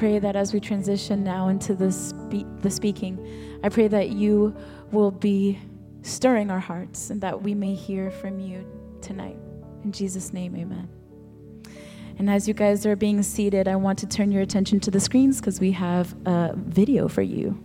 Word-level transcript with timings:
pray 0.00 0.18
that 0.18 0.34
as 0.34 0.54
we 0.54 0.60
transition 0.60 1.22
now 1.22 1.48
into 1.48 1.74
the, 1.74 1.92
spe- 1.92 2.46
the 2.62 2.70
speaking, 2.70 3.60
I 3.62 3.68
pray 3.68 3.86
that 3.86 4.08
you 4.08 4.56
will 4.92 5.10
be 5.10 5.58
stirring 6.00 6.50
our 6.50 6.58
hearts 6.58 7.10
and 7.10 7.20
that 7.20 7.42
we 7.42 7.54
may 7.54 7.74
hear 7.74 8.10
from 8.10 8.40
you 8.40 8.66
tonight. 9.02 9.36
In 9.84 9.92
Jesus' 9.92 10.32
name, 10.32 10.56
amen. 10.56 10.88
And 12.18 12.30
as 12.30 12.48
you 12.48 12.54
guys 12.54 12.86
are 12.86 12.96
being 12.96 13.22
seated, 13.22 13.68
I 13.68 13.76
want 13.76 13.98
to 13.98 14.06
turn 14.06 14.32
your 14.32 14.40
attention 14.40 14.80
to 14.80 14.90
the 14.90 15.00
screens 15.00 15.38
because 15.38 15.60
we 15.60 15.70
have 15.72 16.16
a 16.24 16.54
video 16.56 17.06
for 17.06 17.20
you. 17.20 17.62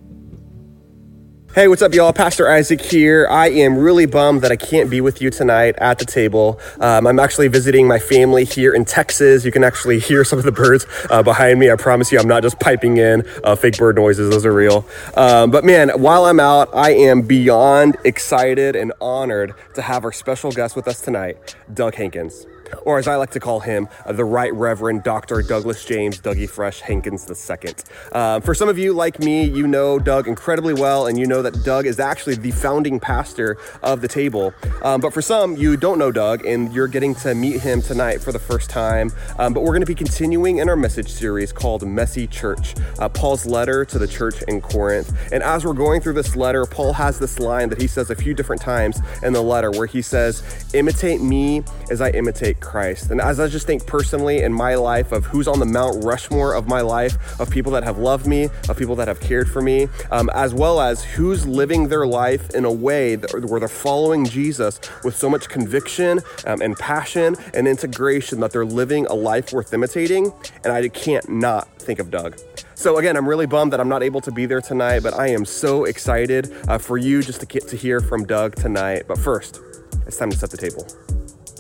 Hey, 1.55 1.69
what's 1.69 1.81
up, 1.81 1.93
y'all? 1.93 2.11
Pastor 2.11 2.49
Isaac 2.49 2.81
here. 2.81 3.29
I 3.31 3.47
am 3.47 3.77
really 3.77 4.05
bummed 4.05 4.41
that 4.41 4.51
I 4.51 4.57
can't 4.57 4.89
be 4.89 4.99
with 4.99 5.21
you 5.21 5.29
tonight 5.29 5.75
at 5.77 5.99
the 5.99 6.03
table. 6.03 6.59
Um, 6.81 7.07
I'm 7.07 7.17
actually 7.17 7.47
visiting 7.47 7.88
my 7.88 7.97
family 7.97 8.43
here 8.43 8.73
in 8.73 8.83
Texas. 8.83 9.45
You 9.45 9.53
can 9.53 9.63
actually 9.63 9.99
hear 9.99 10.25
some 10.25 10.38
of 10.38 10.43
the 10.43 10.52
birds 10.52 10.85
uh, 11.09 11.23
behind 11.23 11.57
me. 11.57 11.71
I 11.71 11.77
promise 11.77 12.11
you, 12.11 12.20
I'm 12.20 12.27
not 12.27 12.43
just 12.43 12.59
piping 12.59 12.97
in 12.97 13.23
uh, 13.45 13.55
fake 13.55 13.77
bird 13.77 13.95
noises, 13.95 14.29
those 14.31 14.45
are 14.45 14.52
real. 14.52 14.85
Um, 15.16 15.49
but 15.49 15.63
man, 15.63 15.91
while 15.91 16.25
I'm 16.25 16.41
out, 16.41 16.67
I 16.73 16.91
am 16.91 17.21
beyond 17.21 17.95
excited 18.03 18.75
and 18.75 18.91
honored 18.99 19.53
to 19.75 19.81
have 19.81 20.03
our 20.03 20.11
special 20.11 20.52
guest 20.52 20.75
with 20.75 20.89
us 20.89 20.99
tonight, 20.99 21.55
Doug 21.73 21.95
Hankins 21.95 22.45
or 22.84 22.99
as 22.99 23.07
I 23.07 23.15
like 23.15 23.31
to 23.31 23.39
call 23.39 23.59
him, 23.59 23.88
uh, 24.05 24.13
the 24.13 24.25
Right 24.25 24.53
Reverend 24.53 25.03
Dr. 25.03 25.41
Douglas 25.41 25.85
James 25.85 26.20
Dougie 26.20 26.49
Fresh 26.49 26.81
Hankins 26.81 27.29
II. 27.29 27.73
Uh, 28.11 28.39
for 28.39 28.53
some 28.53 28.70
of 28.70 28.77
you 28.77 28.93
like 28.93 29.20
me, 29.20 29.43
you 29.43 29.67
know 29.67 29.99
Doug 29.99 30.27
incredibly 30.27 30.73
well, 30.73 31.07
and 31.07 31.17
you 31.17 31.25
know 31.25 31.41
that 31.41 31.63
Doug 31.63 31.85
is 31.85 31.99
actually 31.99 32.35
the 32.35 32.52
founding 32.52 32.99
pastor 32.99 33.57
of 33.83 34.02
the 34.02 34.07
table. 34.07 34.53
Um, 34.81 35.02
but 35.02 35.13
for 35.13 35.21
some, 35.21 35.55
you 35.55 35.77
don't 35.77 35.99
know 35.99 36.11
Doug, 36.11 36.45
and 36.45 36.73
you're 36.73 36.88
getting 36.88 37.16
to 37.16 37.33
meet 37.35 37.61
him 37.61 37.81
tonight 37.81 38.21
for 38.21 38.31
the 38.31 38.39
first 38.39 38.69
time. 38.69 39.11
Um, 39.39 39.53
but 39.53 39.61
we're 39.61 39.71
going 39.71 39.81
to 39.81 39.85
be 39.85 39.95
continuing 39.95 40.57
in 40.57 40.69
our 40.69 40.75
message 40.75 41.09
series 41.09 41.52
called 41.52 41.88
Messy 41.88 42.27
Church, 42.27 42.75
uh, 42.99 43.09
Paul's 43.09 43.45
letter 43.45 43.85
to 43.85 43.99
the 43.99 44.07
church 44.07 44.41
in 44.47 44.61
Corinth. 44.61 45.13
And 45.31 45.44
as 45.44 45.66
we're 45.66 45.73
going 45.73 46.02
through 46.02 46.13
this 46.13 46.35
letter, 46.35 46.66
Paul 46.66 46.94
has 46.94 47.19
this 47.19 47.39
line 47.39 47.69
that 47.69 47.81
he 47.81 47.88
says 47.88 48.09
a 48.09 48.16
few 48.16 48.33
different 48.33 48.61
times 48.61 49.00
in 49.23 49.33
the 49.33 49.41
letter 49.41 49.72
where 49.72 49.88
he 49.88 50.02
says, 50.02 50.44
Imitate 50.73 51.22
me 51.22 51.63
as 51.89 52.02
I 52.02 52.09
imitate 52.11 52.59
Christ. 52.66 53.11
And 53.11 53.21
as 53.21 53.39
I 53.39 53.47
just 53.47 53.67
think 53.67 53.85
personally 53.85 54.41
in 54.41 54.52
my 54.52 54.75
life 54.75 55.11
of 55.11 55.25
who's 55.25 55.47
on 55.47 55.59
the 55.59 55.66
Mount 55.66 56.03
Rushmore 56.03 56.53
of 56.53 56.67
my 56.67 56.81
life, 56.81 57.39
of 57.39 57.49
people 57.49 57.72
that 57.73 57.83
have 57.83 57.97
loved 57.97 58.25
me, 58.27 58.49
of 58.67 58.77
people 58.77 58.95
that 58.95 59.07
have 59.07 59.19
cared 59.19 59.49
for 59.49 59.61
me, 59.61 59.88
um, 60.11 60.30
as 60.33 60.53
well 60.53 60.81
as 60.81 61.03
who's 61.03 61.45
living 61.47 61.88
their 61.88 62.05
life 62.05 62.49
in 62.52 62.66
a 62.66 62.72
way 62.72 63.16
that, 63.16 63.45
where 63.45 63.59
they're 63.59 63.69
following 63.69 64.25
Jesus 64.25 64.80
with 65.03 65.16
so 65.16 65.30
much 65.30 65.47
conviction 65.47 66.19
um, 66.45 66.61
and 66.61 66.75
passion 66.77 67.35
and 67.53 67.67
integration 67.67 68.39
that 68.39 68.52
they're 68.52 68.66
living 68.66 69.05
a 69.07 69.13
life 69.13 69.53
worth 69.53 69.73
imitating. 69.73 70.33
And 70.63 70.73
I 70.73 70.88
can't 70.89 71.29
not 71.29 71.69
think 71.79 72.00
of 72.00 72.09
Doug. 72.09 72.38
So 72.73 72.97
again, 72.97 73.16
I'm 73.16 73.27
really 73.27 73.45
bummed 73.45 73.72
that 73.73 73.79
I'm 73.79 73.89
not 73.89 74.03
able 74.03 74.22
to 74.22 74.31
be 74.31 74.45
there 74.45 74.61
tonight, 74.61 75.03
but 75.03 75.13
I 75.13 75.27
am 75.27 75.45
so 75.45 75.85
excited 75.85 76.53
uh, 76.67 76.77
for 76.77 76.97
you 76.97 77.22
just 77.22 77.39
to 77.41 77.45
get 77.45 77.67
to 77.69 77.77
hear 77.77 78.02
from 78.02 78.25
Doug 78.25 78.55
tonight. 78.55 79.03
But 79.07 79.17
first, 79.17 79.61
it's 80.05 80.17
time 80.17 80.31
to 80.31 80.38
set 80.38 80.50
the 80.50 80.57
table. 80.57 81.14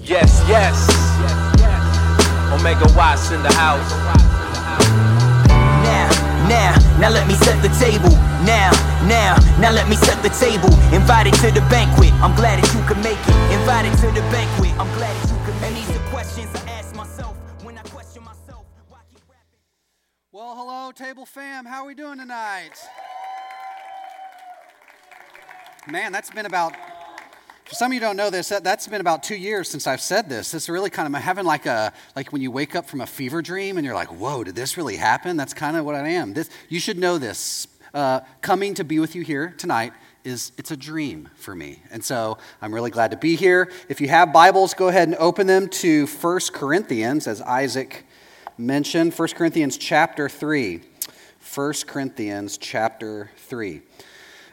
Yes, 0.05 0.45
yes. 0.47 0.77
Omega 2.53 2.85
Watts 2.95 3.31
in 3.31 3.41
the 3.41 3.51
house. 3.53 3.89
Now, 5.81 6.09
now, 6.47 6.99
now 6.99 7.09
let 7.09 7.27
me 7.27 7.33
set 7.33 7.59
the 7.63 7.69
table. 7.83 8.13
Now, 8.45 8.69
now, 9.09 9.35
now 9.59 9.71
let 9.71 9.89
me 9.89 9.95
set 9.95 10.21
the 10.21 10.29
table. 10.29 10.69
Invited 10.93 11.33
to 11.41 11.49
the 11.49 11.65
banquet, 11.71 12.13
I'm 12.21 12.35
glad 12.35 12.63
that 12.63 12.71
you 12.75 12.85
could 12.85 13.01
make 13.03 13.17
it. 13.17 13.35
Invited 13.59 13.97
to 13.97 14.11
the 14.13 14.21
banquet, 14.29 14.77
I'm 14.77 14.93
glad 14.93 15.15
that 15.17 15.31
you 15.31 15.43
could 15.43 15.59
make 15.59 15.71
it. 15.71 15.75
And 15.75 15.75
these 15.75 15.97
are 15.97 16.09
questions 16.11 16.49
I 16.53 16.69
ask 16.69 16.95
myself 16.95 17.35
when 17.63 17.75
I 17.75 17.81
question 17.81 18.23
myself. 18.23 18.63
Why 18.87 18.99
keep 19.09 19.23
rapping? 19.27 19.59
Well, 20.31 20.55
hello, 20.55 20.91
table 20.91 21.25
fam. 21.25 21.65
How 21.65 21.81
are 21.81 21.87
we 21.87 21.95
doing 21.95 22.19
tonight? 22.19 22.77
Man, 25.87 26.11
that's 26.11 26.29
been 26.29 26.45
about 26.45 26.75
for 27.65 27.73
some 27.73 27.91
of 27.91 27.93
you 27.95 27.99
don't 27.99 28.15
know 28.15 28.29
this, 28.29 28.49
that, 28.49 28.63
has 28.63 28.87
been 28.87 29.01
about 29.01 29.23
two 29.23 29.35
years 29.35 29.67
since 29.67 29.87
I've 29.87 30.01
said 30.01 30.29
this. 30.29 30.51
This 30.51 30.69
really 30.69 30.91
kind 30.91 31.07
of, 31.07 31.15
I'm 31.15 31.21
having 31.21 31.45
like 31.45 31.65
a, 31.65 31.93
like 32.15 32.31
when 32.31 32.41
you 32.41 32.51
wake 32.51 32.75
up 32.75 32.85
from 32.85 33.01
a 33.01 33.07
fever 33.07 33.41
dream 33.41 33.77
and 33.77 33.85
you're 33.85 33.95
like, 33.95 34.09
whoa, 34.09 34.43
did 34.43 34.55
this 34.55 34.77
really 34.77 34.97
happen? 34.97 35.35
That's 35.35 35.53
kind 35.53 35.75
of 35.75 35.83
what 35.83 35.95
I 35.95 36.09
am. 36.09 36.33
This, 36.33 36.49
you 36.69 36.79
should 36.79 36.99
know 36.99 37.17
this. 37.17 37.67
Uh, 37.91 38.19
coming 38.41 38.75
to 38.75 38.83
be 38.83 38.99
with 38.99 39.15
you 39.15 39.23
here 39.23 39.55
tonight 39.57 39.93
is, 40.23 40.51
it's 40.57 40.69
a 40.69 40.77
dream 40.77 41.29
for 41.35 41.55
me. 41.55 41.81
And 41.89 42.03
so 42.03 42.37
I'm 42.61 42.73
really 42.73 42.91
glad 42.91 43.11
to 43.11 43.17
be 43.17 43.35
here. 43.35 43.71
If 43.89 43.99
you 43.99 44.09
have 44.09 44.31
Bibles, 44.31 44.75
go 44.75 44.89
ahead 44.89 45.07
and 45.07 45.17
open 45.17 45.47
them 45.47 45.67
to 45.69 46.05
1 46.05 46.39
Corinthians, 46.53 47.25
as 47.25 47.41
Isaac 47.41 48.05
mentioned, 48.59 49.13
1 49.13 49.27
Corinthians 49.29 49.77
chapter 49.77 50.29
3. 50.29 50.81
1 51.55 51.73
Corinthians 51.87 52.57
chapter 52.59 53.31
3. 53.37 53.81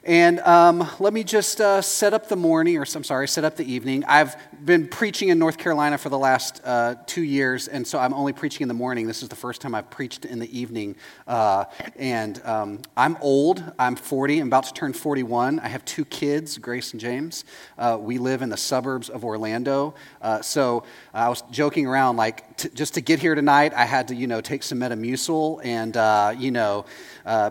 And 0.04 0.40
um, 0.40 0.90
let 0.98 1.12
me 1.12 1.22
just 1.22 1.60
uh, 1.60 1.80
set 1.80 2.12
up 2.12 2.28
the 2.28 2.34
morning, 2.34 2.76
or 2.76 2.84
I'm 2.92 3.04
sorry, 3.04 3.28
set 3.28 3.44
up 3.44 3.54
the 3.54 3.72
evening. 3.72 4.02
I've 4.08 4.34
been 4.64 4.88
preaching 4.88 5.28
in 5.28 5.38
North 5.38 5.58
Carolina 5.58 5.96
for 5.96 6.08
the 6.08 6.18
last 6.18 6.60
uh, 6.64 6.96
two 7.06 7.22
years, 7.22 7.68
and 7.68 7.86
so 7.86 8.00
I'm 8.00 8.12
only 8.12 8.32
preaching 8.32 8.62
in 8.62 8.68
the 8.68 8.74
morning. 8.74 9.06
This 9.06 9.22
is 9.22 9.28
the 9.28 9.36
first 9.36 9.60
time 9.60 9.76
I've 9.76 9.90
preached 9.90 10.24
in 10.24 10.40
the 10.40 10.58
evening. 10.58 10.96
Uh, 11.28 11.66
and 11.94 12.44
um, 12.44 12.80
I'm 12.96 13.16
old. 13.20 13.62
I'm 13.78 13.94
40. 13.94 14.40
I'm 14.40 14.48
about 14.48 14.64
to 14.64 14.72
turn 14.72 14.92
41. 14.92 15.60
I 15.60 15.68
have 15.68 15.84
two 15.84 16.04
kids, 16.04 16.58
Grace 16.58 16.90
and 16.90 17.00
James. 17.00 17.44
Uh, 17.78 17.96
we 18.00 18.18
live 18.18 18.42
in 18.42 18.48
the 18.48 18.56
suburbs 18.56 19.08
of 19.08 19.24
Orlando. 19.24 19.94
Uh, 20.20 20.42
so 20.42 20.82
I 21.14 21.28
was 21.28 21.42
joking 21.52 21.86
around, 21.86 22.16
like, 22.16 22.56
t- 22.56 22.70
just 22.74 22.94
to 22.94 23.00
get 23.00 23.20
here 23.20 23.36
tonight, 23.36 23.72
I 23.72 23.84
had 23.84 24.08
to, 24.08 24.16
you 24.16 24.26
know, 24.26 24.40
take 24.40 24.64
some 24.64 24.80
Metamucil 24.80 25.60
and, 25.62 25.96
uh, 25.96 26.34
you 26.36 26.50
know, 26.50 26.86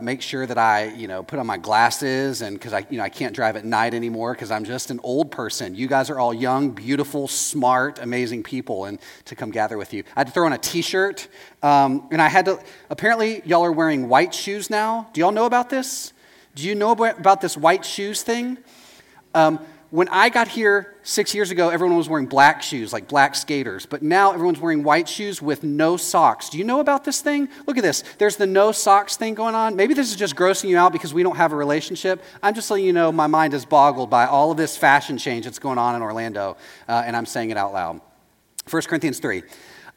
make 0.02 0.22
sure 0.22 0.46
that 0.46 0.58
I, 0.58 0.90
you 0.90 1.08
know, 1.08 1.24
put 1.24 1.40
on 1.40 1.48
my 1.48 1.56
glasses 1.56 2.41
and 2.42 2.58
because 2.58 2.74
I, 2.74 2.86
you 2.90 2.98
know, 2.98 3.04
I 3.04 3.10
can't 3.10 3.36
drive 3.36 3.56
at 3.56 3.66
night 3.66 3.94
anymore 3.94 4.34
because 4.34 4.52
I'm 4.52 4.64
just 4.64 4.92
an 4.92 5.00
old 5.04 5.32
person. 5.32 5.76
You 5.76 5.88
guys 5.88 6.10
are 6.10 6.20
all 6.20 6.34
young, 6.34 6.72
beautiful, 6.72 7.28
smart, 7.28 8.00
amazing 8.00 8.44
people, 8.44 8.86
and 8.86 9.00
to 9.26 9.36
come 9.36 9.52
gather 9.52 9.78
with 9.78 9.94
you. 9.94 10.04
I 10.16 10.22
had 10.22 10.28
to 10.28 10.34
throw 10.34 10.46
on 10.46 10.54
a 10.54 10.58
T-shirt, 10.58 11.28
um, 11.64 12.08
and 12.12 12.22
I 12.22 12.28
had 12.28 12.46
to. 12.46 12.60
Apparently, 12.90 13.42
y'all 13.46 13.64
are 13.64 13.72
wearing 13.72 14.10
white 14.10 14.34
shoes 14.34 14.70
now. 14.70 15.10
Do 15.14 15.22
y'all 15.22 15.32
know 15.32 15.46
about 15.46 15.70
this? 15.70 16.14
Do 16.56 16.64
you 16.64 16.76
know 16.76 16.92
about 16.92 17.42
this 17.42 17.56
white 17.56 17.86
shoes 17.86 18.24
thing? 18.24 18.58
Um, 19.34 19.60
when 19.92 20.08
I 20.08 20.30
got 20.30 20.48
here 20.48 20.96
six 21.04 21.36
years 21.36 21.52
ago, 21.52 21.70
everyone 21.70 21.98
was 21.98 22.08
wearing 22.08 22.26
black 22.26 22.64
shoes, 22.64 22.94
like 22.94 23.10
black 23.10 23.36
skaters. 23.36 23.86
But 23.86 24.02
now 24.02 24.32
everyone's 24.32 24.60
wearing 24.60 24.84
white 24.84 25.10
shoes 25.10 25.42
with 25.42 25.64
no 25.64 25.98
socks. 25.98 26.48
Do 26.48 26.58
you 26.58 26.64
know 26.64 26.80
about 26.80 27.04
this 27.04 27.20
thing? 27.20 27.50
Look 27.68 27.78
at 27.78 27.84
this. 27.84 28.02
There's 28.18 28.38
the 28.38 28.48
no 28.48 28.72
socks 28.72 29.18
thing 29.18 29.34
going 29.34 29.54
on. 29.54 29.76
Maybe 29.76 29.94
this 29.94 30.10
is 30.10 30.16
just 30.16 30.38
grossing 30.38 30.70
you 30.70 30.78
out 30.78 30.94
because 30.94 31.14
we 31.14 31.24
don't 31.24 31.36
have 31.36 31.52
a 31.52 31.58
relationship. 31.58 32.24
I'm 32.42 32.56
just 32.56 32.72
letting 32.72 32.86
you 32.86 32.94
know 32.94 33.12
my 33.12 33.28
mind 33.28 33.54
is 33.54 33.66
boggled 33.66 34.10
by 34.10 34.28
all 34.28 34.50
of 34.50 34.56
this 34.56 34.78
fashion 34.78 35.18
change 35.18 35.44
that's 35.44 35.60
going 35.60 35.78
on 35.78 35.94
in 35.94 36.02
Orlando, 36.02 36.56
uh, 36.88 37.04
and 37.06 37.16
I'm 37.16 37.26
saying 37.26 37.50
it 37.50 37.58
out 37.58 37.74
loud. 37.74 38.00
1 38.70 38.82
Corinthians 38.84 39.20
3. 39.20 39.44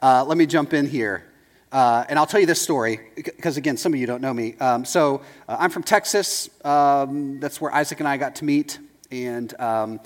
Uh, 0.03 0.25
let 0.25 0.37
me 0.37 0.45
jump 0.45 0.75
in 0.75 0.89
here. 0.89 1.25
Uh, 1.71 2.05
and 2.09 2.19
I'll 2.19 2.27
tell 2.27 2.41
you 2.41 2.47
this 2.47 2.61
story 2.61 3.01
because, 3.15 3.57
again, 3.57 3.77
some 3.77 3.95
of 3.95 4.01
you 4.01 4.07
don't 4.07 4.21
know 4.21 4.35
me. 4.35 4.57
Um, 4.59 4.85
so, 4.85 5.23
uh, 5.49 5.57
I'm 5.59 5.71
from 5.71 5.83
Texas. 5.85 6.49
Um, 6.65 7.39
that's 7.39 7.61
where 7.61 7.73
Isaac 7.73 8.01
and 8.01 8.09
I 8.09 8.17
got 8.17 8.37
to 8.37 8.45
meet. 8.45 8.79
And 9.15 9.59
um, 9.61 10.01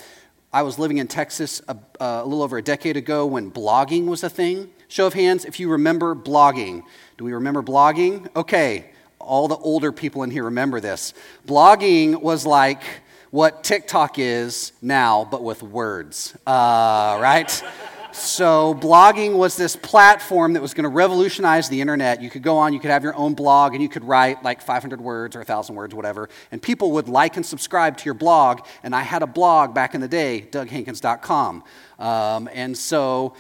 I 0.52 0.60
was 0.62 0.78
living 0.78 0.98
in 0.98 1.08
Texas 1.08 1.62
a, 1.66 1.78
a, 1.98 2.24
little 2.24 2.42
over 2.42 2.58
a 2.58 2.62
decade 2.62 2.98
ago 2.98 3.24
when 3.24 3.50
blogging 3.50 4.04
was 4.04 4.22
a 4.22 4.28
thing. 4.28 4.70
Show 4.88 5.06
of 5.06 5.14
hands 5.14 5.46
if 5.46 5.58
you 5.58 5.70
remember 5.70 6.14
blogging. 6.14 6.82
Do 7.16 7.24
we 7.24 7.32
remember 7.32 7.62
blogging? 7.62 8.28
Okay, 8.36 8.90
all 9.18 9.48
the 9.48 9.56
older 9.56 9.92
people 9.92 10.24
in 10.24 10.30
here 10.30 10.44
remember 10.44 10.78
this. 10.78 11.14
Blogging 11.46 12.20
was 12.20 12.44
like 12.44 12.82
what 13.30 13.64
TikTok 13.64 14.18
is 14.18 14.72
now, 14.82 15.26
but 15.30 15.42
with 15.42 15.62
words, 15.62 16.36
uh, 16.46 17.18
right? 17.18 17.62
So, 18.12 18.74
blogging 18.74 19.36
was 19.36 19.56
this 19.56 19.76
platform 19.76 20.54
that 20.54 20.62
was 20.62 20.72
going 20.72 20.84
to 20.84 20.88
revolutionize 20.88 21.68
the 21.68 21.80
internet. 21.80 22.22
You 22.22 22.30
could 22.30 22.42
go 22.42 22.56
on, 22.56 22.72
you 22.72 22.80
could 22.80 22.90
have 22.90 23.02
your 23.02 23.14
own 23.14 23.34
blog, 23.34 23.74
and 23.74 23.82
you 23.82 23.88
could 23.88 24.02
write 24.02 24.42
like 24.42 24.62
500 24.62 25.00
words 25.00 25.36
or 25.36 25.40
1,000 25.40 25.74
words, 25.74 25.94
whatever. 25.94 26.30
And 26.50 26.62
people 26.62 26.92
would 26.92 27.08
like 27.08 27.36
and 27.36 27.44
subscribe 27.44 27.98
to 27.98 28.04
your 28.06 28.14
blog. 28.14 28.60
And 28.82 28.94
I 28.94 29.02
had 29.02 29.22
a 29.22 29.26
blog 29.26 29.74
back 29.74 29.94
in 29.94 30.00
the 30.00 30.08
day, 30.08 30.48
doughankins.com. 30.50 31.64
Um, 31.98 32.48
and 32.52 32.76
so, 32.76 33.34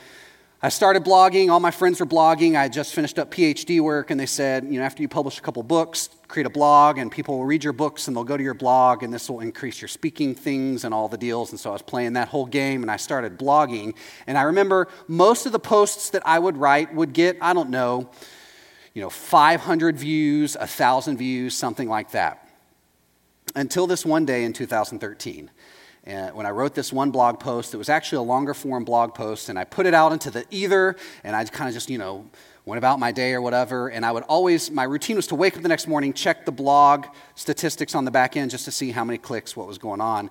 I 0.60 0.70
started 0.70 1.04
blogging. 1.04 1.50
All 1.50 1.60
my 1.60 1.70
friends 1.70 2.00
were 2.00 2.06
blogging. 2.06 2.58
I 2.58 2.68
just 2.68 2.92
finished 2.92 3.16
up 3.20 3.30
PhD 3.30 3.80
work, 3.80 4.10
and 4.10 4.18
they 4.18 4.26
said, 4.26 4.64
you 4.64 4.80
know, 4.80 4.84
after 4.84 5.02
you 5.02 5.08
publish 5.08 5.38
a 5.38 5.40
couple 5.40 5.62
books, 5.62 6.08
create 6.26 6.46
a 6.46 6.50
blog, 6.50 6.98
and 6.98 7.12
people 7.12 7.38
will 7.38 7.44
read 7.44 7.62
your 7.62 7.72
books, 7.72 8.08
and 8.08 8.16
they'll 8.16 8.24
go 8.24 8.36
to 8.36 8.42
your 8.42 8.54
blog, 8.54 9.04
and 9.04 9.14
this 9.14 9.30
will 9.30 9.38
increase 9.38 9.80
your 9.80 9.86
speaking 9.86 10.34
things 10.34 10.82
and 10.82 10.92
all 10.92 11.06
the 11.06 11.16
deals. 11.16 11.52
And 11.52 11.60
so 11.60 11.70
I 11.70 11.74
was 11.74 11.82
playing 11.82 12.14
that 12.14 12.26
whole 12.26 12.44
game, 12.44 12.82
and 12.82 12.90
I 12.90 12.96
started 12.96 13.38
blogging. 13.38 13.94
And 14.26 14.36
I 14.36 14.42
remember 14.42 14.88
most 15.06 15.46
of 15.46 15.52
the 15.52 15.60
posts 15.60 16.10
that 16.10 16.26
I 16.26 16.40
would 16.40 16.56
write 16.56 16.92
would 16.92 17.12
get, 17.12 17.36
I 17.40 17.52
don't 17.52 17.70
know, 17.70 18.10
you 18.94 19.02
know, 19.02 19.10
500 19.10 19.96
views, 19.96 20.56
1,000 20.56 21.18
views, 21.18 21.54
something 21.54 21.88
like 21.88 22.10
that. 22.10 22.48
Until 23.54 23.86
this 23.86 24.04
one 24.04 24.26
day 24.26 24.42
in 24.42 24.52
2013. 24.52 25.50
And 26.08 26.34
when 26.34 26.44
I 26.46 26.50
wrote 26.50 26.74
this 26.74 26.90
one 26.90 27.10
blog 27.10 27.38
post, 27.38 27.74
it 27.74 27.76
was 27.76 27.90
actually 27.90 28.18
a 28.18 28.22
longer 28.22 28.54
form 28.54 28.82
blog 28.82 29.14
post, 29.14 29.50
and 29.50 29.58
I 29.58 29.64
put 29.64 29.84
it 29.84 29.92
out 29.92 30.10
into 30.10 30.30
the 30.30 30.46
ether, 30.50 30.96
and 31.22 31.36
I 31.36 31.44
kind 31.44 31.68
of 31.68 31.74
just, 31.74 31.90
you 31.90 31.98
know, 31.98 32.24
went 32.64 32.78
about 32.78 32.98
my 32.98 33.12
day 33.12 33.34
or 33.34 33.42
whatever, 33.42 33.88
and 33.88 34.06
I 34.06 34.12
would 34.12 34.22
always, 34.22 34.70
my 34.70 34.84
routine 34.84 35.16
was 35.16 35.26
to 35.26 35.34
wake 35.34 35.54
up 35.54 35.62
the 35.62 35.68
next 35.68 35.86
morning, 35.86 36.14
check 36.14 36.46
the 36.46 36.52
blog 36.52 37.04
statistics 37.34 37.94
on 37.94 38.06
the 38.06 38.10
back 38.10 38.38
end 38.38 38.50
just 38.50 38.64
to 38.64 38.70
see 38.70 38.90
how 38.90 39.04
many 39.04 39.18
clicks, 39.18 39.54
what 39.54 39.66
was 39.66 39.76
going 39.76 40.00
on. 40.00 40.30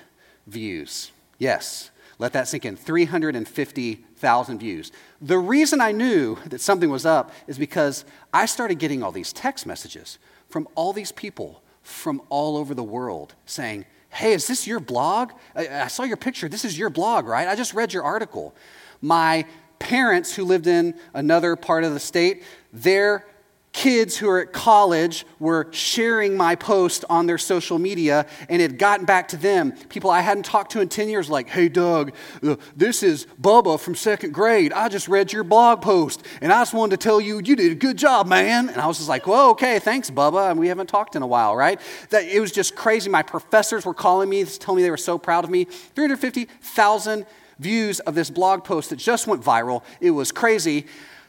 views. 0.48 1.12
Yes, 1.38 1.90
let 2.21 2.33
that 2.33 2.47
sink 2.47 2.65
in 2.65 2.75
350,000 2.75 4.59
views. 4.59 4.91
The 5.21 5.39
reason 5.39 5.81
I 5.81 5.91
knew 5.91 6.38
that 6.45 6.62
something 6.62 6.91
was 6.91 7.03
up 7.03 7.31
is 7.47 7.57
because 7.57 8.06
I 8.31 8.45
started 8.45 8.75
getting 8.75 9.01
all 9.01 9.12
these 9.12 9.33
text 9.33 9.65
messages 9.65 10.19
from 10.47 10.68
all 10.75 10.94
these 10.94 11.12
people 11.12 11.63
from 11.81 12.21
all 12.29 12.57
over 12.57 12.75
the 12.75 12.83
world 12.83 13.33
saying, 13.47 13.85
Hey, 14.09 14.33
is 14.33 14.45
this 14.45 14.68
your 14.68 14.79
blog? 14.79 15.31
I, 15.56 15.68
I 15.68 15.88
saw 15.88 16.03
your 16.03 16.15
picture. 16.15 16.47
This 16.47 16.63
is 16.63 16.77
your 16.77 16.91
blog, 16.91 17.25
right? 17.25 17.47
I 17.47 17.56
just 17.56 17.73
read 17.73 17.91
your 17.91 18.03
article. 18.03 18.53
My 19.01 19.45
parents 19.79 20.35
who 20.35 20.45
lived 20.45 20.67
in 20.67 20.94
another 21.15 21.56
part 21.56 21.83
of 21.85 21.94
the 21.94 22.00
state, 22.00 22.44
their 22.71 23.25
kids 23.73 24.18
who 24.18 24.27
are 24.27 24.41
at 24.41 24.51
college 24.51 25.25
were 25.39 25.68
sharing 25.71 26.35
my 26.35 26.56
post 26.56 27.06
on 27.09 27.25
their 27.25 27.38
social 27.38 27.79
media 27.79 28.25
and 28.50 28.62
it 28.62 28.77
gotten 28.77 29.06
back 29.06 29.29
to 29.29 29.38
them. 29.38 29.71
People 29.89 30.09
i 30.09 30.21
hadn't 30.21 30.44
talked 30.44 30.71
to 30.73 30.81
in 30.81 30.89
10 30.89 31.07
years 31.09 31.29
like 31.29 31.47
hey 31.47 31.69
doug 31.69 32.12
uh, 32.44 32.56
this 32.75 33.01
is 33.01 33.25
bubba 33.41 33.79
from 33.79 33.95
second 33.95 34.33
grade. 34.33 34.73
I 34.73 34.89
just 34.89 35.07
read 35.07 35.31
your 35.31 35.44
blog 35.44 35.81
post 35.81 36.23
and 36.41 36.51
i 36.51 36.62
just 36.62 36.73
wanted 36.73 37.00
to 37.00 37.03
tell 37.03 37.21
you 37.21 37.38
you 37.38 37.56
did 37.56 37.71
a 37.71 37.75
good 37.75 37.97
job 37.97 38.27
man. 38.27 38.69
And 38.69 38.81
i 38.81 38.88
was 38.88 38.97
just 38.97 39.09
like 39.09 39.25
well 39.25 39.51
okay 39.51 39.79
thanks 39.79 40.09
bubba 40.12 40.51
And 40.51 40.59
we 40.59 40.67
haven't 40.67 40.88
talked 40.88 41.15
in 41.15 41.21
a 41.21 41.27
while 41.27 41.56
right? 41.56 41.79
That 42.09 42.25
it 42.25 42.39
was 42.39 42.51
just 42.51 42.75
crazy. 42.75 43.09
My 43.09 43.24
professors 43.24 43.85
were 43.85 43.94
calling 43.94 44.29
me 44.29 44.44
telling 44.44 44.77
me 44.77 44.83
they 44.83 44.91
were 44.91 44.97
so 44.97 45.17
proud 45.17 45.44
of 45.44 45.50
me. 45.50 45.65
350000 45.65 47.25
views 47.59 48.00
of 48.01 48.15
this 48.15 48.29
blog 48.29 48.63
post 48.63 48.89
that 48.89 48.97
just 48.97 49.27
went 49.27 49.41
viral. 49.44 49.83
It 50.01 50.12
was 50.12 50.31
crazy. 50.31 50.88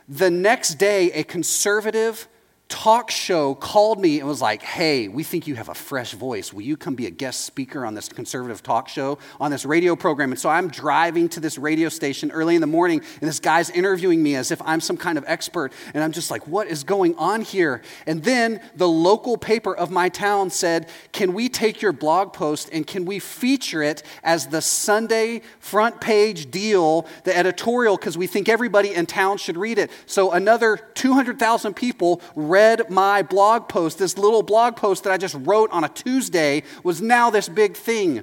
The 0.09 0.31
next 0.31 0.75
day, 0.75 1.13
a 1.13 1.23
conservative 1.23 2.27
talk 2.73 3.11
show 3.11 3.55
called 3.55 4.01
me 4.01 4.19
and 4.19 4.27
was 4.27 4.41
like, 4.41 4.63
Hey, 4.63 5.07
we 5.07 5.23
think 5.25 5.47
you 5.47 5.55
have 5.57 5.69
a 5.69 5.75
fresh 5.75 6.15
voice. 6.15 6.55
Will 6.55 6.63
you 6.63 6.79
come 6.79 6.95
be 6.95 7.05
a 7.05 7.11
guest 7.11 7.43
speaker 7.43 7.85
on 7.85 7.93
this 7.93 8.09
conservative 8.09 8.63
talk 8.63 8.89
show, 8.89 9.19
on 9.39 9.51
this 9.51 9.67
radio 9.67 9.95
program? 9.95 10.33
And 10.33 10.41
so 10.41 10.49
I'm 10.49 10.69
driving 10.69 11.29
to 11.31 11.41
this 11.41 11.59
radio 11.59 11.91
station 11.91 12.31
early 12.31 12.55
in 12.55 12.63
the 12.63 12.67
morning, 12.67 13.03
and 13.21 13.29
this 13.29 13.41
guy's 13.41 13.69
interviewing 13.69 14.23
me 14.23 14.37
as 14.37 14.51
if 14.51 14.63
I'm 14.63 14.81
some 14.81 14.97
kind 14.97 15.19
of 15.19 15.25
expert. 15.27 15.71
And 15.93 16.03
I'm 16.03 16.13
just 16.13 16.31
like, 16.31 16.49
What 16.49 16.67
is 16.67 16.83
going 16.83 17.15
on 17.17 17.43
here? 17.43 17.83
And 18.07 18.25
then 18.25 18.63
the 18.75 18.89
local 18.89 19.37
paper 19.37 19.77
of 19.77 19.91
my 19.91 20.09
town 20.09 20.49
said, 20.49 20.89
Can 21.13 21.35
we 21.35 21.51
take 21.51 21.83
your 21.83 21.93
blog 21.93 22.33
post 22.33 22.71
and 22.73 22.87
can 22.87 23.05
we 23.05 23.19
feature 23.19 23.83
it 23.83 24.03
as 24.25 24.47
the 24.47 24.63
Sunday 24.63 25.43
front 25.61 26.01
page 26.01 26.51
deal, 26.51 27.07
the 27.25 27.37
editorial, 27.37 27.99
because 27.99 28.17
we 28.17 28.27
think 28.27 28.49
everybody 28.49 28.95
in 28.95 29.05
town 29.05 29.37
should 29.37 29.59
read 29.59 29.77
it? 29.77 29.91
So 30.07 30.33
another 30.33 30.79
200,000 30.95 31.75
people 31.75 32.23
read 32.35 32.62
read 32.63 32.91
my 32.91 33.23
blog 33.23 33.69
post, 33.69 33.99
this 33.99 34.17
little 34.17 34.43
blog 34.43 34.77
post 34.77 35.03
that 35.05 35.13
I 35.13 35.17
just 35.17 35.37
wrote 35.41 35.71
on 35.73 35.83
a 35.85 35.89
Tuesday, 35.89 36.63
was 36.85 37.03
now 37.03 37.29
this 37.31 37.49
big 37.49 37.77
thing. 37.77 38.23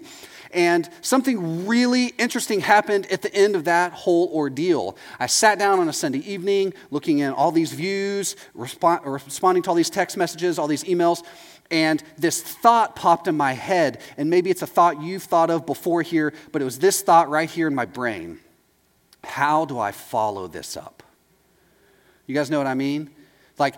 And 0.51 0.89
something 1.01 1.67
really 1.67 2.07
interesting 2.17 2.61
happened 2.61 3.05
at 3.11 3.21
the 3.21 3.33
end 3.35 3.55
of 3.55 3.65
that 3.65 3.91
whole 3.91 4.29
ordeal. 4.33 4.97
I 5.19 5.27
sat 5.27 5.59
down 5.59 5.79
on 5.79 5.89
a 5.89 5.93
Sunday 5.93 6.19
evening, 6.19 6.73
looking 6.89 7.21
at 7.21 7.33
all 7.33 7.51
these 7.51 7.73
views, 7.73 8.35
respond, 8.53 9.01
responding 9.05 9.61
to 9.63 9.69
all 9.69 9.75
these 9.75 9.91
text 9.91 10.15
messages, 10.17 10.57
all 10.57 10.67
these 10.67 10.85
emails, 10.85 11.23
and 11.69 12.01
this 12.17 12.41
thought 12.41 12.95
popped 12.95 13.27
in 13.27 13.35
my 13.37 13.53
head. 13.53 14.01
And 14.17 14.29
maybe 14.29 14.49
it's 14.49 14.63
a 14.63 14.67
thought 14.67 15.01
you've 15.01 15.23
thought 15.23 15.51
of 15.51 15.65
before 15.65 16.01
here, 16.01 16.33
but 16.51 16.61
it 16.61 16.65
was 16.65 16.79
this 16.79 17.01
thought 17.01 17.29
right 17.29 17.49
here 17.49 17.67
in 17.67 17.75
my 17.75 17.85
brain 17.85 18.39
How 19.23 19.65
do 19.65 19.77
I 19.77 19.91
follow 19.91 20.47
this 20.47 20.77
up? 20.77 21.03
You 22.25 22.33
guys 22.33 22.49
know 22.49 22.57
what 22.57 22.67
I 22.67 22.75
mean? 22.75 23.09
Like, 23.59 23.75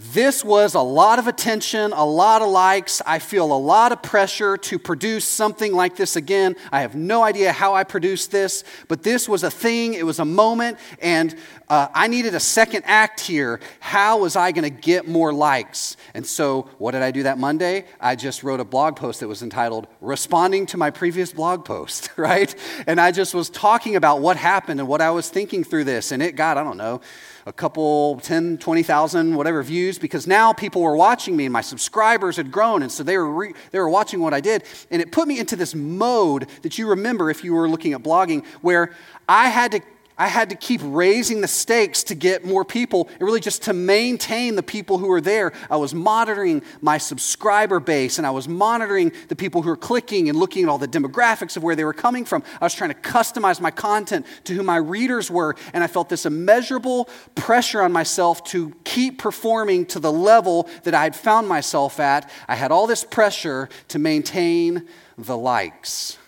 this 0.00 0.44
was 0.44 0.76
a 0.76 0.80
lot 0.80 1.18
of 1.18 1.26
attention, 1.26 1.92
a 1.92 2.04
lot 2.04 2.40
of 2.40 2.48
likes. 2.48 3.02
I 3.04 3.18
feel 3.18 3.52
a 3.52 3.58
lot 3.58 3.90
of 3.90 4.00
pressure 4.00 4.56
to 4.56 4.78
produce 4.78 5.24
something 5.24 5.74
like 5.74 5.96
this 5.96 6.14
again. 6.14 6.54
I 6.70 6.82
have 6.82 6.94
no 6.94 7.24
idea 7.24 7.50
how 7.50 7.74
I 7.74 7.82
produced 7.82 8.30
this, 8.30 8.62
but 8.86 9.02
this 9.02 9.28
was 9.28 9.42
a 9.42 9.50
thing, 9.50 9.94
it 9.94 10.06
was 10.06 10.20
a 10.20 10.24
moment, 10.24 10.78
and 11.02 11.34
uh, 11.70 11.88
I 11.94 12.06
needed 12.06 12.34
a 12.34 12.40
second 12.40 12.84
act 12.86 13.20
here. 13.20 13.60
How 13.80 14.18
was 14.18 14.36
I 14.36 14.52
going 14.52 14.64
to 14.64 14.70
get 14.70 15.06
more 15.06 15.32
likes? 15.32 15.96
And 16.14 16.26
so, 16.26 16.62
what 16.78 16.92
did 16.92 17.02
I 17.02 17.10
do 17.10 17.24
that 17.24 17.38
Monday? 17.38 17.84
I 18.00 18.16
just 18.16 18.42
wrote 18.42 18.60
a 18.60 18.64
blog 18.64 18.96
post 18.96 19.20
that 19.20 19.28
was 19.28 19.42
entitled 19.42 19.86
Responding 20.00 20.66
to 20.66 20.76
My 20.76 20.90
Previous 20.90 21.32
Blog 21.32 21.64
Post, 21.64 22.10
right? 22.16 22.54
And 22.86 23.00
I 23.00 23.12
just 23.12 23.34
was 23.34 23.50
talking 23.50 23.96
about 23.96 24.20
what 24.20 24.36
happened 24.36 24.80
and 24.80 24.88
what 24.88 25.00
I 25.00 25.10
was 25.10 25.28
thinking 25.28 25.62
through 25.62 25.84
this, 25.84 26.10
and 26.10 26.22
it 26.22 26.36
got, 26.36 26.56
I 26.56 26.64
don't 26.64 26.78
know, 26.78 27.00
a 27.46 27.52
couple 27.52 28.20
10 28.20 28.58
20,000 28.58 29.34
whatever 29.34 29.62
views 29.62 29.98
because 29.98 30.26
now 30.26 30.52
people 30.52 30.82
were 30.82 30.94
watching 30.94 31.34
me 31.34 31.46
and 31.46 31.52
my 31.52 31.62
subscribers 31.62 32.36
had 32.36 32.52
grown 32.52 32.82
and 32.82 32.92
so 32.92 33.02
they 33.02 33.16
were 33.16 33.32
re- 33.32 33.54
they 33.70 33.78
were 33.78 33.88
watching 33.88 34.20
what 34.20 34.34
I 34.34 34.40
did 34.42 34.64
and 34.90 35.00
it 35.00 35.12
put 35.12 35.26
me 35.26 35.38
into 35.38 35.56
this 35.56 35.74
mode 35.74 36.46
that 36.60 36.76
you 36.76 36.90
remember 36.90 37.30
if 37.30 37.42
you 37.42 37.54
were 37.54 37.66
looking 37.66 37.94
at 37.94 38.02
blogging 38.02 38.44
where 38.60 38.94
I 39.26 39.48
had 39.48 39.72
to 39.72 39.80
I 40.18 40.26
had 40.26 40.50
to 40.50 40.56
keep 40.56 40.80
raising 40.82 41.40
the 41.40 41.48
stakes 41.48 42.02
to 42.04 42.16
get 42.16 42.44
more 42.44 42.64
people, 42.64 43.08
and 43.12 43.22
really 43.22 43.40
just 43.40 43.62
to 43.62 43.72
maintain 43.72 44.56
the 44.56 44.62
people 44.62 44.98
who 44.98 45.06
were 45.06 45.20
there. 45.20 45.52
I 45.70 45.76
was 45.76 45.94
monitoring 45.94 46.62
my 46.80 46.98
subscriber 46.98 47.78
base, 47.78 48.18
and 48.18 48.26
I 48.26 48.30
was 48.30 48.48
monitoring 48.48 49.12
the 49.28 49.36
people 49.36 49.62
who 49.62 49.68
were 49.68 49.76
clicking 49.76 50.28
and 50.28 50.36
looking 50.36 50.64
at 50.64 50.68
all 50.68 50.78
the 50.78 50.88
demographics 50.88 51.56
of 51.56 51.62
where 51.62 51.76
they 51.76 51.84
were 51.84 51.92
coming 51.92 52.24
from. 52.24 52.42
I 52.60 52.64
was 52.64 52.74
trying 52.74 52.90
to 52.90 52.96
customize 52.96 53.60
my 53.60 53.70
content 53.70 54.26
to 54.44 54.54
who 54.54 54.64
my 54.64 54.76
readers 54.76 55.30
were, 55.30 55.54
and 55.72 55.84
I 55.84 55.86
felt 55.86 56.08
this 56.08 56.26
immeasurable 56.26 57.08
pressure 57.36 57.80
on 57.80 57.92
myself 57.92 58.42
to 58.44 58.74
keep 58.82 59.18
performing 59.18 59.86
to 59.86 60.00
the 60.00 60.12
level 60.12 60.68
that 60.82 60.94
I 60.94 61.04
had 61.04 61.14
found 61.14 61.46
myself 61.46 62.00
at. 62.00 62.28
I 62.48 62.56
had 62.56 62.72
all 62.72 62.88
this 62.88 63.04
pressure 63.04 63.68
to 63.88 63.98
maintain 63.98 64.88
the 65.16 65.36
likes. 65.36 66.18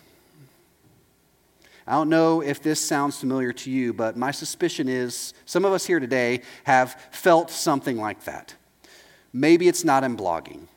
I 1.90 1.94
don't 1.94 2.08
know 2.08 2.40
if 2.40 2.62
this 2.62 2.80
sounds 2.80 3.18
familiar 3.18 3.52
to 3.52 3.68
you, 3.68 3.92
but 3.92 4.16
my 4.16 4.30
suspicion 4.30 4.88
is 4.88 5.34
some 5.44 5.64
of 5.64 5.72
us 5.72 5.84
here 5.84 5.98
today 5.98 6.42
have 6.62 6.92
felt 7.10 7.50
something 7.50 7.96
like 7.96 8.22
that. 8.26 8.54
Maybe 9.32 9.66
it's 9.66 9.82
not 9.82 10.04
in 10.04 10.16
blogging, 10.16 10.68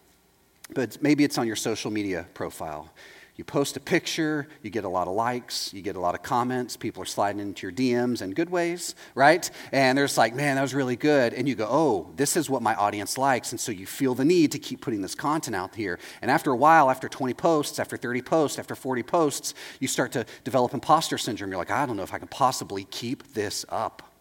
but 0.73 0.99
maybe 1.03 1.23
it's 1.23 1.37
on 1.37 1.45
your 1.45 1.55
social 1.55 1.91
media 1.91 2.25
profile. 2.33 2.91
You 3.35 3.43
post 3.43 3.75
a 3.77 3.79
picture, 3.79 4.47
you 4.61 4.69
get 4.69 4.83
a 4.83 4.89
lot 4.89 5.07
of 5.07 5.15
likes, 5.15 5.73
you 5.73 5.81
get 5.81 5.95
a 5.95 5.99
lot 5.99 6.13
of 6.13 6.21
comments, 6.21 6.77
people 6.77 7.01
are 7.01 7.07
sliding 7.07 7.41
into 7.41 7.65
your 7.65 7.71
DMs 7.71 8.21
in 8.21 8.31
good 8.31 8.51
ways, 8.51 8.93
right? 9.15 9.49
And 9.71 9.97
they're 9.97 10.05
just 10.05 10.19
like, 10.19 10.35
man, 10.35 10.57
that 10.57 10.61
was 10.61 10.75
really 10.75 10.95
good. 10.95 11.33
And 11.33 11.47
you 11.47 11.55
go, 11.55 11.67
oh, 11.67 12.11
this 12.15 12.37
is 12.37 12.47
what 12.47 12.61
my 12.61 12.75
audience 12.75 13.17
likes. 13.17 13.51
And 13.51 13.59
so 13.59 13.71
you 13.71 13.87
feel 13.87 14.13
the 14.13 14.23
need 14.23 14.51
to 14.51 14.59
keep 14.59 14.81
putting 14.81 15.01
this 15.01 15.15
content 15.15 15.55
out 15.55 15.73
here. 15.73 15.97
And 16.21 16.29
after 16.29 16.51
a 16.51 16.55
while, 16.55 16.91
after 16.91 17.09
20 17.09 17.33
posts, 17.33 17.79
after 17.79 17.97
30 17.97 18.21
posts, 18.21 18.59
after 18.59 18.75
40 18.75 19.01
posts, 19.01 19.55
you 19.79 19.87
start 19.87 20.11
to 20.11 20.27
develop 20.43 20.75
imposter 20.75 21.17
syndrome. 21.17 21.49
You're 21.49 21.57
like, 21.57 21.71
I 21.71 21.87
don't 21.87 21.97
know 21.97 22.03
if 22.03 22.13
I 22.13 22.19
can 22.19 22.27
possibly 22.27 22.83
keep 22.83 23.33
this 23.33 23.65
up. 23.69 24.12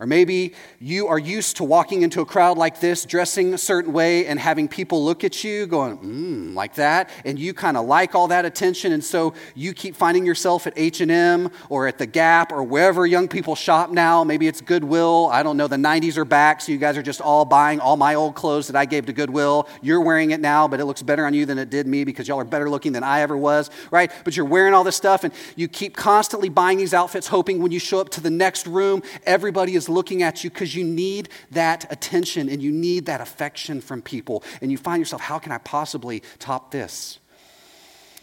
Or 0.00 0.06
maybe 0.06 0.54
you 0.80 1.06
are 1.06 1.18
used 1.18 1.58
to 1.58 1.64
walking 1.64 2.02
into 2.02 2.20
a 2.20 2.26
crowd 2.26 2.58
like 2.58 2.80
this, 2.80 3.04
dressing 3.04 3.54
a 3.54 3.58
certain 3.58 3.92
way, 3.92 4.26
and 4.26 4.40
having 4.40 4.66
people 4.66 5.04
look 5.04 5.22
at 5.22 5.44
you 5.44 5.66
going, 5.66 5.98
mmm, 5.98 6.54
like 6.54 6.74
that, 6.74 7.10
and 7.24 7.38
you 7.38 7.54
kind 7.54 7.76
of 7.76 7.86
like 7.86 8.16
all 8.16 8.28
that 8.28 8.44
attention, 8.44 8.92
and 8.92 9.04
so 9.04 9.34
you 9.54 9.72
keep 9.72 9.94
finding 9.94 10.26
yourself 10.26 10.66
at 10.66 10.72
H&M 10.76 11.48
or 11.68 11.86
at 11.86 11.98
the 11.98 12.06
Gap 12.06 12.50
or 12.50 12.64
wherever 12.64 13.06
young 13.06 13.28
people 13.28 13.54
shop 13.54 13.90
now. 13.90 14.24
Maybe 14.24 14.48
it's 14.48 14.60
Goodwill. 14.60 15.28
I 15.32 15.44
don't 15.44 15.56
know. 15.56 15.68
The 15.68 15.76
90s 15.76 16.16
are 16.16 16.24
back, 16.24 16.60
so 16.60 16.72
you 16.72 16.78
guys 16.78 16.96
are 16.96 17.02
just 17.02 17.20
all 17.20 17.44
buying 17.44 17.78
all 17.78 17.96
my 17.96 18.16
old 18.16 18.34
clothes 18.34 18.66
that 18.66 18.76
I 18.76 18.86
gave 18.86 19.06
to 19.06 19.12
Goodwill. 19.12 19.68
You're 19.80 20.00
wearing 20.00 20.32
it 20.32 20.40
now, 20.40 20.66
but 20.66 20.80
it 20.80 20.86
looks 20.86 21.02
better 21.02 21.24
on 21.24 21.34
you 21.34 21.46
than 21.46 21.58
it 21.58 21.70
did 21.70 21.86
me 21.86 22.02
because 22.02 22.26
y'all 22.26 22.40
are 22.40 22.44
better 22.44 22.68
looking 22.68 22.92
than 22.92 23.04
I 23.04 23.20
ever 23.20 23.36
was, 23.36 23.70
right? 23.92 24.10
But 24.24 24.36
you're 24.36 24.44
wearing 24.44 24.74
all 24.74 24.82
this 24.82 24.96
stuff, 24.96 25.22
and 25.22 25.32
you 25.54 25.68
keep 25.68 25.94
constantly 25.94 26.48
buying 26.48 26.78
these 26.78 26.92
outfits, 26.92 27.28
hoping 27.28 27.62
when 27.62 27.70
you 27.70 27.78
show 27.78 28.00
up 28.00 28.08
to 28.10 28.20
the 28.20 28.30
next 28.30 28.66
room, 28.66 29.02
everybody 29.24 29.76
is 29.76 29.83
looking 29.88 30.22
at 30.22 30.44
you 30.44 30.50
because 30.50 30.74
you 30.74 30.84
need 30.84 31.28
that 31.50 31.90
attention 31.92 32.48
and 32.48 32.62
you 32.62 32.72
need 32.72 33.06
that 33.06 33.20
affection 33.20 33.80
from 33.80 34.02
people. 34.02 34.42
And 34.60 34.70
you 34.70 34.78
find 34.78 35.00
yourself, 35.00 35.22
how 35.22 35.38
can 35.38 35.52
I 35.52 35.58
possibly 35.58 36.22
top 36.38 36.70
this? 36.70 37.18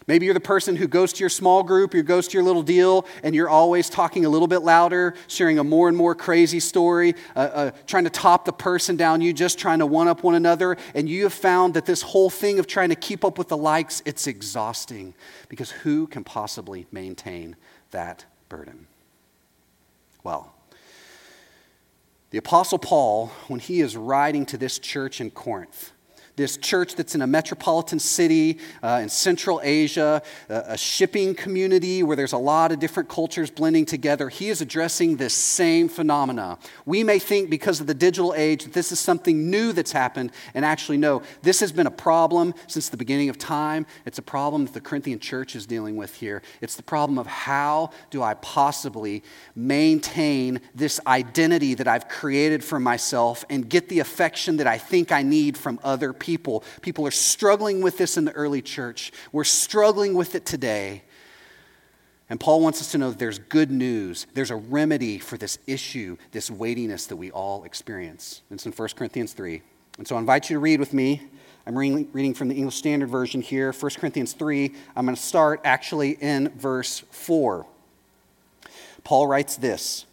Maybe 0.08 0.26
you're 0.26 0.34
the 0.34 0.40
person 0.40 0.76
who 0.76 0.88
goes 0.88 1.14
to 1.14 1.20
your 1.20 1.30
small 1.30 1.62
group, 1.62 1.94
you 1.94 2.02
goes 2.02 2.28
to 2.30 2.34
your 2.34 2.44
little 2.44 2.64
deal, 2.64 3.06
and 3.24 3.36
you're 3.36 3.50
always 3.50 3.90
talking 3.90 4.26
a 4.26 4.30
little 4.30 4.48
bit 4.48 4.60
louder, 4.60 5.14
sharing 5.28 5.60
a 5.60 5.64
more 5.64 5.88
and 5.88 5.96
more 5.96 6.16
crazy 6.16 6.60
story, 6.60 7.14
uh, 7.36 7.40
uh, 7.40 7.72
trying 7.86 8.06
to 8.06 8.10
top 8.10 8.46
the 8.46 8.52
person 8.52 8.96
down 8.96 9.22
you, 9.22 9.32
just 9.32 9.60
trying 9.60 9.80
to 9.80 9.86
one 9.86 10.08
up 10.08 10.24
one 10.24 10.34
another. 10.34 10.76
And 10.96 11.08
you 11.08 11.24
have 11.24 11.34
found 11.34 11.76
that 11.76 11.86
this 11.86 12.02
whole 12.02 12.32
thing 12.32 12.58
of 12.58 12.66
trying 12.66 12.90
to 12.90 12.96
keep 12.96 13.24
up 13.24 13.38
with 13.38 13.50
the 13.50 13.58
likes, 13.58 14.02
it's 14.04 14.26
exhausting 14.26 15.14
because 15.50 15.70
who 15.72 16.08
can 16.08 16.24
possibly 16.24 16.88
maintain 16.92 17.56
that 17.92 18.26
burden? 18.50 18.88
Well, 20.24 20.51
the 22.32 22.38
Apostle 22.38 22.80
Paul, 22.80 23.28
when 23.48 23.60
he 23.60 23.82
is 23.82 23.98
writing 23.98 24.46
to 24.48 24.58
this 24.58 24.80
church 24.80 25.20
in 25.20 25.32
Corinth, 25.32 25.91
this 26.36 26.58
church 26.58 26.96
that's 26.96 27.16
in 27.16 27.22
a 27.22 27.28
metropolitan 27.28 28.00
city 28.00 28.60
uh, 28.82 29.00
in 29.02 29.10
Central 29.10 29.60
Asia, 29.64 30.22
a, 30.50 30.64
a 30.70 30.78
shipping 30.78 31.36
community 31.36 32.04
where 32.04 32.16
there's 32.16 32.34
a 32.34 32.38
lot 32.38 32.72
of 32.72 32.80
different 32.80 33.10
cultures 33.10 33.52
blending 33.52 33.86
together. 33.86 34.30
He 34.30 34.50
is 34.50 34.62
addressing 34.62 35.18
this 35.18 35.34
same 35.34 35.90
phenomena. 35.90 36.58
We 36.86 37.04
may 37.04 37.20
think 37.20 37.50
because 37.50 37.82
of 37.82 37.88
the 37.88 37.94
digital 37.94 38.34
age 38.34 38.64
that 38.64 38.74
this 38.74 38.92
is 38.92 39.00
something 39.00 39.50
new 39.50 39.74
that's 39.74 39.92
happened, 39.92 40.32
and 40.54 40.66
actually, 40.66 40.98
no, 40.98 41.22
this 41.42 41.60
has 41.60 41.72
been 41.72 41.88
a 41.88 41.92
problem 41.92 42.54
since 42.68 42.90
the 42.90 42.98
beginning 42.98 43.30
of 43.30 43.38
time. 43.38 43.86
It's 44.06 44.18
a 44.18 44.24
problem 44.24 44.66
that 44.66 44.74
the 44.74 44.82
Corinthian 44.82 45.20
church 45.20 45.56
is 45.56 45.66
dealing 45.66 45.98
with 45.98 46.16
here. 46.16 46.42
It's 46.62 46.76
the 46.76 46.84
problem 46.84 47.18
of 47.20 47.28
how 47.28 47.92
do 48.10 48.24
I 48.24 48.34
possibly 48.36 49.24
maintain 49.56 50.62
this 50.74 51.00
identity 51.06 51.74
that 51.76 51.88
I've 51.88 52.08
created 52.08 52.64
for 52.64 52.80
myself 52.80 53.46
and 53.50 53.68
get 53.70 53.90
the 53.90 54.00
affection 54.00 54.58
that 54.58 54.68
I 54.68 54.78
think 54.78 55.12
I 55.12 55.24
need 55.24 55.58
from 55.58 55.80
other 55.84 56.14
people. 56.14 56.21
People 56.22 56.64
People 56.82 57.06
are 57.06 57.12
struggling 57.12 57.82
with 57.82 57.98
this 57.98 58.16
in 58.16 58.26
the 58.26 58.32
early 58.32 58.62
church. 58.62 59.12
We're 59.32 59.44
struggling 59.44 60.14
with 60.14 60.36
it 60.36 60.46
today. 60.46 61.04
And 62.30 62.40
Paul 62.40 62.62
wants 62.62 62.80
us 62.80 62.92
to 62.94 62.98
know 62.98 63.10
that 63.10 63.20
there's 63.20 63.40
good 63.40 63.70
news. 63.70 64.26
There's 64.34 64.52
a 64.52 64.56
remedy 64.56 65.20
for 65.20 65.36
this 65.36 65.58
issue, 65.68 66.16
this 66.32 66.50
weightiness 66.50 67.08
that 67.08 67.18
we 67.18 67.30
all 67.30 67.66
experience. 67.66 68.42
It's 68.50 68.66
in 68.66 68.72
1 68.72 68.90
Corinthians 68.96 69.34
3. 69.34 69.62
And 69.98 70.08
so 70.08 70.16
I 70.16 70.20
invite 70.20 70.50
you 70.50 70.56
to 70.56 70.62
read 70.62 70.80
with 70.80 70.94
me. 70.94 71.22
I'm 71.68 71.78
reading 71.78 72.34
from 72.34 72.48
the 72.48 72.56
English 72.56 72.76
Standard 72.76 73.10
Version 73.10 73.42
here, 73.42 73.74
1 73.74 73.92
Corinthians 73.98 74.32
3. 74.32 74.74
I'm 74.96 75.06
going 75.06 75.16
to 75.16 75.22
start 75.22 75.60
actually 75.66 76.12
in 76.12 76.50
verse 76.58 77.04
4. 77.12 77.66
Paul 79.04 79.28
writes 79.28 79.58
this 79.58 80.06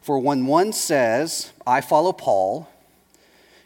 For 0.00 0.18
when 0.18 0.46
one 0.46 0.72
says, 0.72 1.52
I 1.66 1.82
follow 1.82 2.12
Paul, 2.12 2.68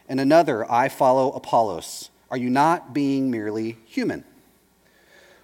and 0.07 0.19
another, 0.19 0.69
I 0.71 0.89
follow 0.89 1.31
Apollos. 1.31 2.09
Are 2.29 2.37
you 2.37 2.49
not 2.49 2.93
being 2.93 3.31
merely 3.31 3.77
human? 3.85 4.23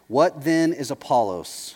What 0.07 0.43
then 0.43 0.73
is 0.73 0.91
Apollos? 0.91 1.75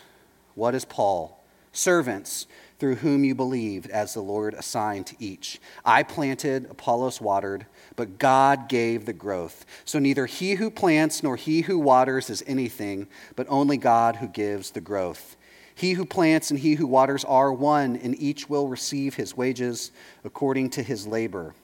What 0.56 0.75
is 0.75 0.86
Paul? 0.86 1.44
Servants 1.72 2.48
through 2.79 2.96
whom 2.96 3.24
you 3.24 3.34
believed, 3.34 3.89
as 3.89 4.13
the 4.13 4.22
Lord 4.22 4.53
assigned 4.53 5.08
to 5.08 5.15
each. 5.20 5.60
I 5.84 6.03
planted, 6.03 6.70
Apollos 6.70 7.20
watered, 7.20 7.65
but 7.96 8.20
God 8.20 8.70
gave 8.70 9.06
the 9.06 9.13
growth. 9.13 9.65
So 9.84 9.98
neither 9.98 10.27
he 10.27 10.53
who 10.53 10.70
plants 10.70 11.24
nor 11.24 11.36
he 11.36 11.62
who 11.62 11.79
waters 11.79 12.29
is 12.29 12.44
anything, 12.46 13.08
but 13.36 13.48
only 13.50 13.77
God 13.77 14.17
who 14.17 14.27
gives 14.27 14.72
the 14.72 14.82
growth. 14.82 15.36
He 15.74 15.94
who 15.94 16.06
plants 16.06 16.51
and 16.51 16.60
he 16.60 16.75
who 16.75 16.88
waters 16.88 17.24
are 17.25 17.51
one, 17.51 17.96
and 17.96 18.20
each 18.20 18.50
will 18.50 18.67
receive 18.67 19.15
his 19.15 19.36
wages 19.36 19.91
according 20.24 20.72
to 20.72 20.84
his 20.84 21.08
labor. 21.08 21.56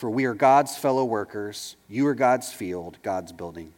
For 0.00 0.08
we 0.08 0.24
are 0.24 0.32
God's 0.32 0.78
fellow 0.78 1.04
workers. 1.04 1.76
You 1.86 2.06
are 2.06 2.14
God's 2.14 2.50
field, 2.50 2.96
God's 3.02 3.32
building. 3.32 3.74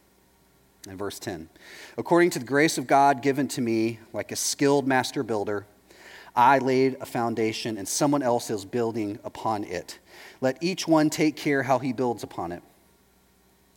And 0.87 0.97
verse 0.97 1.19
10 1.19 1.49
According 1.97 2.29
to 2.29 2.39
the 2.39 2.45
grace 2.45 2.77
of 2.77 2.87
God 2.87 3.21
given 3.21 3.49
to 3.49 3.61
me, 3.61 3.99
like 4.13 4.31
a 4.31 4.37
skilled 4.37 4.87
master 4.87 5.21
builder, 5.21 5.65
I 6.33 6.59
laid 6.59 6.95
a 7.01 7.05
foundation, 7.05 7.77
and 7.77 7.85
someone 7.85 8.23
else 8.23 8.49
is 8.49 8.63
building 8.63 9.19
upon 9.25 9.65
it. 9.65 9.99
Let 10.39 10.63
each 10.63 10.87
one 10.87 11.09
take 11.09 11.35
care 11.35 11.63
how 11.63 11.79
he 11.79 11.91
builds 11.91 12.23
upon 12.23 12.53
it. 12.53 12.63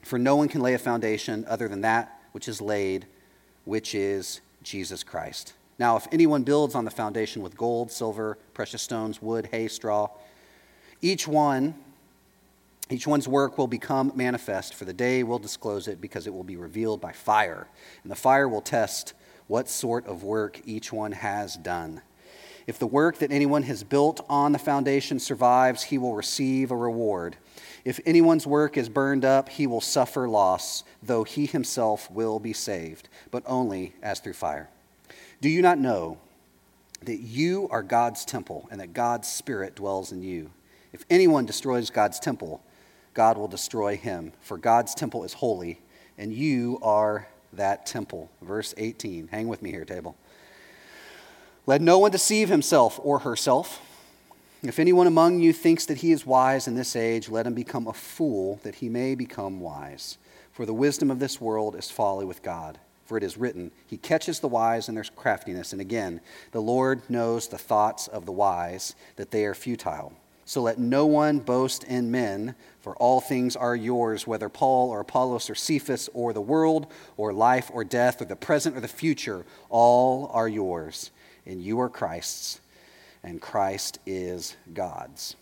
For 0.03 0.17
no 0.17 0.37
one 0.37 0.47
can 0.47 0.61
lay 0.61 0.75
a 0.75 0.79
foundation 0.79 1.45
other 1.49 1.67
than 1.67 1.81
that 1.81 2.17
which 2.31 2.47
is 2.47 2.61
laid, 2.61 3.07
which 3.65 3.93
is 3.93 4.41
Jesus 4.63 5.03
Christ. 5.03 5.55
Now, 5.81 5.97
if 5.97 6.07
anyone 6.13 6.45
builds 6.45 6.77
on 6.77 6.85
the 6.85 6.93
foundation 6.93 7.43
with 7.43 7.57
gold, 7.57 7.91
silver, 7.91 8.39
precious 8.55 8.83
stones, 8.83 9.21
wood, 9.21 9.49
hay, 9.51 9.67
straw, 9.67 10.11
each 11.03 11.27
one 11.27 11.75
each 12.89 13.07
one's 13.07 13.27
work 13.27 13.59
will 13.59 13.67
become 13.67 14.13
manifest, 14.15 14.75
for 14.75 14.85
the 14.85 14.93
day 14.93 15.23
will 15.23 15.39
disclose 15.39 15.89
it, 15.89 16.01
because 16.01 16.27
it 16.27 16.35
will 16.35 16.45
be 16.45 16.57
revealed 16.57 17.01
by 17.01 17.13
fire. 17.13 17.67
And 18.03 18.13
the 18.13 18.17
fire 18.17 18.49
will 18.49 18.61
test 18.61 19.13
what 19.49 19.69
sort 19.69 20.07
of 20.07 20.23
work 20.23 20.61
each 20.65 20.93
one 20.93 21.13
has 21.13 21.57
done. 21.57 22.03
If 22.67 22.79
the 22.79 22.87
work 22.87 23.19
that 23.19 23.31
anyone 23.31 23.63
has 23.65 23.85
built 23.85 24.25
on 24.29 24.53
the 24.53 24.59
foundation 24.59 25.21
survives, 25.21 25.85
he 25.85 25.99
will 25.99 26.15
receive 26.15 26.71
a 26.71 26.77
reward. 26.77 27.37
If 27.85 28.01
anyone's 28.05 28.47
work 28.47 28.77
is 28.77 28.89
burned 28.89 29.25
up, 29.25 29.49
he 29.49 29.69
will 29.69 29.81
suffer 29.81 30.29
loss, 30.29 30.83
though 31.01 31.23
he 31.23 31.47
himself 31.47 32.11
will 32.11 32.41
be 32.41 32.53
saved, 32.53 33.09
but 33.31 33.45
only 33.47 33.95
as 34.03 34.19
through 34.19 34.33
fire. 34.33 34.69
Do 35.41 35.49
you 35.49 35.63
not 35.63 35.79
know 35.79 36.19
that 37.03 37.21
you 37.21 37.69
are 37.71 37.83
God's 37.83 38.25
temple 38.25 38.69
and 38.71 38.81
that 38.81 38.93
God's 38.93 39.29
Spirit 39.29 39.77
dwells 39.77 40.11
in 40.11 40.23
you? 40.23 40.51
If 40.93 41.05
anyone 41.09 41.47
destroys 41.47 41.91
God's 41.91 42.19
temple, 42.19 42.63
God 43.17 43.39
will 43.39 43.49
destroy 43.49 43.97
him. 43.97 44.33
For 44.43 44.59
God's 44.59 44.95
temple 44.95 45.25
is 45.25 45.33
holy, 45.33 45.81
and 46.19 46.35
you 46.35 46.79
are 46.83 47.27
that 47.55 47.87
temple. 47.87 48.31
Verse 48.43 48.75
18. 48.77 49.29
Hang 49.29 49.49
with 49.49 49.63
me 49.63 49.71
here, 49.71 49.87
table. 49.87 50.17
Let 51.65 51.81
no 51.81 51.99
one 51.99 52.11
deceive 52.11 52.51
himself 52.51 53.01
or 53.03 53.21
herself. 53.21 53.81
If 54.63 54.79
anyone 54.79 55.07
among 55.07 55.41
you 55.41 55.55
thinks 55.55 55.87
that 55.87 55.99
he 55.99 56.13
is 56.13 56.27
wise 56.27 56.69
in 56.69 56.75
this 56.75 56.95
age, 56.95 57.31
let 57.31 57.47
him 57.47 57.55
become 57.55 57.87
a 57.87 57.95
fool 57.95 58.61
that 58.65 58.77
he 58.77 58.91
may 58.91 59.15
become 59.15 59.61
wise. 59.61 60.19
For 60.53 60.67
the 60.67 60.75
wisdom 60.75 61.11
of 61.11 61.19
this 61.19 61.41
world 61.41 61.75
is 61.75 61.91
folly 61.91 62.27
with 62.27 62.43
God. 62.43 62.79
For 63.07 63.17
it 63.17 63.23
is 63.23 63.39
written, 63.39 63.71
He 63.87 63.97
catches 63.97 64.41
the 64.41 64.49
wise 64.49 64.91
in 64.91 64.95
their 64.95 65.05
craftiness. 65.05 65.73
And 65.73 65.81
again, 65.81 66.21
the 66.53 66.61
Lord 66.61 67.01
knows 67.09 67.49
the 67.49 67.57
thoughts 67.57 68.09
of 68.09 68.27
the 68.27 68.33
wise, 68.33 68.95
that 69.15 69.31
they 69.31 69.47
are 69.47 69.55
futile. 69.55 70.13
So 70.47 70.63
let 70.63 70.79
no 70.79 71.07
one 71.07 71.41
boast 71.41 71.83
in 71.83 72.13
men, 72.13 72.55
for 72.81 72.95
all 72.97 73.21
things 73.21 73.57
are 73.57 73.75
yours, 73.75 74.29
whether 74.29 74.49
Paul 74.49 74.91
or 74.91 75.01
Apollos 75.01 75.51
or 75.51 75.57
Cephas 75.57 76.09
or 76.15 76.33
the 76.33 76.41
world 76.41 76.87
or 77.17 77.33
life 77.33 77.69
or 77.75 77.83
death 77.83 78.23
or 78.23 78.27
the 78.27 78.37
present 78.37 78.77
or 78.77 78.81
the 78.81 78.87
future, 78.87 79.45
all 79.71 80.31
are 80.33 80.49
yours. 80.49 81.11
And 81.45 81.61
you 81.61 81.81
are 81.81 81.89
Christ's, 81.89 82.61
and 83.25 83.41
Christ 83.41 83.99
is 84.07 84.57
God's. 84.73 85.35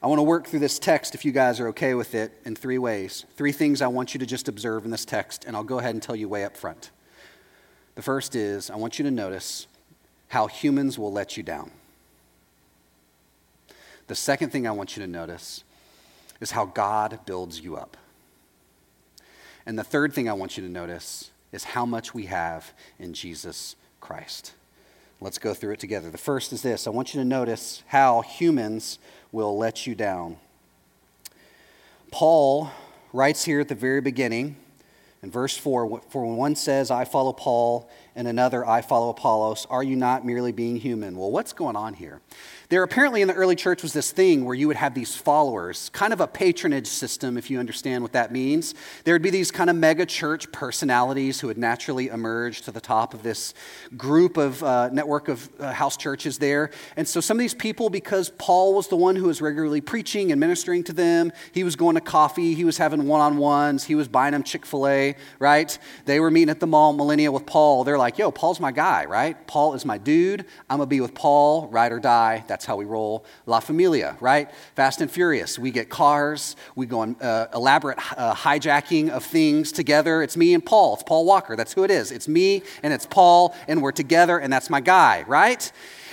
I 0.00 0.06
want 0.06 0.20
to 0.20 0.24
work 0.24 0.46
through 0.46 0.60
this 0.60 0.78
text, 0.78 1.16
if 1.16 1.24
you 1.24 1.32
guys 1.32 1.58
are 1.58 1.66
okay 1.68 1.94
with 1.94 2.14
it, 2.14 2.32
in 2.44 2.54
three 2.54 2.78
ways. 2.78 3.24
Three 3.36 3.50
things 3.50 3.82
I 3.82 3.88
want 3.88 4.14
you 4.14 4.20
to 4.20 4.26
just 4.26 4.48
observe 4.48 4.84
in 4.84 4.92
this 4.92 5.04
text, 5.04 5.44
and 5.44 5.56
I'll 5.56 5.64
go 5.64 5.80
ahead 5.80 5.96
and 5.96 6.02
tell 6.02 6.14
you 6.14 6.28
way 6.28 6.44
up 6.44 6.56
front. 6.56 6.92
The 7.96 8.02
first 8.02 8.36
is 8.36 8.70
I 8.70 8.76
want 8.76 9.00
you 9.00 9.04
to 9.04 9.10
notice 9.10 9.66
how 10.28 10.46
humans 10.46 10.96
will 10.96 11.12
let 11.12 11.36
you 11.36 11.42
down. 11.42 11.72
The 14.08 14.14
second 14.14 14.50
thing 14.50 14.66
I 14.66 14.72
want 14.72 14.96
you 14.96 15.02
to 15.02 15.10
notice 15.10 15.64
is 16.40 16.50
how 16.50 16.64
God 16.64 17.20
builds 17.26 17.60
you 17.60 17.76
up. 17.76 17.96
And 19.66 19.78
the 19.78 19.84
third 19.84 20.14
thing 20.14 20.28
I 20.28 20.32
want 20.32 20.56
you 20.56 20.62
to 20.62 20.68
notice 20.68 21.30
is 21.52 21.62
how 21.64 21.84
much 21.84 22.14
we 22.14 22.26
have 22.26 22.72
in 22.98 23.12
Jesus 23.12 23.76
Christ. 24.00 24.54
Let's 25.20 25.38
go 25.38 25.52
through 25.52 25.72
it 25.72 25.80
together. 25.80 26.10
The 26.10 26.18
first 26.18 26.52
is 26.52 26.62
this 26.62 26.86
I 26.86 26.90
want 26.90 27.14
you 27.14 27.20
to 27.20 27.24
notice 27.24 27.82
how 27.88 28.22
humans 28.22 28.98
will 29.30 29.58
let 29.58 29.86
you 29.86 29.94
down. 29.94 30.38
Paul 32.10 32.70
writes 33.12 33.44
here 33.44 33.60
at 33.60 33.68
the 33.68 33.74
very 33.74 34.00
beginning, 34.00 34.56
in 35.22 35.30
verse 35.30 35.56
4 35.56 36.00
For 36.08 36.24
when 36.24 36.36
one 36.36 36.54
says, 36.54 36.90
I 36.90 37.04
follow 37.04 37.32
Paul, 37.32 37.90
and 38.14 38.28
another, 38.28 38.66
I 38.66 38.80
follow 38.80 39.10
Apollos, 39.10 39.66
are 39.68 39.82
you 39.82 39.96
not 39.96 40.24
merely 40.24 40.52
being 40.52 40.76
human? 40.76 41.16
Well, 41.16 41.30
what's 41.30 41.52
going 41.52 41.76
on 41.76 41.94
here? 41.94 42.20
There 42.70 42.82
apparently 42.82 43.22
in 43.22 43.28
the 43.28 43.34
early 43.34 43.56
church 43.56 43.82
was 43.82 43.94
this 43.94 44.12
thing 44.12 44.44
where 44.44 44.54
you 44.54 44.66
would 44.66 44.76
have 44.76 44.92
these 44.92 45.16
followers, 45.16 45.88
kind 45.94 46.12
of 46.12 46.20
a 46.20 46.26
patronage 46.26 46.86
system, 46.86 47.38
if 47.38 47.48
you 47.48 47.58
understand 47.58 48.02
what 48.02 48.12
that 48.12 48.30
means. 48.30 48.74
There 49.04 49.14
would 49.14 49.22
be 49.22 49.30
these 49.30 49.50
kind 49.50 49.70
of 49.70 49.76
mega 49.76 50.04
church 50.04 50.52
personalities 50.52 51.40
who 51.40 51.46
would 51.46 51.56
naturally 51.56 52.08
emerge 52.08 52.60
to 52.62 52.70
the 52.70 52.80
top 52.80 53.14
of 53.14 53.22
this 53.22 53.54
group 53.96 54.36
of 54.36 54.62
uh, 54.62 54.90
network 54.90 55.28
of 55.28 55.48
uh, 55.58 55.72
house 55.72 55.96
churches 55.96 56.36
there. 56.36 56.70
And 56.98 57.08
so 57.08 57.22
some 57.22 57.38
of 57.38 57.40
these 57.40 57.54
people, 57.54 57.88
because 57.88 58.28
Paul 58.36 58.74
was 58.74 58.88
the 58.88 58.96
one 58.96 59.16
who 59.16 59.28
was 59.28 59.40
regularly 59.40 59.80
preaching 59.80 60.30
and 60.30 60.38
ministering 60.38 60.84
to 60.84 60.92
them, 60.92 61.32
he 61.52 61.64
was 61.64 61.74
going 61.74 61.94
to 61.94 62.02
coffee, 62.02 62.52
he 62.52 62.66
was 62.66 62.76
having 62.76 63.06
one 63.06 63.22
on 63.22 63.38
ones, 63.38 63.84
he 63.84 63.94
was 63.94 64.08
buying 64.08 64.32
them 64.32 64.42
Chick 64.42 64.66
fil 64.66 64.86
A, 64.86 65.16
right? 65.38 65.78
They 66.04 66.20
were 66.20 66.30
meeting 66.30 66.50
at 66.50 66.60
the 66.60 66.66
mall, 66.66 66.92
Millenia, 66.92 67.32
with 67.32 67.46
Paul. 67.46 67.84
They're 67.84 67.96
like, 67.96 68.18
yo, 68.18 68.30
Paul's 68.30 68.60
my 68.60 68.72
guy, 68.72 69.06
right? 69.06 69.46
Paul 69.46 69.72
is 69.72 69.86
my 69.86 69.96
dude. 69.96 70.44
I'm 70.68 70.76
going 70.76 70.86
to 70.86 70.90
be 70.90 71.00
with 71.00 71.14
Paul, 71.14 71.68
ride 71.68 71.92
or 71.92 71.98
die. 71.98 72.44
How 72.64 72.76
we 72.76 72.84
roll. 72.84 73.24
La 73.46 73.60
Familia, 73.60 74.16
right? 74.20 74.50
Fast 74.74 75.00
and 75.00 75.10
Furious. 75.10 75.58
We 75.58 75.70
get 75.70 75.88
cars. 75.88 76.56
We 76.74 76.86
go 76.86 77.00
on 77.00 77.16
uh, 77.20 77.46
elaborate 77.54 77.98
uh, 78.16 78.34
hijacking 78.34 79.10
of 79.10 79.24
things 79.24 79.72
together. 79.72 80.22
It's 80.22 80.36
me 80.36 80.54
and 80.54 80.64
Paul. 80.64 80.94
It's 80.94 81.02
Paul 81.02 81.24
Walker. 81.24 81.56
That's 81.56 81.72
who 81.72 81.84
it 81.84 81.90
is. 81.90 82.12
It's 82.12 82.28
me 82.28 82.62
and 82.82 82.92
it's 82.92 83.06
Paul, 83.06 83.54
and 83.66 83.82
we're 83.82 83.92
together, 83.92 84.38
and 84.38 84.52
that's 84.52 84.70
my 84.70 84.80
guy, 84.80 85.24
right? 85.26 85.70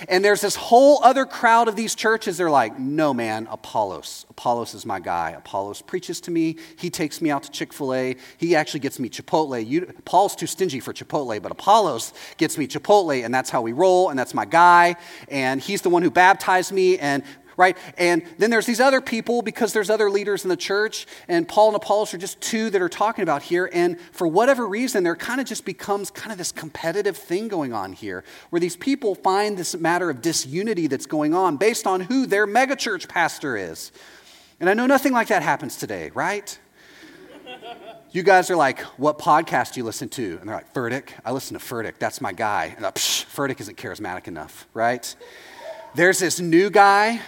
And 0.08 0.24
there's 0.24 0.40
this 0.40 0.56
whole 0.56 1.02
other 1.02 1.24
crowd 1.24 1.68
of 1.68 1.76
these 1.76 1.94
churches. 1.94 2.36
They're 2.36 2.50
like, 2.50 2.78
no, 2.78 3.14
man, 3.14 3.48
Apollos. 3.50 4.26
Apollos 4.30 4.74
is 4.74 4.84
my 4.84 5.00
guy. 5.00 5.30
Apollos 5.30 5.82
preaches 5.82 6.20
to 6.22 6.30
me. 6.30 6.56
He 6.78 6.90
takes 6.90 7.20
me 7.20 7.30
out 7.30 7.42
to 7.44 7.50
Chick 7.50 7.72
fil 7.72 7.94
A. 7.94 8.16
He 8.36 8.54
actually 8.54 8.80
gets 8.80 8.98
me 8.98 9.08
Chipotle. 9.08 9.66
You, 9.66 9.92
Paul's 10.04 10.36
too 10.36 10.46
stingy 10.46 10.80
for 10.80 10.92
Chipotle, 10.92 11.40
but 11.40 11.52
Apollos 11.52 12.12
gets 12.36 12.58
me 12.58 12.66
Chipotle, 12.66 13.24
and 13.24 13.34
that's 13.34 13.50
how 13.50 13.62
we 13.62 13.72
roll, 13.72 14.10
and 14.10 14.18
that's 14.18 14.34
my 14.34 14.44
guy. 14.44 14.96
And 15.28 15.60
he's 15.60 15.82
the 15.82 15.90
one 15.90 16.02
who 16.02 16.10
baptized 16.10 16.72
me. 16.72 16.98
And 16.98 17.22
right? 17.56 17.76
And 17.96 18.22
then 18.38 18.50
there's 18.50 18.66
these 18.66 18.80
other 18.80 19.00
people 19.00 19.42
because 19.42 19.72
there's 19.72 19.90
other 19.90 20.10
leaders 20.10 20.44
in 20.44 20.50
the 20.50 20.56
church, 20.56 21.06
and 21.28 21.48
Paul 21.48 21.68
and 21.68 21.76
Apollos 21.76 22.12
are 22.14 22.18
just 22.18 22.40
two 22.40 22.70
that 22.70 22.82
are 22.82 22.88
talking 22.88 23.22
about 23.22 23.42
here. 23.42 23.70
And 23.72 23.98
for 24.12 24.26
whatever 24.26 24.66
reason, 24.66 25.04
there 25.04 25.16
kind 25.16 25.40
of 25.40 25.46
just 25.46 25.64
becomes 25.64 26.10
kind 26.10 26.32
of 26.32 26.38
this 26.38 26.52
competitive 26.52 27.16
thing 27.16 27.48
going 27.48 27.72
on 27.72 27.92
here, 27.92 28.24
where 28.50 28.60
these 28.60 28.76
people 28.76 29.14
find 29.14 29.56
this 29.56 29.74
matter 29.76 30.10
of 30.10 30.22
disunity 30.22 30.86
that's 30.86 31.06
going 31.06 31.34
on 31.34 31.56
based 31.56 31.86
on 31.86 32.02
who 32.02 32.26
their 32.26 32.46
megachurch 32.46 33.08
pastor 33.08 33.56
is. 33.56 33.92
And 34.60 34.70
I 34.70 34.74
know 34.74 34.86
nothing 34.86 35.12
like 35.12 35.28
that 35.28 35.42
happens 35.42 35.76
today, 35.76 36.10
right? 36.14 36.58
You 38.10 38.22
guys 38.22 38.50
are 38.50 38.56
like, 38.56 38.80
what 38.96 39.18
podcast 39.18 39.74
do 39.74 39.80
you 39.80 39.84
listen 39.84 40.08
to? 40.10 40.38
And 40.40 40.48
they're 40.48 40.56
like, 40.56 40.72
Furtick. 40.72 41.10
I 41.24 41.32
listen 41.32 41.58
to 41.58 41.64
Furtick. 41.64 41.98
That's 41.98 42.20
my 42.20 42.32
guy. 42.32 42.72
And 42.74 42.82
like, 42.82 42.94
Psh, 42.94 43.26
Furtick 43.26 43.60
isn't 43.60 43.76
charismatic 43.76 44.26
enough, 44.26 44.66
right? 44.72 45.14
There's 45.94 46.18
this 46.18 46.40
new 46.40 46.70
guy. 46.70 47.20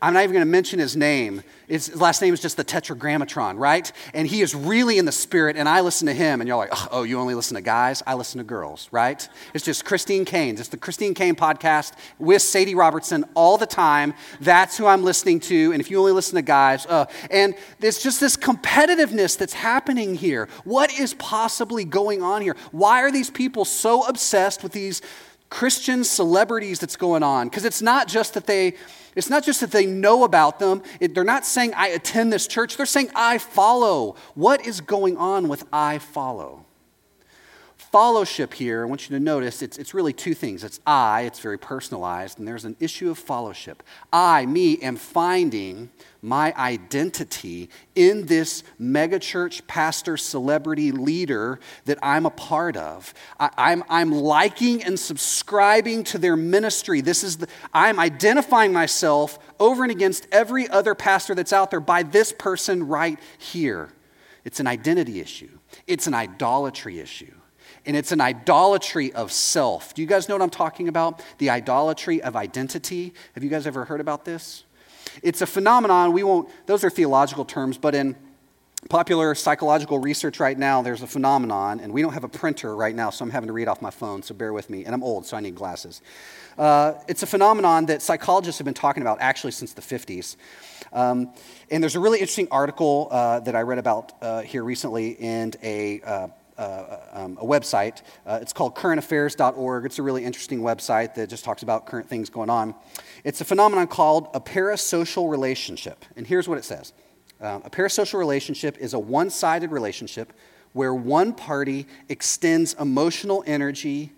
I'm 0.00 0.14
not 0.14 0.22
even 0.22 0.32
going 0.32 0.46
to 0.46 0.50
mention 0.50 0.78
his 0.78 0.96
name. 0.96 1.42
His 1.66 2.00
last 2.00 2.22
name 2.22 2.32
is 2.32 2.40
just 2.40 2.56
the 2.56 2.64
Tetragrammatron, 2.64 3.58
right? 3.58 3.90
And 4.14 4.28
he 4.28 4.42
is 4.42 4.54
really 4.54 4.96
in 4.96 5.04
the 5.04 5.12
spirit, 5.12 5.56
and 5.56 5.68
I 5.68 5.80
listen 5.80 6.06
to 6.06 6.14
him, 6.14 6.40
and 6.40 6.46
you're 6.46 6.56
like, 6.56 6.70
oh, 6.92 7.02
you 7.02 7.18
only 7.18 7.34
listen 7.34 7.56
to 7.56 7.60
guys? 7.60 8.00
I 8.06 8.14
listen 8.14 8.38
to 8.38 8.44
girls, 8.44 8.88
right? 8.92 9.28
It's 9.54 9.64
just 9.64 9.84
Christine 9.84 10.24
Caine. 10.24 10.56
It's 10.56 10.68
the 10.68 10.76
Christine 10.76 11.14
Caine 11.14 11.34
podcast 11.34 11.94
with 12.20 12.42
Sadie 12.42 12.76
Robertson 12.76 13.24
all 13.34 13.58
the 13.58 13.66
time. 13.66 14.14
That's 14.40 14.78
who 14.78 14.86
I'm 14.86 15.02
listening 15.02 15.40
to, 15.40 15.72
and 15.72 15.80
if 15.80 15.90
you 15.90 15.98
only 15.98 16.12
listen 16.12 16.36
to 16.36 16.42
guys, 16.42 16.86
uh, 16.86 17.06
and 17.28 17.56
there's 17.80 18.00
just 18.00 18.20
this 18.20 18.36
competitiveness 18.36 19.36
that's 19.36 19.52
happening 19.52 20.14
here. 20.14 20.48
What 20.62 20.96
is 20.96 21.14
possibly 21.14 21.84
going 21.84 22.22
on 22.22 22.40
here? 22.40 22.56
Why 22.70 23.02
are 23.02 23.10
these 23.10 23.30
people 23.30 23.64
so 23.64 24.06
obsessed 24.06 24.62
with 24.62 24.70
these 24.70 25.02
Christian 25.50 26.04
celebrities 26.04 26.78
that's 26.78 26.96
going 26.96 27.22
on? 27.22 27.48
Because 27.48 27.64
it's 27.64 27.82
not 27.82 28.08
just 28.08 28.34
that 28.34 28.46
they 28.46 28.74
it's 29.16 29.30
not 29.30 29.42
just 29.42 29.60
that 29.62 29.72
they 29.72 29.84
know 29.84 30.22
about 30.22 30.60
them. 30.60 30.80
It, 31.00 31.12
they're 31.12 31.24
not 31.24 31.44
saying, 31.44 31.74
I 31.74 31.88
attend 31.88 32.32
this 32.32 32.46
church. 32.46 32.76
They're 32.76 32.86
saying, 32.86 33.10
I 33.16 33.38
follow. 33.38 34.14
What 34.34 34.64
is 34.64 34.80
going 34.80 35.16
on 35.16 35.48
with 35.48 35.64
I 35.72 35.98
follow? 35.98 36.67
Fellowship 37.90 38.52
here, 38.52 38.82
I 38.82 38.84
want 38.84 39.08
you 39.08 39.16
to 39.16 39.24
notice 39.24 39.62
it's, 39.62 39.78
it's 39.78 39.94
really 39.94 40.12
two 40.12 40.34
things. 40.34 40.62
It's 40.62 40.78
I, 40.86 41.22
it's 41.22 41.40
very 41.40 41.58
personalized, 41.58 42.38
and 42.38 42.46
there's 42.46 42.66
an 42.66 42.76
issue 42.80 43.10
of 43.10 43.18
fellowship. 43.18 43.82
I, 44.12 44.44
me, 44.44 44.76
am 44.82 44.96
finding 44.96 45.88
my 46.20 46.52
identity 46.58 47.70
in 47.94 48.26
this 48.26 48.62
megachurch 48.78 49.66
pastor 49.66 50.18
celebrity 50.18 50.92
leader 50.92 51.60
that 51.86 51.98
I'm 52.02 52.26
a 52.26 52.30
part 52.30 52.76
of. 52.76 53.14
I, 53.40 53.46
am 53.72 53.82
I'm, 53.88 54.12
I'm 54.12 54.12
liking 54.12 54.84
and 54.84 55.00
subscribing 55.00 56.04
to 56.04 56.18
their 56.18 56.36
ministry. 56.36 57.00
This 57.00 57.24
is 57.24 57.38
the, 57.38 57.48
I'm 57.72 57.98
identifying 57.98 58.70
myself 58.70 59.38
over 59.58 59.82
and 59.82 59.90
against 59.90 60.26
every 60.30 60.68
other 60.68 60.94
pastor 60.94 61.34
that's 61.34 61.54
out 61.54 61.70
there 61.70 61.80
by 61.80 62.02
this 62.02 62.32
person 62.32 62.86
right 62.86 63.18
here. 63.38 63.88
It's 64.44 64.60
an 64.60 64.66
identity 64.66 65.20
issue, 65.20 65.58
it's 65.86 66.06
an 66.06 66.12
idolatry 66.12 67.00
issue 67.00 67.37
and 67.88 67.96
it's 67.96 68.12
an 68.12 68.20
idolatry 68.20 69.14
of 69.14 69.32
self. 69.32 69.94
Do 69.94 70.02
you 70.02 70.06
guys 70.06 70.28
know 70.28 70.34
what 70.34 70.42
I'm 70.42 70.50
talking 70.50 70.88
about? 70.88 71.24
The 71.38 71.48
idolatry 71.48 72.20
of 72.20 72.36
identity. 72.36 73.14
Have 73.34 73.42
you 73.42 73.48
guys 73.48 73.66
ever 73.66 73.86
heard 73.86 74.02
about 74.02 74.26
this? 74.26 74.64
It's 75.22 75.40
a 75.40 75.46
phenomenon, 75.46 76.12
we 76.12 76.22
won't, 76.22 76.50
those 76.66 76.84
are 76.84 76.90
theological 76.90 77.46
terms, 77.46 77.78
but 77.78 77.94
in 77.94 78.14
popular 78.90 79.34
psychological 79.34 79.98
research 79.98 80.38
right 80.38 80.56
now, 80.56 80.82
there's 80.82 81.00
a 81.00 81.06
phenomenon, 81.06 81.80
and 81.80 81.90
we 81.90 82.02
don't 82.02 82.12
have 82.12 82.24
a 82.24 82.28
printer 82.28 82.76
right 82.76 82.94
now, 82.94 83.08
so 83.08 83.24
I'm 83.24 83.30
having 83.30 83.46
to 83.46 83.54
read 83.54 83.68
off 83.68 83.80
my 83.80 83.90
phone, 83.90 84.22
so 84.22 84.34
bear 84.34 84.52
with 84.52 84.68
me. 84.68 84.84
And 84.84 84.94
I'm 84.94 85.02
old, 85.02 85.24
so 85.24 85.38
I 85.38 85.40
need 85.40 85.54
glasses. 85.54 86.02
Uh, 86.58 86.92
it's 87.08 87.22
a 87.22 87.26
phenomenon 87.26 87.86
that 87.86 88.02
psychologists 88.02 88.58
have 88.58 88.66
been 88.66 88.74
talking 88.74 89.02
about 89.02 89.16
actually 89.22 89.52
since 89.52 89.72
the 89.72 89.82
50s. 89.82 90.36
Um, 90.92 91.32
and 91.70 91.82
there's 91.82 91.96
a 91.96 92.00
really 92.00 92.18
interesting 92.18 92.48
article 92.50 93.08
uh, 93.10 93.40
that 93.40 93.56
I 93.56 93.62
read 93.62 93.78
about 93.78 94.12
uh, 94.20 94.42
here 94.42 94.62
recently 94.62 95.12
in 95.12 95.54
a 95.62 96.30
uh, 96.58 96.60
uh, 96.60 97.00
um, 97.12 97.38
a 97.40 97.44
website. 97.44 98.02
Uh, 98.26 98.38
it's 98.42 98.52
called 98.52 98.74
currentaffairs.org. 98.74 99.84
It's 99.84 99.98
a 99.98 100.02
really 100.02 100.24
interesting 100.24 100.60
website 100.60 101.14
that 101.14 101.30
just 101.30 101.44
talks 101.44 101.62
about 101.62 101.86
current 101.86 102.08
things 102.08 102.30
going 102.30 102.50
on. 102.50 102.74
It's 103.22 103.40
a 103.40 103.44
phenomenon 103.44 103.86
called 103.86 104.28
a 104.34 104.40
parasocial 104.40 105.30
relationship. 105.30 106.04
And 106.16 106.26
here's 106.26 106.48
what 106.48 106.58
it 106.58 106.64
says 106.64 106.92
uh, 107.40 107.60
A 107.64 107.70
parasocial 107.70 108.18
relationship 108.18 108.76
is 108.78 108.92
a 108.92 108.98
one 108.98 109.30
sided 109.30 109.70
relationship 109.70 110.32
where 110.72 110.92
one 110.92 111.32
party 111.32 111.86
extends 112.08 112.74
emotional 112.74 113.44
energy, 113.46 114.12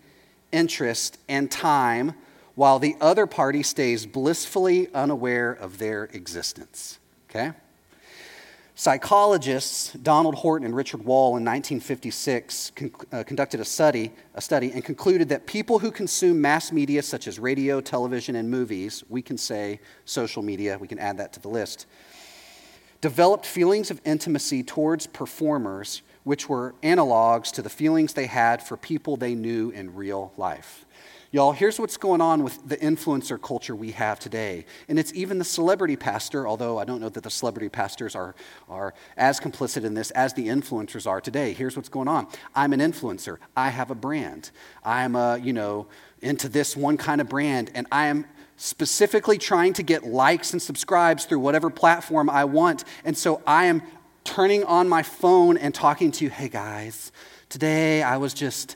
interest, 0.51 1.19
and 1.29 1.51
time 1.51 2.15
while 2.55 2.79
the 2.79 2.97
other 3.01 3.27
party 3.27 3.63
stays 3.63 4.07
blissfully 4.07 4.89
unaware 4.95 5.53
of 5.53 5.79
their 5.79 6.05
existence. 6.05 6.99
Okay? 7.29 7.53
Psychologists 8.81 9.93
Donald 9.93 10.37
Horton 10.37 10.65
and 10.65 10.75
Richard 10.75 11.05
Wohl 11.05 11.37
in 11.37 11.45
1956 11.45 12.73
con- 12.75 12.91
uh, 13.13 13.23
conducted 13.25 13.61
a 13.61 13.65
study, 13.67 14.11
a 14.35 14.41
study 14.41 14.73
and 14.73 14.83
concluded 14.83 15.29
that 15.29 15.47
people 15.47 15.79
who 15.79 15.91
consume 15.91 16.41
mass 16.41 16.73
media 16.73 17.03
such 17.03 17.29
as 17.29 17.39
radio, 17.39 17.83
television, 17.83 18.37
and 18.37 18.51
movies, 18.51 19.05
we 19.11 19.21
can 19.21 19.37
say 19.37 19.81
social 20.07 20.43
media, 20.43 20.79
we 20.79 20.89
can 20.89 20.99
add 20.99 21.19
that 21.19 21.35
to 21.35 21.41
the 21.41 21.49
list, 21.49 21.85
developed 23.03 23.45
feelings 23.45 23.91
of 23.91 24.01
intimacy 24.07 24.63
towards 24.63 25.07
performers 25.07 26.01
which 26.25 26.49
were 26.49 26.75
analogs 26.83 27.53
to 27.53 27.61
the 27.61 27.69
feelings 27.69 28.15
they 28.15 28.25
had 28.25 28.63
for 28.63 28.79
people 28.79 29.19
they 29.19 29.35
knew 29.35 29.69
in 29.69 29.95
real 29.95 30.33
life. 30.39 30.87
Y'all, 31.33 31.53
here's 31.53 31.79
what's 31.79 31.97
going 31.97 32.21
on 32.21 32.43
with 32.43 32.59
the 32.69 32.77
influencer 32.79 33.41
culture 33.41 33.77
we 33.77 33.93
have 33.93 34.19
today. 34.19 34.65
And 34.89 34.99
it's 34.99 35.15
even 35.15 35.39
the 35.39 35.45
celebrity 35.45 35.95
pastor, 35.95 36.45
although 36.45 36.77
I 36.77 36.85
don't 36.85 37.01
know 37.01 37.09
that 37.09 37.23
the 37.23 37.31
celebrity 37.31 37.69
pastors 37.69 38.17
are, 38.17 38.35
are 38.69 38.95
as 39.17 39.39
complicit 39.39 39.85
in 39.85 39.95
this 39.95 40.11
as 40.11 40.35
the 40.35 40.49
influencers 40.49 41.07
are 41.07 41.21
today. 41.21 41.53
Here's 41.53 41.77
what's 41.77 41.89
going 41.89 42.09
on 42.09 42.27
I'm 42.57 42.73
an 42.73 42.81
influencer, 42.81 43.37
I 43.57 43.69
have 43.69 43.93
a 43.93 43.95
brand. 43.95 44.51
I'm, 44.85 45.15
a, 45.15 45.39
you 45.39 45.53
know, 45.53 45.87
into 46.21 46.49
this 46.49 46.77
one 46.77 46.97
kind 46.97 47.21
of 47.21 47.29
brand, 47.29 47.71
and 47.77 47.87
I 47.93 48.09
am 48.09 48.27
specifically 48.57 49.39
trying 49.39 49.75
to 49.75 49.85
get 49.85 50.05
likes 50.05 50.53
and 50.53 50.61
subscribes 50.61 51.27
through 51.27 51.39
whatever 51.39 51.71
platform 51.71 52.29
I 52.29 52.45
want. 52.45 52.83
And 53.05 53.17
so 53.17 53.41
I 53.47 53.67
am 53.67 53.83
turning 54.25 54.65
on 54.65 54.89
my 54.89 55.05
phone 55.05 55.57
and 55.57 55.73
talking 55.73 56.11
to 56.11 56.25
you, 56.25 56.31
hey 56.31 56.49
guys, 56.49 57.13
today 57.49 58.03
I 58.03 58.17
was 58.17 58.35
just 58.35 58.75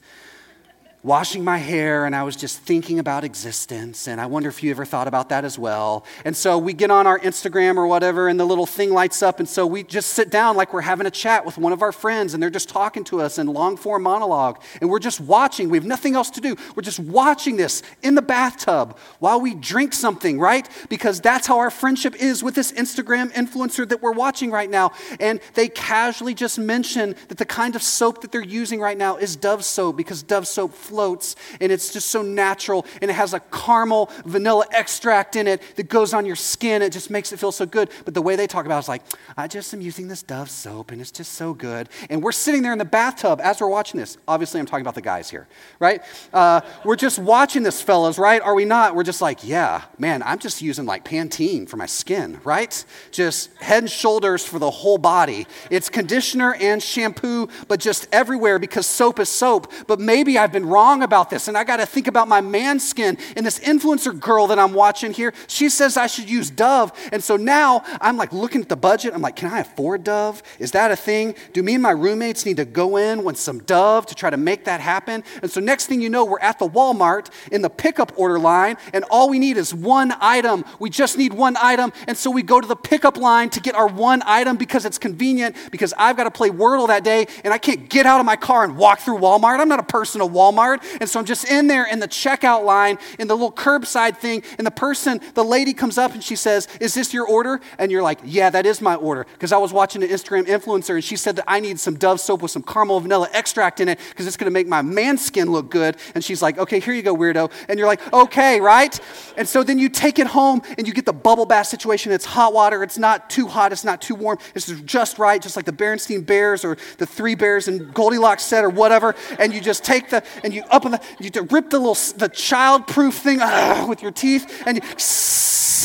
washing 1.05 1.45
my 1.45 1.59
hair 1.59 2.07
and 2.07 2.17
I 2.17 2.23
was 2.23 2.35
just 2.35 2.61
thinking 2.61 2.99
about 2.99 3.25
existence. 3.25 4.09
And 4.09 4.19
I 4.19 4.27
wonder 4.27 4.49
if 4.49 4.63
you 4.63 4.71
ever 4.71 4.87
thought 4.87 5.07
about 5.07 5.29
that 5.29 5.45
as 5.45 5.59
well. 5.59 6.07
And 6.25 6.35
so 6.35 6.57
we 6.57 6.73
get 6.73 6.91
on 6.91 7.07
our 7.07 7.19
Instagram 7.19 7.77
or 7.77 7.87
whatever, 7.87 8.27
and 8.27 8.41
the 8.41 8.47
little 8.47 8.65
thing 8.65 8.91
lights 8.91 9.23
up. 9.23 9.39
And 9.39 9.49
so 9.49 9.67
we 9.67 9.83
just 9.83 10.15
sit 10.15 10.31
down 10.31 10.57
like 10.57 10.73
we're 10.73 10.81
having 10.81 11.07
a 11.07 11.11
chat 11.11 11.45
with 11.45 11.59
one 11.59 11.75
of 11.75 11.83
our 11.83 11.93
friends, 11.93 12.33
and 12.33 12.43
they're 12.43 12.49
just 12.49 12.71
talking 12.71 13.05
to 13.05 13.21
us 13.21 13.39
in 13.39 13.47
long 13.47 13.77
form 13.77 14.03
monologue. 14.03 14.63
And 14.81 14.89
we're 14.89 14.99
just 14.99 15.21
watching. 15.21 15.69
We 15.69 15.77
have 15.77 15.85
nothing 15.85 16.17
else 16.17 16.31
to 16.31 16.41
do. 16.41 16.57
We're 16.75 16.83
just 16.83 16.99
watching 16.99 17.57
this 17.57 17.83
in 18.03 18.15
the 18.15 18.23
bathtub 18.23 18.97
while 19.19 19.41
we 19.41 19.55
drink 19.55 19.93
something, 19.93 20.41
right? 20.41 20.67
Because 20.89 21.21
that's 21.21 21.47
how 21.47 21.59
our 21.59 21.71
friendship 21.71 22.17
is 22.17 22.43
with 22.43 22.55
this 22.55 22.73
Instagram 22.73 23.31
influencer 23.33 23.87
that 23.91 24.01
we're 24.01 24.13
watching 24.13 24.51
right 24.51 24.71
now. 24.71 24.93
And 25.21 25.41
they 25.53 25.69
casually 25.69 26.33
just 26.33 26.59
mention 26.59 27.15
that 27.29 27.37
the 27.37 27.45
kind 27.45 27.77
of 27.77 27.83
soap 27.83 28.23
that 28.23 28.33
they're 28.33 28.43
using 28.43 28.81
right 28.81 28.97
now 28.97 29.19
is 29.19 29.37
Dove 29.37 29.67
soap 29.67 29.99
because 29.99 30.23
Dove 30.23 30.47
soap 30.47 30.73
floats 30.95 31.35
and 31.61 31.73
it's 31.73 31.93
just 31.93 32.09
so 32.09 32.23
natural 32.23 32.87
and 33.03 33.11
it 33.11 33.15
has 33.15 33.35
a 33.35 33.41
caramel 33.41 34.09
vanilla 34.25 34.65
extract 34.71 35.35
in 35.35 35.49
it 35.49 35.61
that 35.75 35.89
goes 35.89 36.15
on 36.15 36.25
your 36.25 36.37
skin. 36.37 36.83
It 36.83 36.93
just 36.93 37.11
makes 37.11 37.33
it 37.33 37.41
feel 37.41 37.51
so 37.51 37.67
good. 37.67 37.91
But 38.05 38.15
the 38.15 38.23
way 38.23 38.37
they 38.37 38.47
talk 38.47 38.65
about 38.65 38.77
it 38.77 38.85
is 38.85 38.89
like, 38.89 39.03
I 39.37 39.49
just 39.49 39.75
am 39.75 39.81
using 39.81 40.07
this 40.07 40.23
Dove 40.23 40.49
soap 40.49 40.93
and 40.93 41.01
it's 41.01 41.11
just 41.11 41.33
so 41.33 41.53
good. 41.53 41.89
And 42.11 42.23
we're 42.23 42.31
sitting 42.31 42.63
there 42.63 42.73
in 42.73 42.79
the 42.79 42.85
bathtub 42.85 43.41
as 43.43 43.61
we're 43.61 43.69
watching 43.69 43.99
this. 43.99 44.19
Obviously, 44.29 44.61
I'm 44.61 44.67
talking 44.67 44.83
about 44.83 44.95
the 44.95 45.03
guys 45.03 45.29
here, 45.29 45.49
right? 45.81 46.01
Uh, 46.33 46.61
we're 46.85 46.95
just 46.95 47.19
watching 47.19 47.65
this, 47.65 47.83
fellas, 47.83 48.17
right? 48.17 48.41
Are 48.41 48.55
we 48.55 48.65
not? 48.65 48.95
We're 48.95 49.03
just 49.03 49.21
like, 49.21 49.43
yeah, 49.43 49.83
man, 49.99 50.23
I'm 50.23 50.39
just 50.39 50.63
using 50.63 50.87
like 50.87 51.05
Pantene 51.05 51.69
for 51.69 51.77
my 51.77 51.87
skin, 51.87 52.41
right? 52.45 52.85
Just 53.11 53.53
head 53.57 53.83
and 53.83 53.91
shoulders 53.91 54.45
for 54.45 54.61
the 54.61 54.71
whole 54.71 54.99
body. 54.99 55.49
It's 55.73 55.89
conditioner 55.89 56.55
and 56.61 56.81
shampoo, 56.81 57.49
but 57.67 57.81
just 57.81 58.07
everywhere 58.13 58.61
because 58.61 58.87
soap 58.87 59.19
is 59.19 59.29
soap. 59.29 59.73
But 59.89 59.99
maybe 59.99 60.39
I've 60.39 60.53
been 60.53 60.67
wrong 60.67 60.84
wrong 60.85 61.03
about 61.03 61.31
this. 61.31 61.49
And 61.49 61.57
I 61.57 61.65
got 61.65 61.79
to 61.79 61.87
think 61.87 62.09
about 62.09 62.29
my 62.29 62.43
man 62.43 62.79
skin. 62.79 63.17
And 63.37 63.47
this 63.47 63.59
influencer 63.61 64.19
girl 64.19 64.47
that 64.49 64.59
I'm 64.59 64.75
watching 64.75 65.13
here, 65.13 65.33
she 65.47 65.71
says 65.71 65.97
I 65.97 66.07
should 66.07 66.29
use 66.29 66.51
Dove. 66.51 66.93
And 67.11 67.25
so 67.25 67.37
now 67.37 67.83
I'm 68.03 68.19
like 68.19 68.33
looking 68.33 68.61
at 68.61 68.69
the 68.69 68.77
budget. 68.77 69.15
I'm 69.15 69.23
like, 69.23 69.37
can 69.37 69.51
I 69.51 69.61
afford 69.61 70.05
Dove? 70.05 70.43
Is 70.59 70.73
that 70.73 70.91
a 70.91 70.97
thing? 70.97 71.35
Do 71.55 71.63
me 71.63 71.75
and 71.75 71.83
my 71.83 71.93
roommates 71.93 72.45
need 72.45 72.59
to 72.59 72.67
go 72.67 72.99
in 72.99 73.25
with 73.25 73.39
some 73.39 73.61
Dove 73.61 74.05
to 74.07 74.15
try 74.15 74.29
to 74.29 74.37
make 74.37 74.65
that 74.67 74.81
happen? 74.81 75.25
And 75.41 75.51
so 75.51 75.61
next 75.61 75.87
thing 75.87 76.03
you 76.03 76.11
know, 76.11 76.25
we're 76.25 76.41
at 76.41 76.59
the 76.59 76.69
Walmart 76.69 77.31
in 77.51 77.63
the 77.63 77.71
pickup 77.71 78.13
order 78.17 78.39
line, 78.39 78.77
and 78.93 79.05
all 79.05 79.31
we 79.31 79.39
need 79.39 79.57
is 79.57 79.73
one 79.73 80.13
item. 80.21 80.65
We 80.79 80.91
just 80.91 81.17
need 81.17 81.33
one 81.33 81.57
item. 81.61 81.93
And 82.07 82.17
so 82.17 82.31
we 82.31 82.43
go 82.43 82.61
to 82.61 82.69
the 82.69 82.77
pickup 82.77 83.17
line 83.17 83.49
to 83.51 83.61
get 83.61 83.75
our 83.75 83.87
one 83.87 84.23
item 84.27 84.57
because 84.57 84.85
it's 84.85 84.99
convenient, 84.99 85.57
because 85.71 85.95
I've 85.97 86.17
got 86.17 86.25
to 86.25 86.31
play 86.31 86.51
Wordle 86.51 86.89
that 86.89 87.05
day, 87.05 87.27
and 87.43 87.55
I 87.55 87.59
can't 87.59 87.89
get 87.89 88.05
out 88.05 88.21
of 88.21 88.27
my 88.27 88.37
car 88.37 88.65
and 88.65 88.77
walk 88.77 89.01
through 89.01 89.19
Walmart. 89.19 89.61
I'm 89.61 89.69
not 89.69 89.81
a 89.81 89.85
person 89.85 90.21
of 90.21 90.31
Walmart. 90.31 90.74
Card. 90.79 90.99
And 91.01 91.09
so 91.09 91.19
I'm 91.19 91.27
just 91.27 91.49
in 91.51 91.67
there 91.67 91.87
in 91.87 91.99
the 91.99 92.09
checkout 92.09 92.65
line, 92.65 92.99
in 93.19 93.29
the 93.29 93.35
little 93.35 93.53
curbside 93.53 94.17
thing. 94.17 94.43
And 94.59 94.67
the 94.67 94.71
person, 94.71 95.21
the 95.35 95.45
lady 95.45 95.73
comes 95.73 95.99
up 95.99 96.13
and 96.13 96.23
she 96.23 96.37
says, 96.37 96.69
Is 96.81 96.95
this 96.95 97.13
your 97.13 97.27
order? 97.27 97.61
And 97.79 97.91
you're 97.91 98.03
like, 98.03 98.21
Yeah, 98.25 98.51
that 98.51 98.67
is 98.67 98.81
my 98.81 98.95
order. 98.95 99.27
Because 99.33 99.53
I 99.53 99.59
was 99.59 99.73
watching 99.73 100.03
an 100.03 100.09
Instagram 100.09 100.47
influencer 100.47 100.95
and 100.95 101.05
she 101.05 101.17
said 101.17 101.37
that 101.37 101.45
I 101.47 101.61
need 101.61 101.81
some 101.81 101.97
Dove 101.97 102.21
soap 102.21 102.43
with 102.43 102.51
some 102.51 102.63
caramel 102.63 103.01
vanilla 103.01 103.29
extract 103.33 103.81
in 103.81 103.89
it 103.89 103.99
because 104.11 104.27
it's 104.27 104.37
going 104.37 104.47
to 104.47 104.53
make 104.53 104.67
my 104.67 104.83
man 104.83 105.19
skin 105.19 105.51
look 105.51 105.71
good. 105.71 105.97
And 106.15 106.25
she's 106.25 106.43
like, 106.43 106.59
Okay, 106.59 106.81
here 106.81 106.95
you 106.95 107.03
go, 107.03 107.15
weirdo. 107.15 107.51
And 107.69 107.79
you're 107.79 107.89
like, 107.89 108.13
Okay, 108.13 108.61
right? 108.61 108.99
And 109.37 109.49
so 109.49 109.63
then 109.63 109.79
you 109.79 109.89
take 109.89 110.19
it 110.19 110.27
home 110.27 110.63
and 110.79 110.87
you 110.87 110.95
get 110.95 111.07
the 111.07 111.13
bubble 111.13 111.47
bath 111.47 111.67
situation. 111.67 112.13
It's 112.13 112.25
hot 112.25 112.53
water. 112.53 112.83
It's 112.83 112.99
not 112.99 113.31
too 113.31 113.47
hot. 113.47 113.73
It's 113.73 113.85
not 113.85 114.01
too 114.01 114.15
warm. 114.15 114.39
It's 114.55 114.67
just 114.83 115.19
right, 115.19 115.41
just 115.41 115.57
like 115.57 115.65
the 115.65 115.73
Berenstain 115.73 116.25
Bears 116.25 116.65
or 116.65 116.77
the 116.99 117.07
Three 117.07 117.35
Bears 117.35 117.69
and 117.69 117.93
Goldilocks 117.93 118.43
set 118.43 118.65
or 118.65 118.71
whatever. 118.71 119.15
And 119.39 119.53
you 119.53 119.61
just 119.61 119.85
take 119.85 120.11
the 120.11 120.25
and 120.43 120.53
you 120.53 120.64
up 120.71 120.85
in 120.85 120.93
the 120.93 121.01
you 121.21 121.31
rip 121.51 121.71
the 121.71 121.79
little 121.79 121.95
the 122.17 122.29
child-proof 122.29 123.15
thing 123.15 123.39
ah, 123.41 123.87
with 123.89 124.03
your 124.03 124.11
teeth 124.11 124.63
and 124.67 124.77
you, 124.79 124.83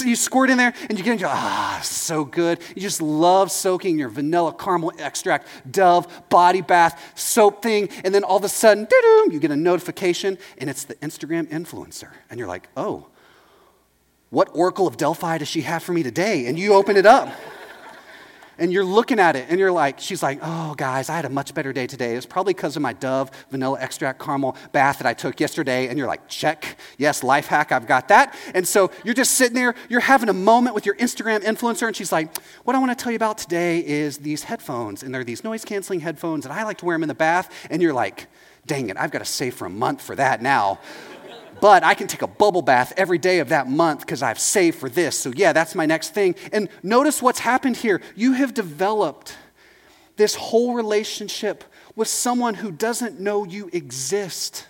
you 0.09 0.15
squirt 0.15 0.49
in 0.49 0.57
there 0.57 0.73
and 0.89 0.97
you 0.97 1.03
get 1.03 1.13
into 1.13 1.27
ah 1.27 1.79
so 1.83 2.23
good. 2.25 2.59
You 2.75 2.81
just 2.81 3.01
love 3.01 3.51
soaking 3.51 3.99
your 3.99 4.09
vanilla 4.09 4.53
caramel 4.53 4.93
extract 4.99 5.47
Dove 5.69 6.07
body 6.29 6.61
bath 6.61 7.13
soap 7.15 7.61
thing, 7.61 7.89
and 8.03 8.13
then 8.13 8.23
all 8.23 8.37
of 8.37 8.43
a 8.43 8.49
sudden, 8.49 8.87
you 9.29 9.39
get 9.39 9.51
a 9.51 9.55
notification, 9.55 10.37
and 10.57 10.69
it's 10.69 10.85
the 10.85 10.95
Instagram 10.95 11.47
influencer, 11.47 12.09
and 12.29 12.39
you're 12.39 12.47
like, 12.47 12.69
oh 12.75 13.07
what 14.29 14.49
oracle 14.53 14.87
of 14.87 14.97
Delphi 14.97 15.39
does 15.39 15.47
she 15.47 15.61
have 15.61 15.83
for 15.83 15.93
me 15.93 16.03
today? 16.03 16.45
And 16.45 16.57
you 16.57 16.73
open 16.73 16.97
it 16.97 17.05
up. 17.05 17.29
And 18.59 18.71
you're 18.71 18.85
looking 18.85 19.19
at 19.19 19.35
it 19.35 19.47
and 19.49 19.59
you're 19.59 19.71
like, 19.71 19.99
she's 19.99 20.21
like, 20.21 20.39
oh, 20.41 20.75
guys, 20.75 21.09
I 21.09 21.15
had 21.15 21.25
a 21.25 21.29
much 21.29 21.53
better 21.53 21.73
day 21.73 21.87
today. 21.87 22.15
It's 22.15 22.25
probably 22.25 22.53
because 22.53 22.75
of 22.75 22.81
my 22.81 22.93
Dove 22.93 23.31
vanilla 23.49 23.77
extract 23.79 24.21
caramel 24.21 24.55
bath 24.71 24.99
that 24.99 25.07
I 25.07 25.13
took 25.13 25.39
yesterday. 25.39 25.87
And 25.87 25.97
you're 25.97 26.07
like, 26.07 26.27
check. 26.27 26.77
Yes, 26.97 27.23
life 27.23 27.47
hack, 27.47 27.71
I've 27.71 27.87
got 27.87 28.09
that. 28.09 28.35
And 28.53 28.67
so 28.67 28.91
you're 29.03 29.13
just 29.13 29.31
sitting 29.31 29.55
there, 29.55 29.75
you're 29.89 29.99
having 29.99 30.29
a 30.29 30.33
moment 30.33 30.75
with 30.75 30.85
your 30.85 30.95
Instagram 30.95 31.41
influencer. 31.41 31.87
And 31.87 31.95
she's 31.95 32.11
like, 32.11 32.37
what 32.63 32.75
I 32.75 32.79
want 32.79 32.97
to 32.97 33.01
tell 33.01 33.11
you 33.11 33.17
about 33.17 33.37
today 33.37 33.85
is 33.85 34.17
these 34.17 34.43
headphones. 34.43 35.03
And 35.03 35.13
they're 35.13 35.23
these 35.23 35.43
noise 35.43 35.65
canceling 35.65 36.01
headphones. 36.01 36.45
And 36.45 36.53
I 36.53 36.63
like 36.63 36.77
to 36.79 36.85
wear 36.85 36.95
them 36.95 37.03
in 37.03 37.09
the 37.09 37.15
bath. 37.15 37.51
And 37.69 37.81
you're 37.81 37.93
like, 37.93 38.27
dang 38.65 38.89
it, 38.89 38.97
I've 38.97 39.11
got 39.11 39.19
to 39.19 39.25
save 39.25 39.55
for 39.55 39.65
a 39.65 39.69
month 39.69 40.01
for 40.01 40.15
that 40.15 40.41
now 40.41 40.79
but 41.61 41.83
I 41.83 41.93
can 41.93 42.07
take 42.07 42.21
a 42.21 42.27
bubble 42.27 42.61
bath 42.61 42.93
every 42.97 43.17
day 43.17 43.39
of 43.39 43.49
that 43.49 43.67
month 43.67 44.01
because 44.01 44.21
I've 44.21 44.39
saved 44.39 44.77
for 44.77 44.89
this. 44.89 45.17
So, 45.17 45.31
yeah, 45.35 45.53
that's 45.53 45.75
my 45.75 45.85
next 45.85 46.13
thing. 46.13 46.35
And 46.51 46.69
notice 46.83 47.21
what's 47.21 47.39
happened 47.39 47.77
here. 47.77 48.01
You 48.15 48.33
have 48.33 48.53
developed 48.53 49.35
this 50.15 50.35
whole 50.35 50.73
relationship 50.73 51.63
with 51.95 52.07
someone 52.07 52.55
who 52.55 52.71
doesn't 52.71 53.19
know 53.19 53.45
you 53.45 53.69
exist 53.73 54.67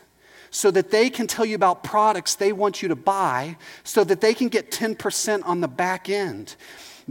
so 0.52 0.71
that 0.71 0.91
they 0.91 1.10
can 1.10 1.28
tell 1.28 1.45
you 1.45 1.56
about 1.56 1.84
products 1.84 2.36
they 2.36 2.52
want 2.52 2.82
you 2.82 2.89
to 2.89 2.95
buy 2.95 3.58
so 3.84 4.04
that 4.04 4.21
they 4.21 4.34
can 4.34 4.47
get 4.47 4.71
10% 4.71 5.41
on 5.45 5.62
the 5.62 5.67
back 5.67 6.10
end. 6.10 6.56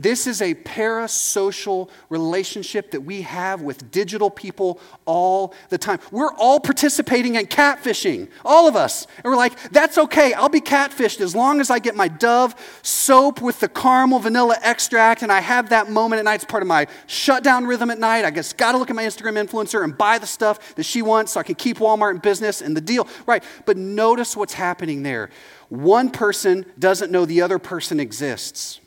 This 0.01 0.29
is 0.29 0.41
a 0.41 0.55
parasocial 0.55 1.91
relationship 2.09 2.93
that 2.93 3.01
we 3.01 3.23
have 3.23 3.63
with 3.63 3.91
digital 3.91 4.31
people 4.31 4.81
all 5.07 5.55
the 5.71 5.79
time. 5.79 5.99
We're 6.13 6.33
all 6.35 6.61
participating 6.61 7.35
in 7.35 7.47
catfishing, 7.47 8.29
all 8.45 8.69
of 8.69 8.77
us. 8.77 9.09
And 9.17 9.25
we're 9.25 9.37
like, 9.37 9.73
that's 9.73 9.99
okay, 9.99 10.35
I'll 10.35 10.49
be 10.49 10.61
catfished 10.61 11.21
as 11.21 11.35
long 11.35 11.61
as 11.61 11.69
I 11.69 11.81
get 11.81 11.97
my 11.97 12.07
Dove 12.07 12.55
soap 12.83 13.43
with 13.43 13.59
the 13.59 13.69
caramel 13.69 14.21
vanilla 14.21 14.57
extract 14.63 15.23
and 15.23 15.33
I 15.33 15.41
have 15.41 15.71
that 15.71 15.91
moment 15.91 16.21
at 16.21 16.25
night. 16.25 16.37
It's 16.37 16.45
part 16.45 16.63
of 16.63 16.69
my 16.69 16.87
shutdown 17.09 17.67
rhythm 17.67 17.91
at 17.91 17.99
night. 17.99 18.25
I 18.25 18.31
just 18.31 18.57
got 18.57 18.73
to 18.73 18.79
look 18.79 18.91
at 18.91 18.97
my 18.97 19.05
Instagram 19.05 19.45
influencer 19.45 19.83
and 19.83 19.99
buy 19.99 20.19
the 20.19 20.29
stuff 20.29 20.77
that 20.77 20.85
she 20.85 21.03
wants 21.03 21.33
so 21.33 21.41
I 21.41 21.43
can 21.43 21.57
keep 21.57 21.79
Walmart 21.79 22.13
in 22.13 22.19
business 22.19 22.63
and 22.63 22.77
the 22.77 22.81
deal. 22.81 23.09
Right. 23.27 23.43
But 23.67 23.77
notice 23.77 24.37
what's 24.37 24.55
happening 24.55 25.03
there. 25.03 25.31
One 25.71 26.11
person 26.11 26.67
doesn't 26.79 27.11
know 27.11 27.25
the 27.25 27.43
other 27.43 27.59
person 27.59 27.99
exists. 27.99 28.81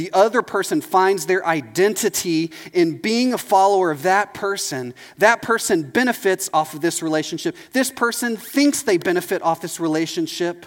The 0.00 0.10
other 0.14 0.40
person 0.40 0.80
finds 0.80 1.26
their 1.26 1.46
identity 1.46 2.52
in 2.72 2.96
being 2.96 3.34
a 3.34 3.38
follower 3.38 3.90
of 3.90 4.04
that 4.04 4.32
person. 4.32 4.94
That 5.18 5.42
person 5.42 5.82
benefits 5.82 6.48
off 6.54 6.72
of 6.72 6.80
this 6.80 7.02
relationship. 7.02 7.54
This 7.74 7.90
person 7.90 8.38
thinks 8.38 8.80
they 8.80 8.96
benefit 8.96 9.42
off 9.42 9.60
this 9.60 9.78
relationship. 9.78 10.64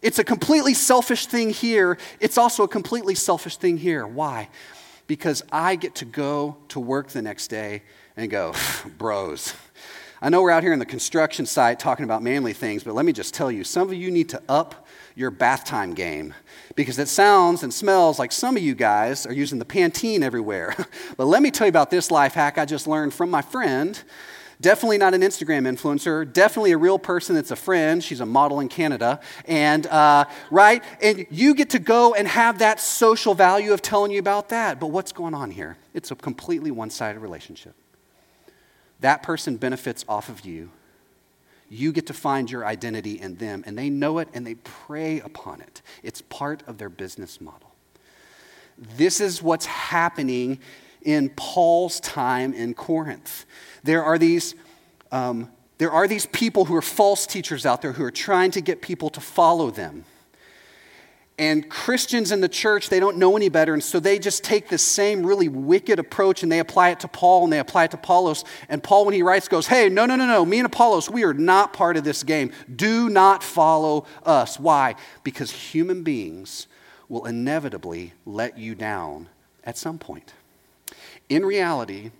It's 0.00 0.18
a 0.18 0.24
completely 0.24 0.72
selfish 0.72 1.26
thing 1.26 1.50
here. 1.50 1.98
It's 2.20 2.38
also 2.38 2.62
a 2.62 2.68
completely 2.68 3.14
selfish 3.14 3.58
thing 3.58 3.76
here. 3.76 4.06
Why? 4.06 4.48
Because 5.08 5.42
I 5.52 5.76
get 5.76 5.96
to 5.96 6.06
go 6.06 6.56
to 6.68 6.80
work 6.80 7.08
the 7.08 7.20
next 7.20 7.48
day 7.48 7.82
and 8.16 8.30
go, 8.30 8.54
bros. 8.96 9.52
I 10.22 10.30
know 10.30 10.40
we're 10.40 10.52
out 10.52 10.62
here 10.62 10.72
in 10.72 10.78
the 10.78 10.86
construction 10.86 11.44
site 11.44 11.78
talking 11.78 12.04
about 12.04 12.22
manly 12.22 12.54
things, 12.54 12.82
but 12.82 12.94
let 12.94 13.04
me 13.04 13.12
just 13.12 13.34
tell 13.34 13.52
you 13.52 13.62
some 13.62 13.88
of 13.88 13.94
you 13.94 14.10
need 14.10 14.30
to 14.30 14.40
up 14.48 14.83
your 15.14 15.30
bath 15.30 15.64
time 15.64 15.94
game 15.94 16.34
because 16.74 16.98
it 16.98 17.08
sounds 17.08 17.62
and 17.62 17.72
smells 17.72 18.18
like 18.18 18.32
some 18.32 18.56
of 18.56 18.62
you 18.62 18.74
guys 18.74 19.26
are 19.26 19.32
using 19.32 19.58
the 19.58 19.64
Pantene 19.64 20.22
everywhere. 20.22 20.74
but 21.16 21.26
let 21.26 21.42
me 21.42 21.50
tell 21.50 21.66
you 21.66 21.70
about 21.70 21.90
this 21.90 22.10
life 22.10 22.34
hack 22.34 22.58
I 22.58 22.64
just 22.64 22.86
learned 22.86 23.14
from 23.14 23.30
my 23.30 23.42
friend. 23.42 24.02
Definitely 24.60 24.98
not 24.98 25.14
an 25.14 25.20
Instagram 25.20 25.68
influencer. 25.68 26.30
Definitely 26.30 26.72
a 26.72 26.78
real 26.78 26.98
person 26.98 27.34
that's 27.34 27.50
a 27.50 27.56
friend. 27.56 28.02
She's 28.02 28.20
a 28.20 28.26
model 28.26 28.60
in 28.60 28.68
Canada. 28.68 29.20
And, 29.46 29.86
uh, 29.86 30.24
right? 30.50 30.82
And 31.02 31.26
you 31.30 31.54
get 31.54 31.70
to 31.70 31.78
go 31.78 32.14
and 32.14 32.26
have 32.26 32.60
that 32.60 32.80
social 32.80 33.34
value 33.34 33.72
of 33.72 33.82
telling 33.82 34.10
you 34.10 34.18
about 34.18 34.48
that. 34.50 34.80
But 34.80 34.88
what's 34.88 35.12
going 35.12 35.34
on 35.34 35.50
here? 35.50 35.76
It's 35.92 36.10
a 36.10 36.14
completely 36.14 36.70
one 36.70 36.90
sided 36.90 37.18
relationship. 37.18 37.74
That 39.00 39.22
person 39.22 39.56
benefits 39.56 40.04
off 40.08 40.28
of 40.28 40.44
you 40.44 40.70
you 41.68 41.92
get 41.92 42.06
to 42.06 42.12
find 42.12 42.50
your 42.50 42.64
identity 42.64 43.20
in 43.20 43.36
them, 43.36 43.64
and 43.66 43.76
they 43.76 43.90
know 43.90 44.18
it 44.18 44.28
and 44.34 44.46
they 44.46 44.54
prey 44.54 45.20
upon 45.20 45.60
it. 45.60 45.82
It's 46.02 46.22
part 46.22 46.62
of 46.66 46.78
their 46.78 46.88
business 46.88 47.40
model. 47.40 47.72
This 48.96 49.20
is 49.20 49.42
what's 49.42 49.66
happening 49.66 50.58
in 51.02 51.30
Paul's 51.30 52.00
time 52.00 52.52
in 52.54 52.74
Corinth. 52.74 53.44
There 53.82 54.02
are 54.02 54.18
these. 54.18 54.54
Um, 55.12 55.50
there 55.78 55.90
are 55.90 56.06
these 56.06 56.26
people 56.26 56.66
who 56.66 56.76
are 56.76 56.82
false 56.82 57.26
teachers 57.26 57.66
out 57.66 57.82
there 57.82 57.92
who 57.92 58.04
are 58.04 58.10
trying 58.10 58.52
to 58.52 58.60
get 58.60 58.80
people 58.80 59.10
to 59.10 59.20
follow 59.20 59.70
them. 59.70 60.04
And 61.36 61.68
Christians 61.68 62.30
in 62.30 62.40
the 62.40 62.48
church, 62.48 62.90
they 62.90 63.00
don't 63.00 63.16
know 63.16 63.36
any 63.36 63.48
better. 63.48 63.74
And 63.74 63.82
so 63.82 63.98
they 63.98 64.20
just 64.20 64.44
take 64.44 64.68
this 64.68 64.84
same 64.84 65.26
really 65.26 65.48
wicked 65.48 65.98
approach 65.98 66.44
and 66.44 66.52
they 66.52 66.60
apply 66.60 66.90
it 66.90 67.00
to 67.00 67.08
Paul 67.08 67.42
and 67.42 67.52
they 67.52 67.58
apply 67.58 67.84
it 67.84 67.90
to 67.90 67.96
Apollos. 67.96 68.44
And 68.68 68.80
Paul, 68.80 69.04
when 69.04 69.14
he 69.14 69.22
writes, 69.22 69.48
goes, 69.48 69.66
Hey, 69.66 69.88
no, 69.88 70.06
no, 70.06 70.14
no, 70.14 70.26
no. 70.26 70.44
Me 70.44 70.58
and 70.58 70.66
Apollos, 70.66 71.10
we 71.10 71.24
are 71.24 71.34
not 71.34 71.72
part 71.72 71.96
of 71.96 72.04
this 72.04 72.22
game. 72.22 72.52
Do 72.74 73.10
not 73.10 73.42
follow 73.42 74.06
us. 74.24 74.60
Why? 74.60 74.94
Because 75.24 75.50
human 75.50 76.04
beings 76.04 76.68
will 77.08 77.26
inevitably 77.26 78.12
let 78.24 78.56
you 78.56 78.76
down 78.76 79.28
at 79.64 79.76
some 79.76 79.98
point. 79.98 80.34
In 81.28 81.44
reality, 81.44 82.12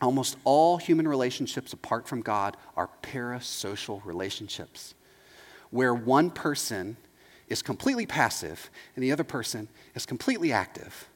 almost 0.00 0.36
all 0.44 0.76
human 0.76 1.08
relationships 1.08 1.72
apart 1.72 2.06
from 2.06 2.22
God 2.22 2.56
are 2.76 2.90
parasocial 3.02 4.04
relationships 4.04 4.94
where 5.70 5.94
one 5.94 6.30
person 6.30 6.96
is 7.48 7.62
completely 7.62 8.06
passive 8.06 8.70
and 8.94 9.02
the 9.02 9.12
other 9.12 9.24
person 9.24 9.68
is 9.94 10.06
completely 10.06 10.52
active. 10.52 11.08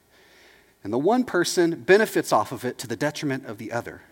And 0.83 0.93
the 0.93 0.99
one 0.99 1.25
person 1.25 1.83
benefits 1.83 2.33
off 2.33 2.53
of 2.53 2.65
it 2.65 2.79
to 2.79 2.87
the 2.87 2.97
detriment 2.97 3.47
of 3.47 3.59
the 3.59 3.73
other. 3.73 4.03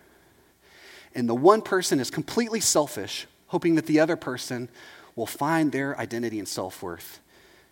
And 1.15 1.27
the 1.27 1.35
one 1.35 1.61
person 1.61 1.99
is 1.99 2.11
completely 2.11 2.59
selfish, 2.59 3.25
hoping 3.47 3.75
that 3.75 3.87
the 3.87 3.99
other 3.99 4.15
person 4.15 4.69
will 5.15 5.25
find 5.25 5.71
their 5.71 5.97
identity 5.99 6.37
and 6.37 6.47
self 6.47 6.83
worth 6.83 7.19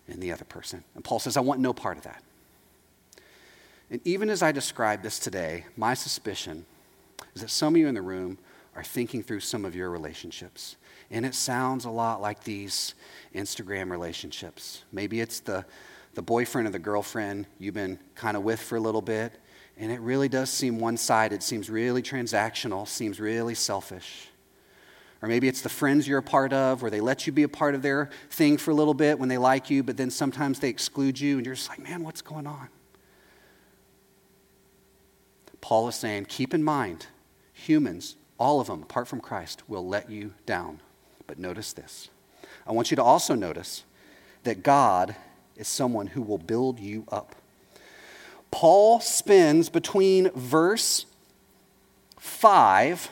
in 0.08 0.20
the 0.20 0.32
other 0.32 0.44
person. 0.44 0.82
And 0.94 1.04
Paul 1.04 1.20
says, 1.20 1.36
I 1.36 1.40
want 1.40 1.60
no 1.60 1.72
part 1.72 1.96
of 1.96 2.02
that. 2.04 2.22
And 3.90 4.00
even 4.04 4.28
as 4.28 4.42
I 4.42 4.52
describe 4.52 5.02
this 5.02 5.18
today, 5.18 5.64
my 5.76 5.94
suspicion 5.94 6.66
is 7.34 7.42
that 7.42 7.50
some 7.50 7.74
of 7.74 7.78
you 7.78 7.88
in 7.88 7.94
the 7.94 8.02
room 8.02 8.38
are 8.74 8.82
thinking 8.82 9.22
through 9.22 9.40
some 9.40 9.64
of 9.64 9.74
your 9.74 9.90
relationships. 9.90 10.76
And 11.10 11.24
it 11.24 11.34
sounds 11.34 11.84
a 11.86 11.90
lot 11.90 12.20
like 12.20 12.44
these 12.44 12.94
Instagram 13.34 13.90
relationships. 13.90 14.84
Maybe 14.92 15.20
it's 15.20 15.40
the, 15.40 15.64
the 16.14 16.22
boyfriend 16.22 16.68
or 16.68 16.70
the 16.70 16.78
girlfriend 16.78 17.46
you've 17.58 17.74
been 17.74 17.98
kind 18.14 18.36
of 18.36 18.42
with 18.42 18.60
for 18.60 18.76
a 18.76 18.80
little 18.80 19.00
bit, 19.00 19.32
and 19.78 19.90
it 19.90 20.00
really 20.00 20.28
does 20.28 20.50
seem 20.50 20.80
one 20.80 20.96
sided, 20.96 21.42
seems 21.42 21.70
really 21.70 22.02
transactional, 22.02 22.86
seems 22.86 23.20
really 23.20 23.54
selfish. 23.54 24.28
Or 25.22 25.28
maybe 25.28 25.48
it's 25.48 25.62
the 25.62 25.68
friends 25.68 26.06
you're 26.06 26.18
a 26.18 26.22
part 26.22 26.52
of, 26.52 26.82
where 26.82 26.90
they 26.90 27.00
let 27.00 27.26
you 27.26 27.32
be 27.32 27.42
a 27.42 27.48
part 27.48 27.74
of 27.74 27.82
their 27.82 28.10
thing 28.30 28.56
for 28.56 28.70
a 28.70 28.74
little 28.74 28.94
bit 28.94 29.18
when 29.18 29.28
they 29.28 29.38
like 29.38 29.70
you, 29.70 29.82
but 29.82 29.96
then 29.96 30.10
sometimes 30.10 30.60
they 30.60 30.68
exclude 30.68 31.18
you, 31.18 31.38
and 31.38 31.46
you're 31.46 31.54
just 31.54 31.68
like, 31.68 31.78
man, 31.78 32.02
what's 32.02 32.22
going 32.22 32.46
on? 32.46 32.68
Paul 35.60 35.88
is 35.88 35.96
saying, 35.96 36.26
keep 36.26 36.54
in 36.54 36.62
mind, 36.62 37.06
humans, 37.52 38.16
all 38.38 38.60
of 38.60 38.68
them, 38.68 38.82
apart 38.82 39.08
from 39.08 39.20
Christ, 39.20 39.68
will 39.68 39.86
let 39.86 40.10
you 40.10 40.34
down. 40.46 40.80
But 41.28 41.38
notice 41.38 41.72
this 41.72 42.08
I 42.66 42.72
want 42.72 42.90
you 42.90 42.96
to 42.96 43.04
also 43.04 43.36
notice 43.36 43.84
that 44.42 44.64
God 44.64 45.14
is 45.56 45.68
someone 45.68 46.08
who 46.08 46.22
will 46.22 46.38
build 46.38 46.80
you 46.80 47.04
up. 47.12 47.36
Paul 48.50 48.98
spends 49.00 49.68
between 49.68 50.30
verse 50.30 51.06
5 52.18 53.10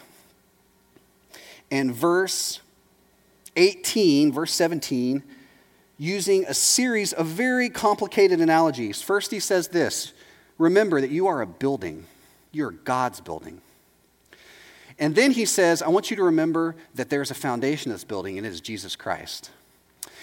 and 1.70 1.94
verse 1.94 2.60
18, 3.56 4.32
verse 4.32 4.52
17, 4.52 5.22
using 5.98 6.44
a 6.46 6.54
series 6.54 7.12
of 7.12 7.26
very 7.26 7.68
complicated 7.68 8.40
analogies. 8.40 9.02
First, 9.02 9.30
he 9.30 9.40
says 9.40 9.68
this 9.68 10.12
Remember 10.58 11.00
that 11.00 11.10
you 11.10 11.26
are 11.26 11.42
a 11.42 11.46
building, 11.46 12.06
you're 12.50 12.70
God's 12.70 13.20
building. 13.20 13.60
And 14.98 15.14
then 15.14 15.32
he 15.32 15.44
says, 15.44 15.82
I 15.82 15.88
want 15.88 16.10
you 16.10 16.16
to 16.16 16.24
remember 16.24 16.74
that 16.94 17.10
there's 17.10 17.30
a 17.30 17.34
foundation 17.34 17.90
of 17.90 17.96
this 17.96 18.04
building, 18.04 18.38
and 18.38 18.46
it 18.46 18.50
is 18.50 18.60
Jesus 18.60 18.96
Christ. 18.96 19.50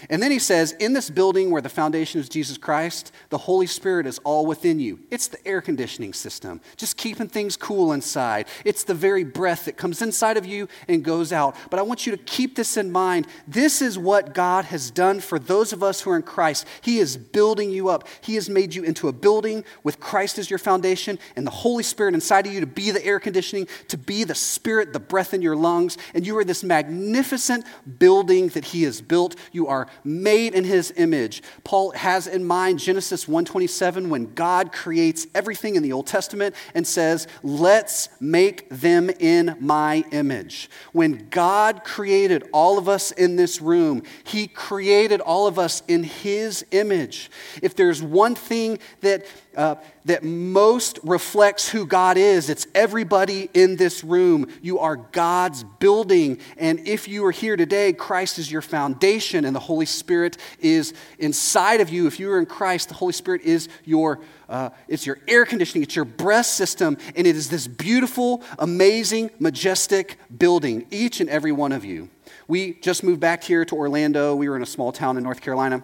And 0.09 0.21
then 0.21 0.31
he 0.31 0.39
says, 0.39 0.73
In 0.73 0.93
this 0.93 1.09
building 1.09 1.51
where 1.51 1.61
the 1.61 1.69
foundation 1.69 2.19
is 2.19 2.29
Jesus 2.29 2.57
Christ, 2.57 3.11
the 3.29 3.37
Holy 3.37 3.67
Spirit 3.67 4.05
is 4.05 4.19
all 4.19 4.45
within 4.45 4.79
you. 4.79 4.99
It's 5.09 5.27
the 5.27 5.45
air 5.47 5.61
conditioning 5.61 6.13
system, 6.13 6.61
just 6.77 6.97
keeping 6.97 7.27
things 7.27 7.57
cool 7.57 7.93
inside. 7.93 8.47
It's 8.65 8.83
the 8.83 8.93
very 8.93 9.23
breath 9.23 9.65
that 9.65 9.77
comes 9.77 10.01
inside 10.01 10.37
of 10.37 10.45
you 10.45 10.67
and 10.87 11.03
goes 11.03 11.31
out. 11.31 11.55
But 11.69 11.79
I 11.79 11.83
want 11.83 12.05
you 12.05 12.15
to 12.15 12.23
keep 12.23 12.55
this 12.55 12.77
in 12.77 12.91
mind. 12.91 13.27
This 13.47 13.81
is 13.81 13.97
what 13.97 14.33
God 14.33 14.65
has 14.65 14.91
done 14.91 15.19
for 15.19 15.39
those 15.39 15.73
of 15.73 15.83
us 15.83 16.01
who 16.01 16.11
are 16.11 16.15
in 16.15 16.23
Christ. 16.23 16.67
He 16.81 16.99
is 16.99 17.17
building 17.17 17.69
you 17.69 17.89
up, 17.89 18.07
He 18.21 18.35
has 18.35 18.49
made 18.49 18.73
you 18.75 18.83
into 18.83 19.07
a 19.07 19.13
building 19.13 19.63
with 19.83 19.99
Christ 19.99 20.37
as 20.37 20.49
your 20.49 20.59
foundation 20.59 21.19
and 21.35 21.45
the 21.47 21.51
Holy 21.51 21.83
Spirit 21.83 22.13
inside 22.13 22.45
of 22.45 22.53
you 22.53 22.59
to 22.59 22.67
be 22.67 22.91
the 22.91 23.05
air 23.05 23.19
conditioning, 23.19 23.67
to 23.87 23.97
be 23.97 24.23
the 24.23 24.35
Spirit, 24.35 24.93
the 24.93 24.99
breath 24.99 25.33
in 25.33 25.41
your 25.41 25.55
lungs. 25.55 25.97
And 26.13 26.25
you 26.25 26.37
are 26.37 26.43
this 26.43 26.63
magnificent 26.63 27.65
building 27.99 28.49
that 28.49 28.65
He 28.65 28.83
has 28.83 29.01
built. 29.01 29.35
You 29.51 29.67
are 29.67 29.87
made 30.03 30.53
in 30.53 30.63
his 30.63 30.93
image. 30.97 31.43
Paul 31.63 31.91
has 31.91 32.27
in 32.27 32.45
mind 32.45 32.79
Genesis 32.79 33.27
1:27 33.27 34.09
when 34.09 34.33
God 34.33 34.71
creates 34.71 35.27
everything 35.33 35.75
in 35.75 35.83
the 35.83 35.93
Old 35.93 36.07
Testament 36.07 36.55
and 36.73 36.85
says, 36.85 37.27
"Let's 37.43 38.09
make 38.19 38.67
them 38.69 39.09
in 39.19 39.55
my 39.59 40.03
image." 40.11 40.69
When 40.91 41.27
God 41.29 41.83
created 41.83 42.43
all 42.51 42.77
of 42.77 42.87
us 42.89 43.11
in 43.11 43.35
this 43.35 43.61
room, 43.61 44.03
he 44.23 44.47
created 44.47 45.21
all 45.21 45.47
of 45.47 45.57
us 45.59 45.83
in 45.87 46.03
his 46.03 46.65
image. 46.71 47.29
If 47.61 47.75
there's 47.75 48.01
one 48.01 48.35
thing 48.35 48.79
that 49.01 49.25
uh, 49.55 49.75
that 50.05 50.23
most 50.23 50.99
reflects 51.03 51.69
who 51.69 51.85
God 51.85 52.17
is. 52.17 52.49
It's 52.49 52.67
everybody 52.75 53.49
in 53.53 53.75
this 53.75 54.03
room. 54.03 54.47
You 54.61 54.79
are 54.79 54.95
God's 54.95 55.63
building. 55.63 56.39
And 56.57 56.87
if 56.87 57.07
you 57.07 57.25
are 57.25 57.31
here 57.31 57.55
today, 57.55 57.93
Christ 57.93 58.39
is 58.39 58.51
your 58.51 58.61
foundation 58.61 59.45
and 59.45 59.55
the 59.55 59.59
Holy 59.59 59.85
Spirit 59.85 60.37
is 60.59 60.93
inside 61.19 61.81
of 61.81 61.89
you. 61.89 62.07
If 62.07 62.19
you 62.19 62.31
are 62.31 62.39
in 62.39 62.45
Christ, 62.45 62.89
the 62.89 62.95
Holy 62.95 63.13
Spirit 63.13 63.41
is 63.41 63.69
your. 63.85 64.19
Uh, 64.49 64.69
it's 64.87 65.05
your 65.05 65.17
air 65.27 65.45
conditioning, 65.45 65.81
it's 65.81 65.95
your 65.95 66.05
breath 66.05 66.45
system, 66.45 66.97
and 67.15 67.25
it 67.25 67.35
is 67.35 67.49
this 67.49 67.65
beautiful, 67.65 68.43
amazing, 68.59 69.31
majestic 69.39 70.19
building, 70.37 70.85
each 70.91 71.21
and 71.21 71.29
every 71.29 71.51
one 71.51 71.71
of 71.71 71.83
you. 71.83 72.09
We 72.47 72.73
just 72.73 73.03
moved 73.03 73.19
back 73.19 73.43
here 73.43 73.65
to 73.65 73.75
Orlando. 73.75 74.35
We 74.35 74.49
were 74.49 74.55
in 74.55 74.61
a 74.61 74.67
small 74.67 74.91
town 74.91 75.17
in 75.17 75.23
North 75.23 75.41
Carolina. 75.41 75.81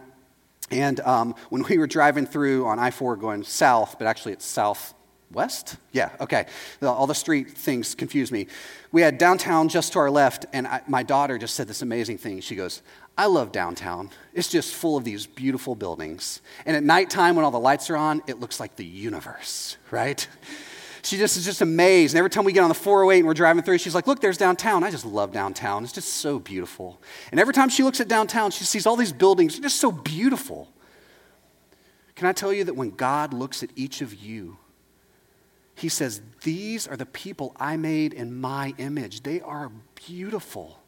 And 0.72 1.00
um, 1.02 1.36
when 1.50 1.64
we 1.64 1.78
were 1.78 1.88
driving 1.88 2.26
through 2.26 2.66
on 2.66 2.80
I 2.80 2.92
4 2.92 3.16
going 3.16 3.44
south, 3.44 3.96
but 3.98 4.08
actually 4.08 4.34
it's 4.34 4.46
southwest? 4.46 5.78
Yeah, 5.92 6.12
okay. 6.20 6.46
All 6.82 7.08
the 7.08 7.16
street 7.16 7.52
things 7.52 7.96
confuse 7.96 8.32
me. 8.32 8.48
We 8.92 9.02
had 9.02 9.18
downtown 9.18 9.70
just 9.70 9.94
to 9.94 10.00
our 10.00 10.12
left, 10.12 10.46
and 10.54 10.68
I, 10.68 10.82
my 10.88 11.04
daughter 11.04 11.38
just 11.38 11.56
said 11.56 11.68
this 11.68 11.82
amazing 11.82 12.18
thing. 12.18 12.42
She 12.42 12.56
goes, 12.56 12.82
I 13.18 13.26
love 13.26 13.52
downtown. 13.52 14.12
It's 14.34 14.48
just 14.48 14.74
full 14.74 14.96
of 14.96 15.04
these 15.04 15.26
beautiful 15.28 15.76
buildings. 15.76 16.42
And 16.66 16.78
at 16.78 16.84
nighttime, 16.84 17.36
when 17.36 17.44
all 17.44 17.52
the 17.52 17.60
lights 17.60 17.90
are 17.90 17.98
on, 17.98 18.22
it 18.28 18.40
looks 18.40 18.60
like 18.60 18.78
the 18.78 18.86
universe, 18.86 19.76
right? 19.92 20.26
She 21.02 21.18
just 21.18 21.38
is 21.38 21.46
just 21.46 21.62
amazed. 21.62 22.14
And 22.14 22.20
every 22.20 22.30
time 22.30 22.44
we 22.44 22.52
get 22.52 22.62
on 22.64 22.70
the 22.70 22.76
408 22.76 23.20
and 23.20 23.28
we're 23.28 23.34
driving 23.34 23.64
through, 23.64 23.78
she's 23.78 23.96
like, 23.96 24.08
Look, 24.08 24.20
there's 24.20 24.38
downtown. 24.38 24.84
I 24.84 24.92
just 24.92 25.06
love 25.06 25.32
downtown. 25.32 25.84
It's 25.84 25.94
just 25.94 26.16
so 26.16 26.40
beautiful. 26.40 27.02
And 27.32 27.40
every 27.40 27.54
time 27.54 27.70
she 27.70 27.84
looks 27.84 28.00
at 28.00 28.08
downtown, 28.08 28.52
she 28.52 28.64
sees 28.64 28.86
all 28.86 28.96
these 28.96 29.14
buildings. 29.14 29.54
They're 29.54 29.64
just 29.64 29.80
so 29.80 29.92
beautiful. 29.92 30.72
Can 32.16 32.28
I 32.28 32.34
tell 32.34 32.52
you 32.52 32.66
that 32.66 32.76
when 32.76 32.92
God 32.92 33.34
looks 33.34 33.64
at 33.64 33.70
each 33.76 34.02
of 34.02 34.14
you, 34.14 34.58
He 35.76 35.90
says, 35.90 36.22
These 36.44 36.88
are 36.88 36.98
the 36.98 37.06
people 37.06 37.56
I 37.58 37.78
made 37.78 38.14
in 38.14 38.40
my 38.40 38.74
image. 38.78 39.24
They 39.24 39.42
are 39.42 39.72
beautiful 39.96 40.80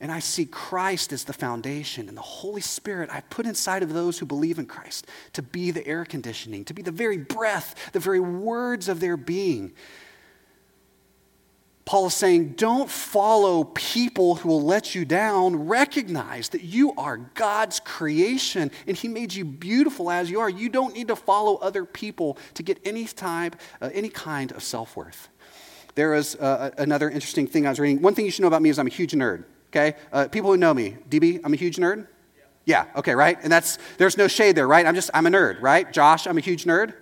and 0.00 0.10
I 0.10 0.18
see 0.18 0.46
Christ 0.46 1.12
as 1.12 1.24
the 1.24 1.34
foundation 1.34 2.08
and 2.08 2.16
the 2.16 2.22
Holy 2.22 2.62
Spirit 2.62 3.10
I 3.12 3.20
put 3.20 3.44
inside 3.44 3.82
of 3.82 3.92
those 3.92 4.18
who 4.18 4.24
believe 4.24 4.58
in 4.58 4.64
Christ 4.64 5.06
to 5.34 5.42
be 5.42 5.70
the 5.70 5.86
air 5.86 6.06
conditioning, 6.06 6.64
to 6.64 6.74
be 6.74 6.80
the 6.80 6.90
very 6.90 7.18
breath, 7.18 7.90
the 7.92 8.00
very 8.00 8.20
words 8.20 8.88
of 8.88 9.00
their 9.00 9.18
being. 9.18 9.72
Paul 11.84 12.06
is 12.06 12.14
saying, 12.14 12.52
don't 12.52 12.88
follow 12.88 13.64
people 13.64 14.36
who 14.36 14.48
will 14.48 14.62
let 14.62 14.94
you 14.94 15.04
down. 15.04 15.66
Recognize 15.66 16.50
that 16.50 16.62
you 16.62 16.94
are 16.96 17.16
God's 17.16 17.80
creation 17.80 18.70
and 18.86 18.96
He 18.96 19.08
made 19.08 19.34
you 19.34 19.44
beautiful 19.44 20.10
as 20.10 20.30
you 20.30 20.40
are. 20.40 20.48
You 20.48 20.68
don't 20.68 20.94
need 20.94 21.08
to 21.08 21.16
follow 21.16 21.56
other 21.56 21.84
people 21.84 22.38
to 22.54 22.62
get 22.62 22.78
any 22.84 23.04
type, 23.06 23.56
uh, 23.82 23.90
any 23.92 24.08
kind 24.08 24.52
of 24.52 24.62
self 24.62 24.96
worth. 24.96 25.28
There 25.96 26.14
is 26.14 26.36
uh, 26.36 26.70
another 26.78 27.10
interesting 27.10 27.46
thing 27.46 27.66
I 27.66 27.70
was 27.70 27.80
reading. 27.80 28.00
One 28.00 28.14
thing 28.14 28.24
you 28.24 28.30
should 28.30 28.42
know 28.42 28.48
about 28.48 28.62
me 28.62 28.70
is 28.70 28.78
I'm 28.78 28.86
a 28.86 28.90
huge 28.90 29.12
nerd. 29.12 29.44
Okay? 29.70 29.96
Uh, 30.12 30.28
people 30.28 30.50
who 30.50 30.56
know 30.56 30.74
me, 30.74 30.96
DB, 31.08 31.40
I'm 31.44 31.52
a 31.52 31.56
huge 31.56 31.76
nerd. 31.76 32.06
Yeah. 32.66 32.86
okay, 32.94 33.14
right? 33.14 33.38
And 33.42 33.50
that's, 33.50 33.78
there's 33.98 34.16
no 34.16 34.28
shade 34.28 34.54
there, 34.54 34.68
right? 34.68 34.86
I'm 34.86 34.94
just, 34.94 35.10
I'm 35.12 35.26
a 35.26 35.30
nerd, 35.30 35.60
right? 35.60 35.90
Josh, 35.92 36.26
I'm 36.26 36.38
a 36.38 36.40
huge 36.40 36.64
nerd. 36.64 36.94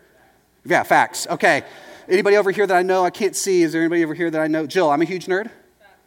Yeah, 0.65 0.83
facts. 0.83 1.27
Okay. 1.29 1.63
Anybody 2.09 2.37
over 2.37 2.51
here 2.51 2.67
that 2.67 2.77
I 2.77 2.83
know 2.83 3.05
I 3.05 3.11
can't 3.11 3.37
see? 3.37 3.63
Is 3.63 3.73
there 3.73 3.83
anybody 3.83 4.03
over 4.03 4.15
here 4.15 4.31
that 4.31 4.41
I 4.41 4.47
know? 4.47 4.67
Jill, 4.67 4.91
I'm 4.91 5.03
a 5.03 5.05
huge 5.05 5.27
nerd. 5.27 5.51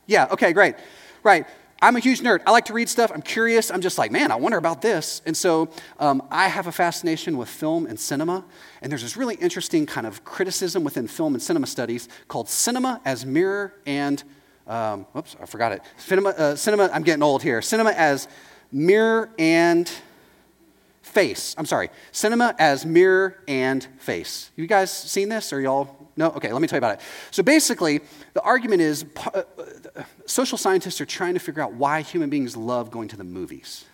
Yeah, 0.08 0.28
okay, 0.32 0.52
great. 0.52 0.76
Right. 1.22 1.46
I'm 1.84 1.96
a 1.96 2.00
huge 2.00 2.22
nerd. 2.22 2.42
I 2.46 2.52
like 2.52 2.66
to 2.66 2.74
read 2.74 2.90
stuff. 2.90 3.12
I'm 3.12 3.24
curious. 3.24 3.72
I'm 3.72 3.82
just 3.82 3.98
like, 3.98 4.12
man, 4.12 4.32
I 4.32 4.36
wonder 4.36 4.58
about 4.58 4.82
this. 4.82 5.22
And 5.26 5.36
so 5.36 5.70
um, 6.00 6.22
I 6.30 6.48
have 6.48 6.68
a 6.68 6.72
fascination 6.72 7.38
with 7.38 7.50
film 7.50 7.88
and 7.88 8.00
cinema. 8.00 8.46
And 8.82 8.92
there's 8.92 9.02
this 9.02 9.18
really 9.18 9.36
interesting 9.36 9.88
kind 9.88 10.06
of 10.06 10.24
criticism 10.24 10.84
within 10.84 11.08
film 11.08 11.34
and 11.34 11.42
cinema 11.42 11.66
studies 11.66 12.08
called 12.28 12.50
cinema 12.50 13.02
as 13.04 13.26
mirror 13.26 13.74
and 13.88 14.24
um, 14.68 15.06
whoops, 15.14 15.36
I 15.42 15.46
forgot 15.46 15.72
it. 15.72 15.82
Cinema, 15.98 16.30
uh, 16.30 16.56
cinema, 16.56 16.90
I'm 16.94 17.04
getting 17.04 17.24
old 17.24 17.44
here. 17.44 17.62
Cinema 17.62 17.92
as 17.92 18.28
mirror 18.72 19.30
and 19.38 19.92
face. 21.02 21.56
I'm 21.58 21.66
sorry. 21.66 21.90
Cinema 22.12 22.56
as 22.58 22.86
mirror 22.86 23.38
and 23.48 23.84
face. 24.00 24.52
You 24.56 24.68
guys 24.68 24.92
seen 24.92 25.30
this 25.30 25.52
or 25.52 25.60
y'all? 25.60 26.10
No? 26.16 26.28
Okay, 26.32 26.52
let 26.54 26.62
me 26.62 26.68
tell 26.68 26.78
you 26.78 26.82
about 26.82 27.00
it. 27.00 27.02
So 27.32 27.44
basically, 27.44 28.02
the 28.34 28.42
argument 28.42 28.82
is 28.82 29.06
uh, 29.34 29.44
uh, 29.58 30.04
social 30.26 30.58
scientists 30.58 31.02
are 31.02 31.06
trying 31.06 31.34
to 31.34 31.40
figure 31.40 31.62
out 31.62 31.74
why 31.74 32.02
human 32.02 32.30
beings 32.30 32.56
love 32.56 32.92
going 32.92 33.08
to 33.10 33.18
the 33.18 33.24
movies 33.24 33.86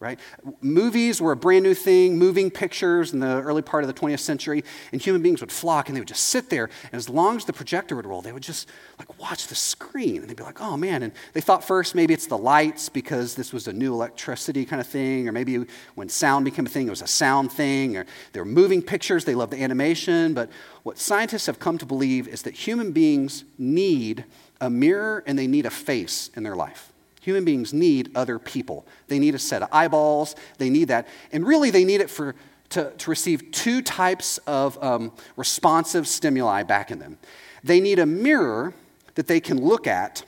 right? 0.00 0.20
Movies 0.60 1.20
were 1.20 1.32
a 1.32 1.36
brand 1.36 1.64
new 1.64 1.74
thing, 1.74 2.16
moving 2.18 2.50
pictures 2.50 3.12
in 3.12 3.20
the 3.20 3.42
early 3.42 3.62
part 3.62 3.82
of 3.82 3.88
the 3.88 3.94
20th 3.94 4.20
century, 4.20 4.62
and 4.92 5.02
human 5.02 5.22
beings 5.22 5.40
would 5.40 5.50
flock 5.50 5.88
and 5.88 5.96
they 5.96 6.00
would 6.00 6.08
just 6.08 6.24
sit 6.28 6.50
there, 6.50 6.70
and 6.84 6.94
as 6.94 7.08
long 7.08 7.36
as 7.36 7.44
the 7.44 7.52
projector 7.52 7.96
would 7.96 8.06
roll, 8.06 8.22
they 8.22 8.32
would 8.32 8.42
just 8.42 8.68
like 8.98 9.18
watch 9.18 9.48
the 9.48 9.54
screen, 9.54 10.18
and 10.18 10.28
they'd 10.28 10.36
be 10.36 10.44
like, 10.44 10.60
oh 10.60 10.76
man. 10.76 11.02
And 11.02 11.12
they 11.32 11.40
thought 11.40 11.64
first 11.64 11.94
maybe 11.94 12.14
it's 12.14 12.26
the 12.26 12.38
lights 12.38 12.88
because 12.88 13.34
this 13.34 13.52
was 13.52 13.66
a 13.66 13.72
new 13.72 13.92
electricity 13.92 14.64
kind 14.64 14.80
of 14.80 14.86
thing, 14.86 15.28
or 15.28 15.32
maybe 15.32 15.64
when 15.94 16.08
sound 16.08 16.44
became 16.44 16.66
a 16.66 16.68
thing, 16.68 16.86
it 16.86 16.90
was 16.90 17.02
a 17.02 17.06
sound 17.06 17.50
thing, 17.50 17.96
or 17.96 18.06
they 18.32 18.40
were 18.40 18.46
moving 18.46 18.82
pictures, 18.82 19.24
they 19.24 19.34
loved 19.34 19.52
the 19.52 19.62
animation. 19.62 20.34
But 20.34 20.50
what 20.84 20.98
scientists 20.98 21.46
have 21.46 21.58
come 21.58 21.76
to 21.78 21.86
believe 21.86 22.28
is 22.28 22.42
that 22.42 22.54
human 22.54 22.92
beings 22.92 23.44
need 23.58 24.24
a 24.60 24.70
mirror 24.70 25.24
and 25.26 25.38
they 25.38 25.46
need 25.46 25.66
a 25.66 25.70
face 25.70 26.30
in 26.36 26.42
their 26.42 26.56
life. 26.56 26.92
Human 27.28 27.44
beings 27.44 27.74
need 27.74 28.10
other 28.16 28.38
people. 28.38 28.86
They 29.08 29.18
need 29.18 29.34
a 29.34 29.38
set 29.38 29.62
of 29.62 29.68
eyeballs. 29.70 30.34
They 30.56 30.70
need 30.70 30.88
that. 30.88 31.06
And 31.30 31.46
really, 31.46 31.70
they 31.70 31.84
need 31.84 32.00
it 32.00 32.08
for, 32.08 32.34
to, 32.70 32.90
to 32.90 33.10
receive 33.10 33.52
two 33.52 33.82
types 33.82 34.38
of 34.46 34.82
um, 34.82 35.12
responsive 35.36 36.08
stimuli 36.08 36.62
back 36.62 36.90
in 36.90 37.00
them. 37.00 37.18
They 37.62 37.80
need 37.80 37.98
a 37.98 38.06
mirror 38.06 38.72
that 39.14 39.26
they 39.26 39.40
can 39.40 39.62
look 39.62 39.86
at 39.86 40.24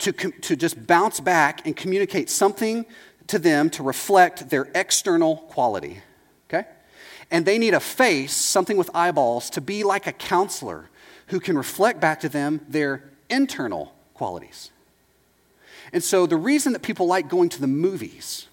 to, 0.00 0.12
to 0.12 0.56
just 0.56 0.86
bounce 0.86 1.20
back 1.20 1.66
and 1.66 1.74
communicate 1.74 2.28
something 2.28 2.84
to 3.28 3.38
them 3.38 3.70
to 3.70 3.82
reflect 3.82 4.50
their 4.50 4.68
external 4.74 5.38
quality. 5.38 6.02
Okay? 6.50 6.68
And 7.30 7.46
they 7.46 7.56
need 7.56 7.72
a 7.72 7.80
face, 7.80 8.34
something 8.34 8.76
with 8.76 8.90
eyeballs, 8.92 9.48
to 9.48 9.62
be 9.62 9.84
like 9.84 10.06
a 10.06 10.12
counselor 10.12 10.90
who 11.28 11.40
can 11.40 11.56
reflect 11.56 11.98
back 11.98 12.20
to 12.20 12.28
them 12.28 12.60
their 12.68 13.04
internal 13.30 13.94
qualities. 14.12 14.70
And 15.92 16.02
so 16.02 16.26
the 16.26 16.36
reason 16.36 16.72
that 16.72 16.82
people 16.82 17.06
like 17.06 17.28
going 17.28 17.48
to 17.50 17.60
the 17.60 17.66
movies, 17.66 18.46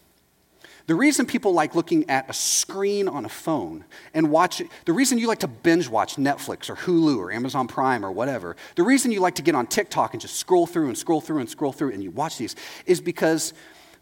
the 0.88 0.96
reason 0.96 1.26
people 1.26 1.54
like 1.54 1.74
looking 1.74 2.10
at 2.10 2.30
a 2.30 2.34
screen 2.34 3.08
on 3.08 3.26
a 3.26 3.30
phone 3.30 3.86
and 4.14 4.30
watching, 4.30 4.70
the 4.86 4.94
reason 4.94 5.18
you 5.18 5.28
like 5.28 5.40
to 5.40 5.48
binge 5.48 5.90
watch 5.90 6.16
Netflix 6.16 6.70
or 6.70 6.76
Hulu 6.76 7.18
or 7.18 7.32
Amazon 7.32 7.68
Prime 7.68 8.06
or 8.06 8.12
whatever, 8.12 8.56
the 8.76 8.84
reason 8.84 9.12
you 9.12 9.20
like 9.20 9.36
to 9.36 9.42
get 9.42 9.56
on 9.56 9.66
TikTok 9.66 10.14
and 10.14 10.22
just 10.22 10.36
scroll 10.36 10.68
through 10.68 10.88
and 10.88 10.98
scroll 10.98 11.22
through 11.22 11.40
and 11.40 11.50
scroll 11.50 11.72
through 11.72 11.92
and 11.92 12.04
you 12.04 12.12
watch 12.12 12.38
these 12.38 12.56
is 12.86 13.02
because 13.02 13.54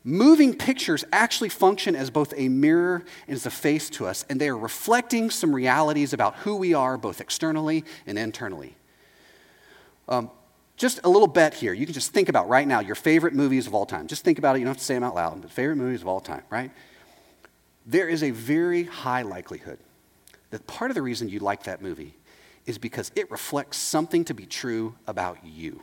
moving 0.03 0.53
pictures 0.53 1.05
actually 1.13 1.47
function 1.49 1.95
as 1.95 2.09
both 2.09 2.33
a 2.35 2.49
mirror 2.49 3.03
and 3.27 3.35
as 3.35 3.45
a 3.45 3.51
face 3.51 3.89
to 3.91 4.05
us, 4.05 4.25
and 4.29 4.41
they 4.41 4.49
are 4.49 4.57
reflecting 4.57 5.29
some 5.29 5.55
realities 5.55 6.11
about 6.11 6.35
who 6.37 6.55
we 6.55 6.73
are 6.73 6.97
both 6.97 7.21
externally 7.21 7.85
and 8.05 8.19
internally. 8.19 8.75
Um, 10.09 10.29
just 10.83 10.99
a 11.05 11.09
little 11.09 11.29
bet 11.29 11.53
here. 11.53 11.71
You 11.71 11.85
can 11.85 11.93
just 11.93 12.11
think 12.11 12.27
about 12.27 12.49
right 12.49 12.67
now 12.67 12.81
your 12.81 12.95
favorite 12.95 13.33
movies 13.33 13.67
of 13.67 13.73
all 13.73 13.85
time. 13.85 14.05
Just 14.05 14.25
think 14.25 14.37
about 14.37 14.57
it. 14.57 14.59
You 14.59 14.65
don't 14.65 14.71
have 14.71 14.79
to 14.79 14.83
say 14.83 14.95
them 14.95 15.03
out 15.05 15.15
loud, 15.15 15.41
but 15.41 15.49
favorite 15.49 15.77
movies 15.77 16.01
of 16.01 16.09
all 16.09 16.19
time, 16.19 16.43
right? 16.49 16.71
There 17.85 18.09
is 18.09 18.21
a 18.21 18.31
very 18.31 18.83
high 18.83 19.21
likelihood 19.21 19.79
that 20.49 20.67
part 20.67 20.91
of 20.91 20.95
the 20.95 21.01
reason 21.01 21.29
you 21.29 21.39
like 21.39 21.63
that 21.63 21.81
movie 21.81 22.15
is 22.65 22.77
because 22.77 23.13
it 23.15 23.31
reflects 23.31 23.77
something 23.77 24.25
to 24.25 24.33
be 24.33 24.45
true 24.45 24.93
about 25.07 25.37
you. 25.45 25.81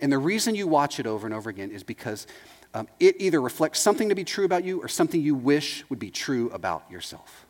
And 0.00 0.10
the 0.10 0.16
reason 0.16 0.54
you 0.54 0.66
watch 0.66 0.98
it 0.98 1.06
over 1.06 1.26
and 1.26 1.34
over 1.34 1.50
again 1.50 1.70
is 1.70 1.82
because 1.82 2.26
um, 2.72 2.88
it 2.98 3.16
either 3.18 3.38
reflects 3.38 3.80
something 3.80 4.08
to 4.08 4.14
be 4.14 4.24
true 4.24 4.46
about 4.46 4.64
you 4.64 4.80
or 4.80 4.88
something 4.88 5.20
you 5.20 5.34
wish 5.34 5.84
would 5.90 5.98
be 5.98 6.10
true 6.10 6.48
about 6.54 6.90
yourself. 6.90 7.44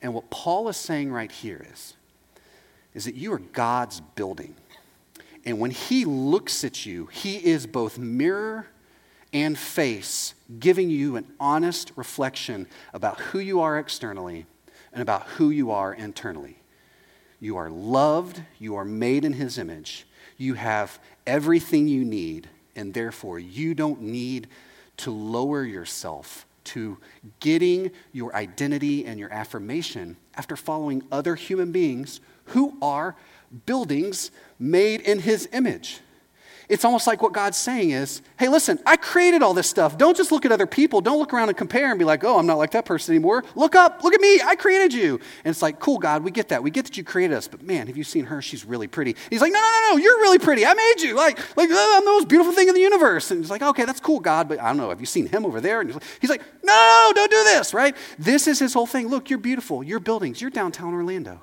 And 0.00 0.14
what 0.14 0.30
Paul 0.30 0.68
is 0.68 0.76
saying 0.76 1.10
right 1.10 1.32
here 1.32 1.66
is, 1.72 1.94
is 2.94 3.06
that 3.06 3.16
you 3.16 3.32
are 3.32 3.40
God's 3.40 4.00
building. 4.00 4.54
And 5.46 5.58
when 5.58 5.70
he 5.70 6.04
looks 6.04 6.64
at 6.64 6.86
you, 6.86 7.06
he 7.06 7.36
is 7.36 7.66
both 7.66 7.98
mirror 7.98 8.66
and 9.32 9.58
face, 9.58 10.34
giving 10.58 10.90
you 10.90 11.16
an 11.16 11.26
honest 11.40 11.92
reflection 11.96 12.66
about 12.92 13.20
who 13.20 13.40
you 13.40 13.60
are 13.60 13.78
externally 13.78 14.46
and 14.92 15.02
about 15.02 15.26
who 15.26 15.50
you 15.50 15.70
are 15.72 15.92
internally. 15.92 16.58
You 17.40 17.56
are 17.56 17.68
loved, 17.68 18.42
you 18.58 18.76
are 18.76 18.84
made 18.84 19.24
in 19.24 19.34
his 19.34 19.58
image, 19.58 20.06
you 20.38 20.54
have 20.54 20.98
everything 21.26 21.88
you 21.88 22.04
need, 22.04 22.48
and 22.76 22.94
therefore 22.94 23.38
you 23.38 23.74
don't 23.74 24.00
need 24.00 24.46
to 24.98 25.10
lower 25.10 25.64
yourself 25.64 26.46
to 26.64 26.96
getting 27.40 27.90
your 28.12 28.34
identity 28.34 29.04
and 29.04 29.18
your 29.20 29.32
affirmation 29.32 30.16
after 30.36 30.56
following 30.56 31.02
other 31.12 31.34
human 31.34 31.72
beings 31.72 32.20
who 32.46 32.76
are 32.80 33.16
buildings 33.66 34.30
made 34.58 35.00
in 35.00 35.20
his 35.20 35.48
image. 35.52 36.00
It's 36.68 36.84
almost 36.84 37.06
like 37.06 37.20
what 37.20 37.34
God's 37.34 37.58
saying 37.58 37.90
is, 37.90 38.22
hey, 38.38 38.48
listen, 38.48 38.78
I 38.86 38.96
created 38.96 39.42
all 39.42 39.52
this 39.52 39.68
stuff. 39.68 39.98
Don't 39.98 40.16
just 40.16 40.32
look 40.32 40.46
at 40.46 40.52
other 40.52 40.66
people. 40.66 41.02
Don't 41.02 41.18
look 41.18 41.34
around 41.34 41.48
and 41.48 41.58
compare 41.58 41.90
and 41.90 41.98
be 41.98 42.06
like, 42.06 42.24
oh, 42.24 42.38
I'm 42.38 42.46
not 42.46 42.56
like 42.56 42.70
that 42.70 42.86
person 42.86 43.14
anymore. 43.14 43.44
Look 43.54 43.74
up, 43.74 44.02
look 44.02 44.14
at 44.14 44.20
me, 44.20 44.40
I 44.42 44.56
created 44.56 44.94
you. 44.94 45.20
And 45.44 45.52
it's 45.52 45.60
like, 45.60 45.78
cool, 45.78 45.98
God, 45.98 46.24
we 46.24 46.30
get 46.30 46.48
that. 46.48 46.62
We 46.62 46.70
get 46.70 46.86
that 46.86 46.96
you 46.96 47.04
created 47.04 47.36
us, 47.36 47.48
but 47.48 47.62
man, 47.62 47.86
have 47.88 47.98
you 47.98 48.04
seen 48.04 48.24
her? 48.24 48.40
She's 48.40 48.64
really 48.64 48.86
pretty. 48.86 49.14
He's 49.28 49.42
like, 49.42 49.52
no, 49.52 49.60
no, 49.60 49.70
no, 49.70 49.90
no, 49.90 49.96
you're 49.98 50.16
really 50.18 50.38
pretty. 50.38 50.64
I 50.64 50.72
made 50.72 51.02
you. 51.02 51.14
Like, 51.14 51.38
like 51.56 51.68
oh, 51.70 51.94
I'm 51.98 52.04
the 52.04 52.10
most 52.10 52.28
beautiful 52.28 52.52
thing 52.52 52.68
in 52.68 52.74
the 52.74 52.80
universe. 52.80 53.30
And 53.30 53.40
he's 53.40 53.50
like, 53.50 53.62
okay, 53.62 53.84
that's 53.84 54.00
cool, 54.00 54.20
God, 54.20 54.48
but 54.48 54.58
I 54.58 54.68
don't 54.68 54.78
know. 54.78 54.88
Have 54.88 55.00
you 55.00 55.06
seen 55.06 55.26
him 55.26 55.44
over 55.44 55.60
there? 55.60 55.80
And 55.80 55.90
he's 55.90 55.96
like, 55.96 56.04
he's 56.20 56.30
like 56.30 56.42
no, 56.62 57.12
don't 57.14 57.30
do 57.30 57.44
this, 57.44 57.74
right? 57.74 57.94
This 58.18 58.46
is 58.46 58.58
his 58.58 58.72
whole 58.72 58.86
thing. 58.86 59.08
Look, 59.08 59.28
you're 59.28 59.38
beautiful. 59.38 59.82
Your 59.82 60.00
buildings, 60.00 60.40
you're 60.40 60.50
downtown 60.50 60.94
Orlando. 60.94 61.42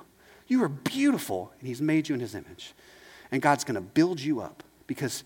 You 0.52 0.62
are 0.64 0.68
beautiful, 0.68 1.50
and 1.58 1.66
he's 1.66 1.80
made 1.80 2.10
you 2.10 2.14
in 2.14 2.20
his 2.20 2.34
image. 2.34 2.74
And 3.30 3.40
God's 3.40 3.64
going 3.64 3.76
to 3.76 3.80
build 3.80 4.20
you 4.20 4.42
up 4.42 4.62
because 4.86 5.24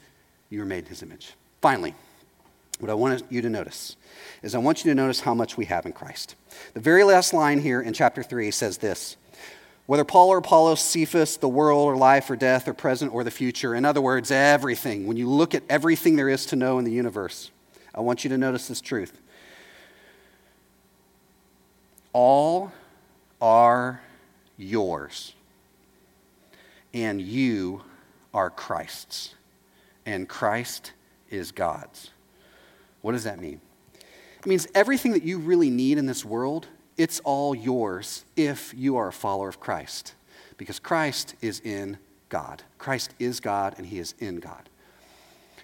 you 0.51 0.61
were 0.61 0.65
made 0.65 0.85
in 0.85 0.87
his 0.87 1.03
image. 1.03 1.33
Finally, 1.61 1.97
what 2.79 2.93
I 2.93 2.95
want 2.95 3.25
you 3.29 3.43
to 3.43 3.51
notice 3.51 3.97
is 4.45 4.55
I 4.55 4.59
want 4.59 4.85
you 4.85 4.91
to 4.93 4.95
notice 4.95 5.19
how 5.19 5.35
much 5.35 5.57
we 5.57 5.65
have 5.65 5.85
in 5.85 5.93
Christ. 5.93 6.37
The 6.75 6.81
very 6.81 7.03
last 7.03 7.35
line 7.35 7.59
here 7.59 7.81
in 7.81 7.93
chapter 7.93 8.23
3 8.23 8.53
says 8.53 8.79
this 8.79 9.17
whether 9.87 10.05
Paul 10.05 10.29
or 10.29 10.39
Apollos, 10.39 10.81
Cephas, 10.81 11.39
the 11.39 11.49
world 11.49 11.89
or 11.89 11.97
life 11.97 12.31
or 12.31 12.37
death 12.37 12.69
or 12.69 12.73
present 12.73 13.13
or 13.13 13.25
the 13.25 13.33
future, 13.33 13.75
in 13.75 13.85
other 13.85 14.01
words, 14.01 14.31
everything, 14.31 15.09
when 15.09 15.17
you 15.17 15.29
look 15.29 15.57
at 15.57 15.65
everything 15.69 16.15
there 16.15 16.29
is 16.29 16.47
to 16.47 16.57
know 16.57 16.79
in 16.79 16.85
the 16.85 16.93
universe, 16.93 17.51
I 17.93 17.99
want 17.99 18.23
you 18.23 18.31
to 18.31 18.39
notice 18.39 18.69
this 18.69 18.81
truth. 18.81 19.21
All 22.13 22.71
are 23.41 24.03
yours, 24.57 25.35
and 26.95 27.21
you 27.21 27.83
are 28.33 28.51
Christ's 28.51 29.35
and 30.07 30.29
Christ 30.29 30.93
is 31.29 31.53
God's. 31.53 32.11
What 33.03 33.13
does 33.13 33.25
that 33.25 33.41
mean? 33.41 33.61
It 34.39 34.47
means 34.47 34.69
everything 34.75 35.13
that 35.13 35.25
you 35.25 35.39
really 35.39 35.69
need 35.69 35.99
in 35.99 36.07
this 36.07 36.25
world, 36.25 36.69
it's 36.97 37.21
all 37.21 37.55
yours 37.55 38.25
if 38.37 38.73
you 38.75 38.97
are 38.97 39.09
a 39.09 39.13
follower 39.13 39.49
of 39.49 39.61
Christ. 39.61 40.15
Because 40.57 40.79
Christ 40.79 41.35
is 41.43 41.61
in 41.61 41.99
God. 42.29 42.63
Christ 42.79 43.13
is 43.19 43.41
God 43.41 43.75
and 43.77 43.87
he 43.87 43.99
is 43.99 44.15
in 44.19 44.37
God. 44.37 44.71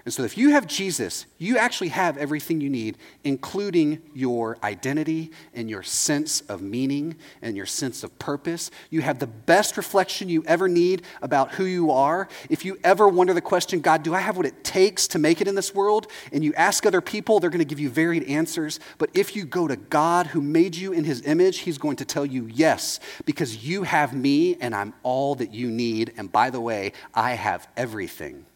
And 0.04 0.12
so, 0.12 0.24
if 0.24 0.36
you 0.36 0.50
have 0.50 0.66
Jesus, 0.66 1.26
you 1.38 1.58
actually 1.58 1.88
have 1.88 2.16
everything 2.16 2.60
you 2.60 2.68
need, 2.68 2.98
including 3.22 4.02
your 4.12 4.58
identity 4.64 5.30
and 5.54 5.70
your 5.70 5.84
sense 5.84 6.40
of 6.42 6.60
meaning 6.60 7.14
and 7.40 7.56
your 7.56 7.66
sense 7.66 8.02
of 8.02 8.18
purpose. 8.18 8.72
You 8.90 9.02
have 9.02 9.20
the 9.20 9.28
best 9.28 9.76
reflection 9.76 10.28
you 10.28 10.42
ever 10.44 10.68
need 10.68 11.02
about 11.20 11.52
who 11.52 11.64
you 11.66 11.92
are. 11.92 12.28
If 12.50 12.64
you 12.64 12.78
ever 12.82 13.06
wonder 13.06 13.32
the 13.32 13.40
question, 13.40 13.80
God, 13.80 14.02
do 14.02 14.12
I 14.12 14.18
have 14.18 14.36
what 14.36 14.46
it 14.46 14.64
takes 14.64 15.06
to 15.08 15.20
make 15.20 15.40
it 15.40 15.46
in 15.46 15.54
this 15.54 15.72
world? 15.72 16.08
And 16.32 16.42
you 16.42 16.52
ask 16.54 16.84
other 16.84 17.00
people, 17.00 17.38
they're 17.38 17.50
going 17.50 17.60
to 17.60 17.64
give 17.64 17.78
you 17.78 17.88
varied 17.88 18.24
answers. 18.24 18.80
But 18.98 19.10
if 19.14 19.36
you 19.36 19.44
go 19.44 19.68
to 19.68 19.76
God 19.76 20.26
who 20.26 20.40
made 20.40 20.74
you 20.74 20.92
in 20.92 21.04
his 21.04 21.22
image, 21.22 21.58
he's 21.58 21.78
going 21.78 21.96
to 21.96 22.04
tell 22.04 22.26
you 22.26 22.48
yes, 22.52 22.98
because 23.24 23.64
you 23.64 23.84
have 23.84 24.14
me 24.14 24.56
and 24.56 24.74
I'm 24.74 24.94
all 25.04 25.36
that 25.36 25.54
you 25.54 25.70
need. 25.70 26.12
And 26.16 26.30
by 26.32 26.50
the 26.50 26.60
way, 26.60 26.92
I 27.14 27.34
have 27.34 27.68
everything. 27.76 28.46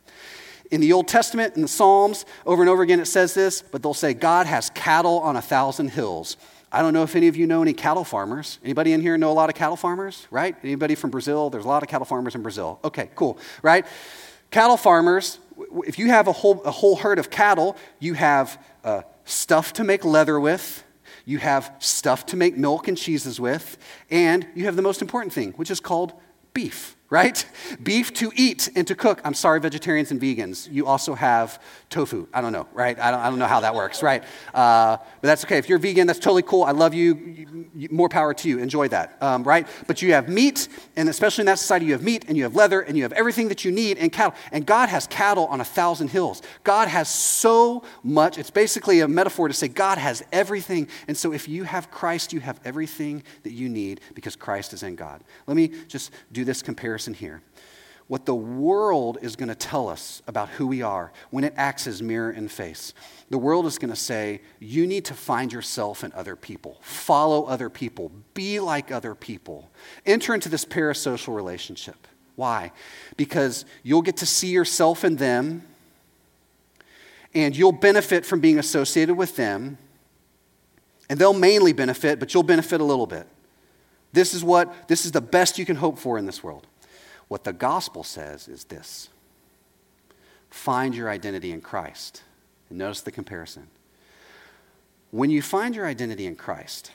In 0.70 0.80
the 0.80 0.92
Old 0.92 1.08
Testament, 1.08 1.54
in 1.56 1.62
the 1.62 1.68
Psalms, 1.68 2.26
over 2.44 2.62
and 2.62 2.68
over 2.68 2.82
again 2.82 3.00
it 3.00 3.06
says 3.06 3.34
this, 3.34 3.62
but 3.62 3.82
they'll 3.82 3.94
say, 3.94 4.14
God 4.14 4.46
has 4.46 4.70
cattle 4.70 5.20
on 5.20 5.36
a 5.36 5.42
thousand 5.42 5.90
hills. 5.90 6.36
I 6.72 6.82
don't 6.82 6.92
know 6.92 7.04
if 7.04 7.14
any 7.14 7.28
of 7.28 7.36
you 7.36 7.46
know 7.46 7.62
any 7.62 7.72
cattle 7.72 8.04
farmers. 8.04 8.58
Anybody 8.64 8.92
in 8.92 9.00
here 9.00 9.16
know 9.16 9.30
a 9.30 9.34
lot 9.34 9.48
of 9.48 9.54
cattle 9.54 9.76
farmers, 9.76 10.26
right? 10.30 10.56
Anybody 10.62 10.94
from 10.94 11.10
Brazil? 11.10 11.48
There's 11.48 11.64
a 11.64 11.68
lot 11.68 11.82
of 11.82 11.88
cattle 11.88 12.04
farmers 12.04 12.34
in 12.34 12.42
Brazil. 12.42 12.80
Okay, 12.82 13.10
cool, 13.14 13.38
right? 13.62 13.86
Cattle 14.50 14.76
farmers, 14.76 15.38
if 15.86 15.98
you 15.98 16.08
have 16.08 16.28
a 16.28 16.32
whole, 16.32 16.60
a 16.62 16.70
whole 16.70 16.96
herd 16.96 17.18
of 17.18 17.30
cattle, 17.30 17.76
you 18.00 18.14
have 18.14 18.62
uh, 18.84 19.02
stuff 19.24 19.72
to 19.74 19.84
make 19.84 20.04
leather 20.04 20.38
with, 20.40 20.84
you 21.24 21.38
have 21.38 21.74
stuff 21.78 22.26
to 22.26 22.36
make 22.36 22.56
milk 22.56 22.88
and 22.88 22.96
cheeses 22.96 23.40
with, 23.40 23.78
and 24.10 24.46
you 24.54 24.64
have 24.64 24.76
the 24.76 24.82
most 24.82 25.02
important 25.02 25.32
thing, 25.32 25.52
which 25.52 25.70
is 25.70 25.80
called 25.80 26.12
beef 26.52 26.95
right? 27.08 27.46
Beef 27.82 28.12
to 28.14 28.32
eat 28.34 28.68
and 28.74 28.86
to 28.88 28.94
cook. 28.96 29.20
I'm 29.24 29.34
sorry, 29.34 29.60
vegetarians 29.60 30.10
and 30.10 30.20
vegans. 30.20 30.70
You 30.70 30.86
also 30.86 31.14
have 31.14 31.62
tofu. 31.88 32.26
I 32.34 32.40
don't 32.40 32.52
know, 32.52 32.66
right? 32.72 32.98
I 32.98 33.12
don't, 33.12 33.20
I 33.20 33.30
don't 33.30 33.38
know 33.38 33.46
how 33.46 33.60
that 33.60 33.74
works, 33.76 34.02
right? 34.02 34.24
Uh, 34.52 34.96
but 35.20 35.28
that's 35.28 35.44
okay. 35.44 35.58
If 35.58 35.68
you're 35.68 35.78
vegan, 35.78 36.08
that's 36.08 36.18
totally 36.18 36.42
cool. 36.42 36.64
I 36.64 36.72
love 36.72 36.94
you. 36.94 37.68
more 37.90 38.08
power 38.08 38.34
to 38.34 38.48
you. 38.48 38.58
Enjoy 38.58 38.88
that, 38.88 39.16
um, 39.22 39.44
right? 39.44 39.68
But 39.86 40.02
you 40.02 40.14
have 40.14 40.28
meat, 40.28 40.68
and 40.96 41.08
especially 41.08 41.42
in 41.42 41.46
that 41.46 41.60
society, 41.60 41.86
you 41.86 41.92
have 41.92 42.02
meat 42.02 42.24
and 42.26 42.36
you 42.36 42.42
have 42.42 42.56
leather 42.56 42.80
and 42.80 42.96
you 42.96 43.04
have 43.04 43.12
everything 43.12 43.48
that 43.48 43.64
you 43.64 43.70
need 43.70 43.98
and 43.98 44.10
cattle. 44.10 44.34
And 44.50 44.66
God 44.66 44.88
has 44.88 45.06
cattle 45.06 45.46
on 45.46 45.60
a 45.60 45.64
thousand 45.64 46.08
hills. 46.08 46.42
God 46.64 46.88
has 46.88 47.08
so 47.08 47.84
much. 48.02 48.36
It's 48.36 48.50
basically 48.50 49.00
a 49.00 49.08
metaphor 49.08 49.46
to 49.46 49.54
say 49.54 49.68
God 49.68 49.98
has 49.98 50.24
everything. 50.32 50.88
And 51.06 51.16
so 51.16 51.32
if 51.32 51.48
you 51.48 51.62
have 51.62 51.88
Christ, 51.92 52.32
you 52.32 52.40
have 52.40 52.58
everything 52.64 53.22
that 53.44 53.52
you 53.52 53.68
need 53.68 54.00
because 54.14 54.34
Christ 54.34 54.72
is 54.72 54.82
in 54.82 54.96
God. 54.96 55.22
Let 55.46 55.56
me 55.56 55.68
just 55.86 56.10
do 56.32 56.44
this 56.44 56.62
comparison 56.62 56.95
comparison 56.96 57.14
here. 57.14 57.42
What 58.08 58.24
the 58.24 58.34
world 58.34 59.18
is 59.20 59.36
going 59.36 59.48
to 59.48 59.54
tell 59.54 59.88
us 59.88 60.22
about 60.26 60.48
who 60.50 60.66
we 60.68 60.80
are 60.80 61.12
when 61.30 61.44
it 61.44 61.52
acts 61.56 61.86
as 61.86 62.00
mirror 62.00 62.30
and 62.30 62.50
face. 62.50 62.94
The 63.30 63.38
world 63.38 63.66
is 63.66 63.78
going 63.78 63.90
to 63.90 63.96
say, 63.96 64.40
you 64.60 64.86
need 64.86 65.04
to 65.06 65.14
find 65.14 65.52
yourself 65.52 66.04
in 66.04 66.12
other 66.12 66.36
people, 66.36 66.78
follow 66.80 67.44
other 67.46 67.68
people, 67.68 68.12
be 68.32 68.60
like 68.60 68.92
other 68.92 69.14
people, 69.14 69.68
enter 70.06 70.34
into 70.34 70.48
this 70.48 70.64
parasocial 70.64 71.34
relationship. 71.34 72.06
Why? 72.36 72.70
Because 73.16 73.64
you'll 73.82 74.02
get 74.02 74.18
to 74.18 74.26
see 74.26 74.48
yourself 74.48 75.04
in 75.04 75.16
them, 75.16 75.64
and 77.34 77.56
you'll 77.56 77.72
benefit 77.72 78.24
from 78.24 78.40
being 78.40 78.58
associated 78.58 79.16
with 79.16 79.34
them, 79.36 79.78
and 81.10 81.18
they'll 81.18 81.34
mainly 81.34 81.72
benefit, 81.72 82.20
but 82.20 82.32
you'll 82.32 82.42
benefit 82.44 82.80
a 82.80 82.84
little 82.84 83.06
bit. 83.06 83.26
This 84.12 84.32
is 84.32 84.42
what 84.42 84.88
this 84.88 85.04
is 85.04 85.12
the 85.12 85.20
best 85.20 85.58
you 85.58 85.66
can 85.66 85.76
hope 85.76 85.98
for 85.98 86.16
in 86.16 86.24
this 86.24 86.42
world. 86.42 86.66
What 87.28 87.44
the 87.44 87.52
gospel 87.52 88.04
says 88.04 88.48
is 88.48 88.64
this 88.64 89.08
find 90.50 90.94
your 90.94 91.10
identity 91.10 91.52
in 91.52 91.60
Christ. 91.60 92.22
And 92.68 92.78
notice 92.78 93.00
the 93.00 93.12
comparison. 93.12 93.68
When 95.10 95.30
you 95.30 95.40
find 95.40 95.74
your 95.74 95.86
identity 95.86 96.26
in 96.26 96.36
Christ, 96.36 96.90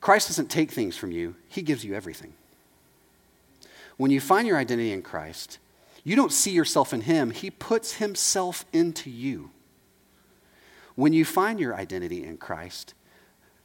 Christ 0.00 0.28
doesn't 0.28 0.50
take 0.50 0.70
things 0.70 0.96
from 0.96 1.12
you, 1.12 1.34
He 1.48 1.62
gives 1.62 1.84
you 1.84 1.94
everything. 1.94 2.34
When 3.96 4.10
you 4.10 4.20
find 4.20 4.46
your 4.46 4.58
identity 4.58 4.92
in 4.92 5.02
Christ, 5.02 5.58
you 6.04 6.14
don't 6.14 6.32
see 6.32 6.50
yourself 6.50 6.92
in 6.92 7.02
Him, 7.02 7.30
He 7.30 7.50
puts 7.50 7.94
Himself 7.94 8.64
into 8.72 9.10
you. 9.10 9.50
When 10.94 11.12
you 11.12 11.24
find 11.24 11.58
your 11.58 11.74
identity 11.74 12.24
in 12.24 12.36
Christ, 12.36 12.94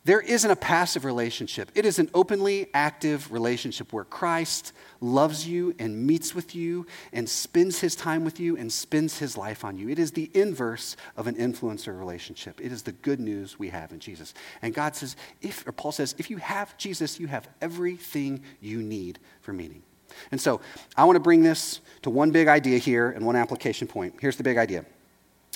there 0.04 0.22
isn't 0.22 0.50
a 0.50 0.56
passive 0.56 1.06
relationship. 1.06 1.70
It 1.76 1.86
is 1.86 2.00
an 2.00 2.10
openly 2.16 2.70
active 2.74 3.32
relationship 3.32 3.94
where 3.94 4.04
Christ 4.04 4.74
loves 5.00 5.48
you 5.48 5.76
and 5.78 6.08
meets 6.08 6.34
with 6.34 6.56
you 6.56 6.88
and 7.14 7.30
spends 7.30 7.80
his 7.80 7.96
time 7.96 8.24
with 8.24 8.40
you 8.40 8.58
and 8.58 8.72
spends 8.74 9.20
his 9.20 9.38
life 9.38 9.64
on 9.64 9.78
you. 9.78 9.90
It 9.90 10.00
is 10.00 10.12
the 10.12 10.32
inverse 10.34 10.98
of 11.16 11.28
an 11.28 11.36
influencer 11.36 11.98
relationship. 11.98 12.60
It 12.60 12.72
is 12.72 12.82
the 12.82 12.94
good 12.94 13.20
news 13.20 13.60
we 13.60 13.70
have 13.70 13.92
in 13.92 14.00
Jesus. 14.00 14.34
And 14.64 14.74
God 14.74 14.96
says, 14.96 15.16
if, 15.40 15.68
or 15.68 15.72
Paul 15.72 15.92
says, 15.92 16.16
if 16.18 16.32
you 16.32 16.38
have 16.38 16.76
Jesus, 16.78 17.20
you 17.20 17.28
have 17.28 17.48
everything 17.62 18.42
you 18.60 18.82
need 18.82 19.20
for 19.42 19.54
meaning. 19.54 19.84
And 20.32 20.42
so 20.42 20.62
I 20.98 21.06
want 21.06 21.16
to 21.16 21.22
bring 21.22 21.44
this 21.44 21.80
to 22.02 22.10
one 22.10 22.32
big 22.32 22.48
idea 22.48 22.80
here 22.80 23.12
and 23.12 23.24
one 23.24 23.36
application 23.36 23.88
point. 23.88 24.16
Here's 24.20 24.36
the 24.36 24.44
big 24.44 24.58
idea. 24.58 24.84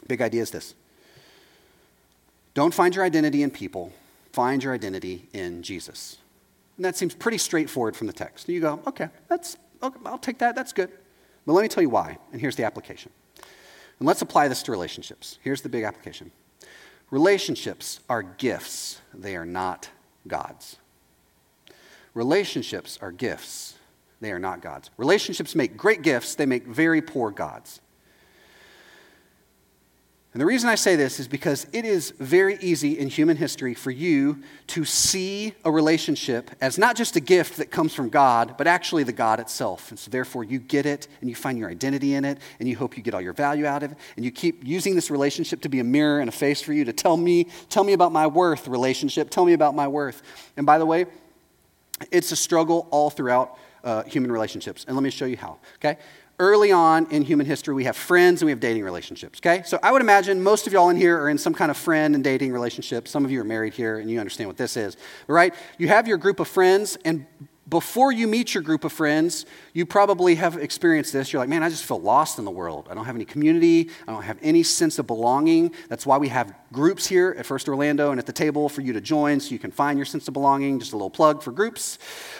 Big 0.08 0.22
idea 0.22 0.44
is 0.44 0.52
this 0.52 0.76
don't 2.54 2.74
find 2.74 2.96
your 2.96 3.04
identity 3.04 3.44
in 3.44 3.52
people, 3.52 3.92
find 4.36 4.62
your 4.62 4.74
identity 4.74 5.30
in 5.32 5.64
Jesus. 5.64 6.18
And 6.76 6.84
that 6.84 6.98
seems 6.98 7.16
pretty 7.16 7.38
straightforward 7.38 7.96
from 7.96 8.08
the 8.08 8.14
text. 8.14 8.48
And 8.48 8.56
you 8.56 8.60
go, 8.60 8.82
okay, 8.86 9.08
that's, 9.30 9.56
okay, 9.82 9.98
I'll 10.06 10.18
take 10.18 10.40
that, 10.40 10.56
that's 10.56 10.74
good. 10.74 10.92
But 11.46 11.54
let 11.54 11.62
me 11.62 11.70
tell 11.70 11.82
you 11.82 11.90
why, 11.90 12.18
and 12.34 12.42
here's 12.42 12.58
the 12.58 12.66
application. 12.66 13.12
And 14.00 14.08
let's 14.08 14.22
apply 14.22 14.50
this 14.50 14.62
to 14.64 14.72
relationships. 14.72 15.40
Here's 15.42 15.62
the 15.62 15.70
big 15.70 15.86
application 15.86 16.32
relationships 17.12 18.02
are 18.10 18.24
gifts, 18.24 19.00
they 19.14 19.38
are 19.38 19.46
not 19.46 19.90
gods. 20.28 20.78
Relationships 22.14 23.00
are 23.02 23.14
gifts, 23.14 23.76
they 24.20 24.34
are 24.34 24.40
not 24.40 24.62
gods. 24.62 24.90
Relationships 24.98 25.56
make 25.56 25.78
great 25.78 26.02
gifts, 26.02 26.36
they 26.36 26.46
make 26.46 26.68
very 26.68 27.02
poor 27.02 27.32
gods. 27.32 27.80
And 30.36 30.42
the 30.42 30.46
reason 30.46 30.68
I 30.68 30.76
say 30.76 30.98
this 30.98 31.22
is 31.22 31.30
because 31.30 31.66
it 31.72 31.86
is 31.86 32.12
very 32.20 32.58
easy 32.60 33.00
in 33.00 33.08
human 33.08 33.38
history 33.38 33.74
for 33.74 33.90
you 33.90 34.44
to 34.68 34.84
see 34.84 35.54
a 35.64 35.72
relationship 35.72 36.52
as 36.60 36.78
not 36.78 36.98
just 36.98 37.16
a 37.16 37.22
gift 37.22 37.56
that 37.56 37.72
comes 37.72 37.94
from 37.94 38.10
God, 38.10 38.56
but 38.58 38.68
actually 38.68 39.04
the 39.04 39.14
God 39.14 39.40
itself. 39.40 39.92
And 39.92 39.98
so 39.98 40.12
therefore 40.12 40.44
you 40.44 40.60
get 40.60 40.86
it 40.86 41.08
and 41.22 41.30
you 41.30 41.38
find 41.38 41.58
your 41.58 41.70
identity 41.70 42.16
in 42.16 42.26
it 42.26 42.40
and 42.60 42.68
you 42.68 42.76
hope 42.76 42.98
you 42.98 43.02
get 43.02 43.14
all 43.14 43.22
your 43.22 43.32
value 43.32 43.66
out 43.66 43.82
of 43.82 43.94
it 43.94 43.98
and 44.18 44.26
you 44.26 44.32
keep 44.32 44.62
using 44.66 44.94
this 44.94 45.10
relationship 45.10 45.62
to 45.62 45.70
be 45.70 45.80
a 45.80 45.86
mirror 45.86 46.20
and 46.20 46.28
a 46.28 46.34
face 46.34 46.62
for 46.62 46.74
you 46.74 46.84
to 46.84 46.92
tell 46.92 47.16
me, 47.16 47.48
tell 47.70 47.86
me 47.86 47.94
about 47.94 48.12
my 48.12 48.28
worth 48.28 48.68
relationship, 48.68 49.30
tell 49.30 49.46
me 49.46 49.54
about 49.54 49.74
my 49.74 49.88
worth. 49.88 50.22
And 50.58 50.66
by 50.66 50.80
the 50.80 50.86
way, 50.86 51.06
it's 52.12 52.34
a 52.34 52.36
struggle 52.36 52.90
all 52.92 53.10
throughout 53.10 53.58
uh, 53.86 54.04
human 54.04 54.34
relationships. 54.34 54.84
And 54.86 54.98
let 54.98 55.04
me 55.04 55.12
show 55.12 55.28
you 55.28 55.38
how, 55.38 55.60
okay? 55.76 55.98
Early 56.40 56.72
on 56.72 57.10
in 57.12 57.22
human 57.22 57.46
history, 57.46 57.74
we 57.74 57.86
have 57.86 57.96
friends 57.96 58.42
and 58.42 58.48
we 58.48 58.52
have 58.52 58.60
dating 58.60 58.84
relationships, 58.84 59.40
okay? 59.40 59.64
So 59.66 59.80
I 59.82 59.92
would 59.92 60.02
imagine 60.02 60.44
most 60.44 60.68
of 60.68 60.74
y'all 60.74 60.90
in 60.90 60.98
here 60.98 61.20
are 61.20 61.30
in 61.30 61.38
some 61.38 61.54
kind 61.54 61.72
of 61.72 61.78
friend 61.78 62.16
and 62.16 62.24
dating 62.24 62.52
relationship. 62.52 63.08
Some 63.08 63.24
of 63.26 63.32
you 63.32 63.40
are 63.42 63.46
married 63.46 63.74
here 63.74 64.00
and 64.00 64.10
you 64.10 64.20
understand 64.20 64.48
what 64.50 64.58
this 64.58 64.76
is, 64.78 64.98
right? 65.28 65.54
You 65.78 65.88
have 65.88 66.08
your 66.08 66.18
group 66.18 66.40
of 66.40 66.48
friends, 66.48 66.98
and 67.06 67.26
before 67.68 68.12
you 68.12 68.28
meet 68.28 68.54
your 68.54 68.62
group 68.62 68.84
of 68.84 68.92
friends, 68.92 69.46
you 69.74 69.86
probably 69.86 70.36
have 70.36 70.58
experienced 70.58 71.12
this. 71.12 71.34
You're 71.34 71.42
like, 71.42 71.50
man, 71.50 71.64
I 71.64 71.70
just 71.70 71.84
feel 71.84 72.00
lost 72.00 72.38
in 72.38 72.46
the 72.46 72.52
world. 72.52 72.88
I 72.92 72.94
don't 72.94 73.06
have 73.06 73.16
any 73.16 73.26
community. 73.26 73.90
I 74.08 74.12
don't 74.12 74.22
have 74.22 74.38
any 74.44 74.62
sense 74.62 75.00
of 75.00 75.08
belonging. 75.08 75.74
That's 75.90 76.06
why 76.06 76.18
we 76.18 76.28
have 76.28 76.54
groups 76.72 77.08
here 77.08 77.36
at 77.38 77.46
First 77.46 77.68
Orlando 77.68 78.12
and 78.12 78.20
at 78.20 78.28
the 78.28 78.34
table 78.34 78.70
for 78.70 78.82
you 78.82 78.94
to 78.94 79.02
join 79.02 79.40
so 79.40 79.50
you 79.50 79.58
can 79.58 79.72
find 79.72 79.98
your 79.98 80.06
sense 80.06 80.28
of 80.28 80.34
belonging. 80.34 80.80
Just 80.80 80.94
a 80.94 80.96
little 80.96 81.10
plug 81.10 81.42
for 81.42 81.52
groups. 81.52 81.98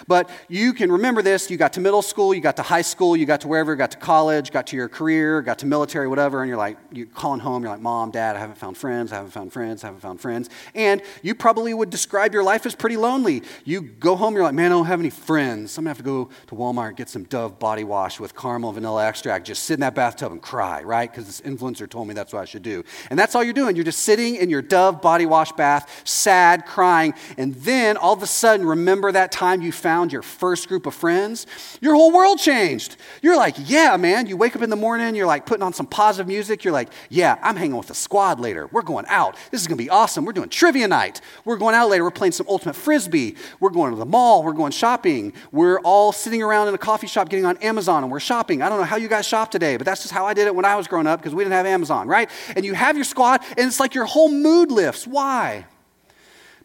But 0.08 0.30
you 0.48 0.74
can 0.74 0.92
remember 0.92 1.24
this. 1.24 1.50
You 1.50 1.58
got 1.58 1.74
to 1.74 1.82
middle 1.82 2.04
school, 2.04 2.34
you 2.34 2.42
got 2.42 2.58
to 2.58 2.64
high 2.64 2.84
school, 2.84 3.18
you 3.18 3.26
got 3.26 3.42
to 3.42 3.48
wherever, 3.48 3.76
got 3.76 3.92
to 3.92 3.98
college, 3.98 4.52
got 4.52 4.68
to 4.68 4.76
your 4.76 4.90
career, 4.90 5.42
got 5.42 5.58
to 5.60 5.66
military, 5.66 6.08
whatever, 6.08 6.42
and 6.42 6.50
you're 6.50 6.58
like, 6.58 6.78
you're 6.92 7.08
calling 7.08 7.40
home. 7.40 7.64
You're 7.64 7.72
like, 7.72 7.82
mom, 7.82 8.12
dad, 8.12 8.36
I 8.36 8.40
haven't 8.40 8.58
found 8.58 8.78
friends, 8.78 9.12
I 9.12 9.16
haven't 9.16 9.32
found 9.32 9.52
friends, 9.52 9.84
I 9.84 9.88
haven't 9.88 10.02
found 10.02 10.22
friends. 10.22 10.50
And 10.76 11.02
you 11.24 11.34
probably 11.34 11.74
would 11.74 11.90
describe 11.90 12.34
your 12.34 12.44
life 12.44 12.68
as 12.68 12.76
pretty 12.76 12.98
lonely. 12.98 13.42
You 13.64 13.82
go 13.82 14.16
home, 14.16 14.36
you're 14.36 14.44
like, 14.44 14.54
man, 14.54 14.68
I 14.72 14.76
don't 14.76 14.86
have 14.86 15.00
any 15.00 15.10
friends. 15.16 15.78
I'm 15.78 15.86
to 15.86 15.90
have 15.90 15.98
to 15.98 16.04
go 16.04 16.30
to 16.48 16.56
Walmart 16.56 16.90
and 16.90 16.98
get 16.98 17.10
some 17.10 17.24
Dove 17.24 17.60
body 17.60 17.84
wash 17.84 18.20
with 18.20 18.36
caramel 18.36 18.72
vanilla 18.72 19.06
extract, 19.06 19.46
just 19.48 19.64
sit 19.64 19.76
in 19.76 19.80
that 19.82 19.96
bathtub 19.96 20.32
and 20.32 20.42
cry, 20.42 20.82
right? 20.84 21.10
Because 21.10 21.26
this 21.26 21.42
influencer 21.42 21.90
told 21.90 22.08
me 22.08 22.14
that's 22.14 22.34
what 22.34 22.42
I 22.42 22.46
should 22.46 22.64
do. 22.64 22.84
And 23.10 23.18
that's 23.18 23.36
all 23.36 23.44
you're 23.44 23.54
doing. 23.54 23.76
You're 23.76 23.86
just 23.86 24.00
sitting 24.00 24.36
in 24.36 24.50
your 24.50 24.62
Dove 24.62 25.02
body 25.02 25.26
wash 25.26 25.52
bath, 25.54 26.02
sad, 26.04 26.66
crying. 26.66 27.14
And 27.38 27.56
then 27.56 27.98
all 27.98 28.14
of 28.14 28.24
a 28.24 28.28
sudden, 28.28 28.66
remember 28.66 29.12
that 29.12 29.32
time 29.32 29.62
you 29.62 29.72
found 29.72 30.12
your 30.12 30.22
first 30.22 30.68
group 30.68 30.86
of 30.86 30.94
friends? 30.94 31.48
Your 31.82 31.96
whole 31.96 32.12
world 32.12 32.40
changed. 32.40 32.98
You're 33.22 33.38
like, 33.38 33.56
yeah, 33.60 33.96
man. 33.98 34.28
You 34.28 34.38
wake 34.38 34.56
up 34.56 34.62
in 34.62 34.70
the 34.70 34.76
morning, 34.76 35.16
you're 35.16 35.28
like 35.28 35.46
putting 35.46 35.64
on 35.64 35.74
some 35.74 35.86
positive 35.86 36.28
music. 36.28 36.64
You're 36.64 36.74
like, 36.74 36.90
yeah, 37.10 37.38
I'm 37.42 37.56
hanging 37.56 37.78
with 37.78 37.88
the 37.88 37.96
squad 37.96 38.40
later. 38.40 38.68
We're 38.72 38.82
going 38.82 39.06
out. 39.08 39.38
This 39.52 39.62
is 39.62 39.68
to 39.78 39.84
be 39.84 39.90
awesome. 39.90 40.26
We're 40.26 40.34
doing 40.34 40.50
trivia 40.50 40.88
night. 40.88 41.22
We're 41.44 41.58
going 41.58 41.76
out 41.76 41.90
later. 41.90 42.04
We're 42.04 42.12
playing 42.12 42.32
some 42.32 42.48
ultimate 42.50 42.76
frisbee. 42.76 43.36
We're 43.60 43.70
going 43.70 43.92
to 43.92 43.98
the 43.98 44.06
mall. 44.06 44.44
We're 44.44 44.54
going 44.54 44.72
shopping. 44.72 45.05
We're 45.52 45.80
all 45.82 46.12
sitting 46.12 46.42
around 46.42 46.68
in 46.68 46.74
a 46.74 46.80
coffee 46.80 47.08
shop 47.08 47.30
getting 47.30 47.46
on 47.46 47.58
Amazon 47.58 48.04
and 48.04 48.12
we're 48.12 48.20
shopping. 48.20 48.62
I 48.62 48.70
don't 48.70 48.80
know 48.80 48.86
how 48.86 48.96
you 48.96 49.08
guys 49.08 49.28
shop 49.28 49.52
today, 49.52 49.78
but 49.78 49.86
that's 49.86 50.02
just 50.02 50.14
how 50.14 50.26
I 50.26 50.34
did 50.34 50.48
it 50.48 50.56
when 50.56 50.66
I 50.66 50.76
was 50.76 50.88
growing 50.88 51.06
up 51.06 51.20
because 51.20 51.36
we 51.36 51.44
didn't 51.44 51.54
have 51.54 51.68
Amazon, 51.68 52.08
right? 52.08 52.30
And 52.56 52.66
you 52.66 52.74
have 52.74 52.96
your 52.96 53.06
squad 53.06 53.42
and 53.50 53.68
it's 53.68 53.80
like 53.80 53.94
your 53.94 54.06
whole 54.06 54.30
mood 54.30 54.72
lifts. 54.72 55.06
Why? 55.06 55.68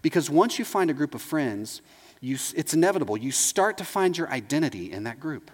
Because 0.00 0.30
once 0.30 0.58
you 0.58 0.64
find 0.64 0.90
a 0.90 0.94
group 0.94 1.14
of 1.14 1.20
friends, 1.20 1.82
you, 2.20 2.38
it's 2.56 2.72
inevitable. 2.72 3.16
You 3.16 3.30
start 3.30 3.76
to 3.78 3.84
find 3.84 4.16
your 4.16 4.30
identity 4.30 4.90
in 4.90 5.04
that 5.04 5.20
group. 5.20 5.50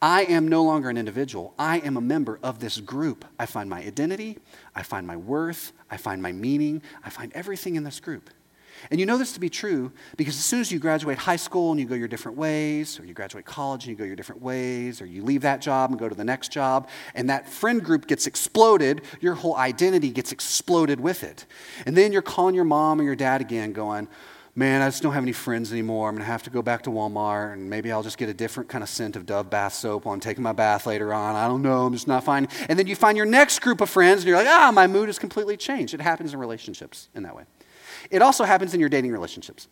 I 0.00 0.22
am 0.24 0.48
no 0.48 0.64
longer 0.64 0.90
an 0.90 0.98
individual. 0.98 1.54
I 1.58 1.78
am 1.78 1.96
a 1.96 2.00
member 2.00 2.38
of 2.42 2.58
this 2.58 2.78
group. 2.78 3.24
I 3.38 3.46
find 3.46 3.70
my 3.70 3.80
identity, 3.80 4.38
I 4.74 4.82
find 4.82 5.06
my 5.06 5.16
worth, 5.16 5.72
I 5.90 5.96
find 5.96 6.20
my 6.20 6.32
meaning, 6.32 6.82
I 7.04 7.10
find 7.10 7.32
everything 7.34 7.76
in 7.76 7.84
this 7.84 8.00
group. 8.00 8.30
And 8.90 9.00
you 9.00 9.06
know 9.06 9.18
this 9.18 9.32
to 9.32 9.40
be 9.40 9.48
true 9.48 9.92
because 10.16 10.36
as 10.36 10.44
soon 10.44 10.60
as 10.60 10.70
you 10.72 10.78
graduate 10.78 11.18
high 11.18 11.36
school 11.36 11.70
and 11.70 11.80
you 11.80 11.86
go 11.86 11.94
your 11.94 12.08
different 12.08 12.36
ways, 12.36 12.98
or 12.98 13.04
you 13.04 13.14
graduate 13.14 13.44
college 13.44 13.84
and 13.84 13.90
you 13.90 13.96
go 13.96 14.04
your 14.04 14.16
different 14.16 14.42
ways, 14.42 15.00
or 15.00 15.06
you 15.06 15.22
leave 15.22 15.42
that 15.42 15.60
job 15.60 15.90
and 15.90 15.98
go 15.98 16.08
to 16.08 16.14
the 16.14 16.24
next 16.24 16.52
job, 16.52 16.88
and 17.14 17.30
that 17.30 17.48
friend 17.48 17.82
group 17.82 18.06
gets 18.06 18.26
exploded, 18.26 19.02
your 19.20 19.34
whole 19.34 19.56
identity 19.56 20.10
gets 20.10 20.32
exploded 20.32 21.00
with 21.00 21.22
it. 21.22 21.46
And 21.86 21.96
then 21.96 22.12
you're 22.12 22.22
calling 22.22 22.54
your 22.54 22.64
mom 22.64 23.00
or 23.00 23.04
your 23.04 23.16
dad 23.16 23.40
again, 23.40 23.72
going, 23.72 24.08
Man, 24.54 24.82
I 24.82 24.88
just 24.88 25.02
don't 25.02 25.14
have 25.14 25.22
any 25.22 25.32
friends 25.32 25.72
anymore. 25.72 26.10
I'm 26.10 26.14
going 26.14 26.26
to 26.26 26.30
have 26.30 26.42
to 26.42 26.50
go 26.50 26.60
back 26.60 26.82
to 26.82 26.90
Walmart 26.90 27.54
and 27.54 27.70
maybe 27.70 27.90
I'll 27.90 28.02
just 28.02 28.18
get 28.18 28.28
a 28.28 28.34
different 28.34 28.68
kind 28.68 28.84
of 28.84 28.90
scent 28.90 29.16
of 29.16 29.24
Dove 29.24 29.48
bath 29.48 29.72
soap 29.72 30.04
while 30.04 30.12
I'm 30.12 30.20
taking 30.20 30.42
my 30.42 30.52
bath 30.52 30.86
later 30.86 31.14
on. 31.14 31.36
I 31.36 31.48
don't 31.48 31.62
know. 31.62 31.86
I'm 31.86 31.94
just 31.94 32.06
not 32.06 32.22
finding. 32.22 32.52
And 32.68 32.78
then 32.78 32.86
you 32.86 32.94
find 32.94 33.16
your 33.16 33.24
next 33.24 33.60
group 33.60 33.80
of 33.80 33.88
friends 33.88 34.20
and 34.20 34.28
you're 34.28 34.36
like, 34.36 34.46
ah, 34.46 34.70
my 34.70 34.86
mood 34.86 35.08
has 35.08 35.18
completely 35.18 35.56
changed. 35.56 35.94
It 35.94 36.02
happens 36.02 36.34
in 36.34 36.38
relationships 36.38 37.08
in 37.14 37.22
that 37.22 37.34
way. 37.34 37.44
It 38.10 38.22
also 38.22 38.44
happens 38.44 38.74
in 38.74 38.80
your 38.80 38.88
dating 38.88 39.12
relationships. 39.12 39.68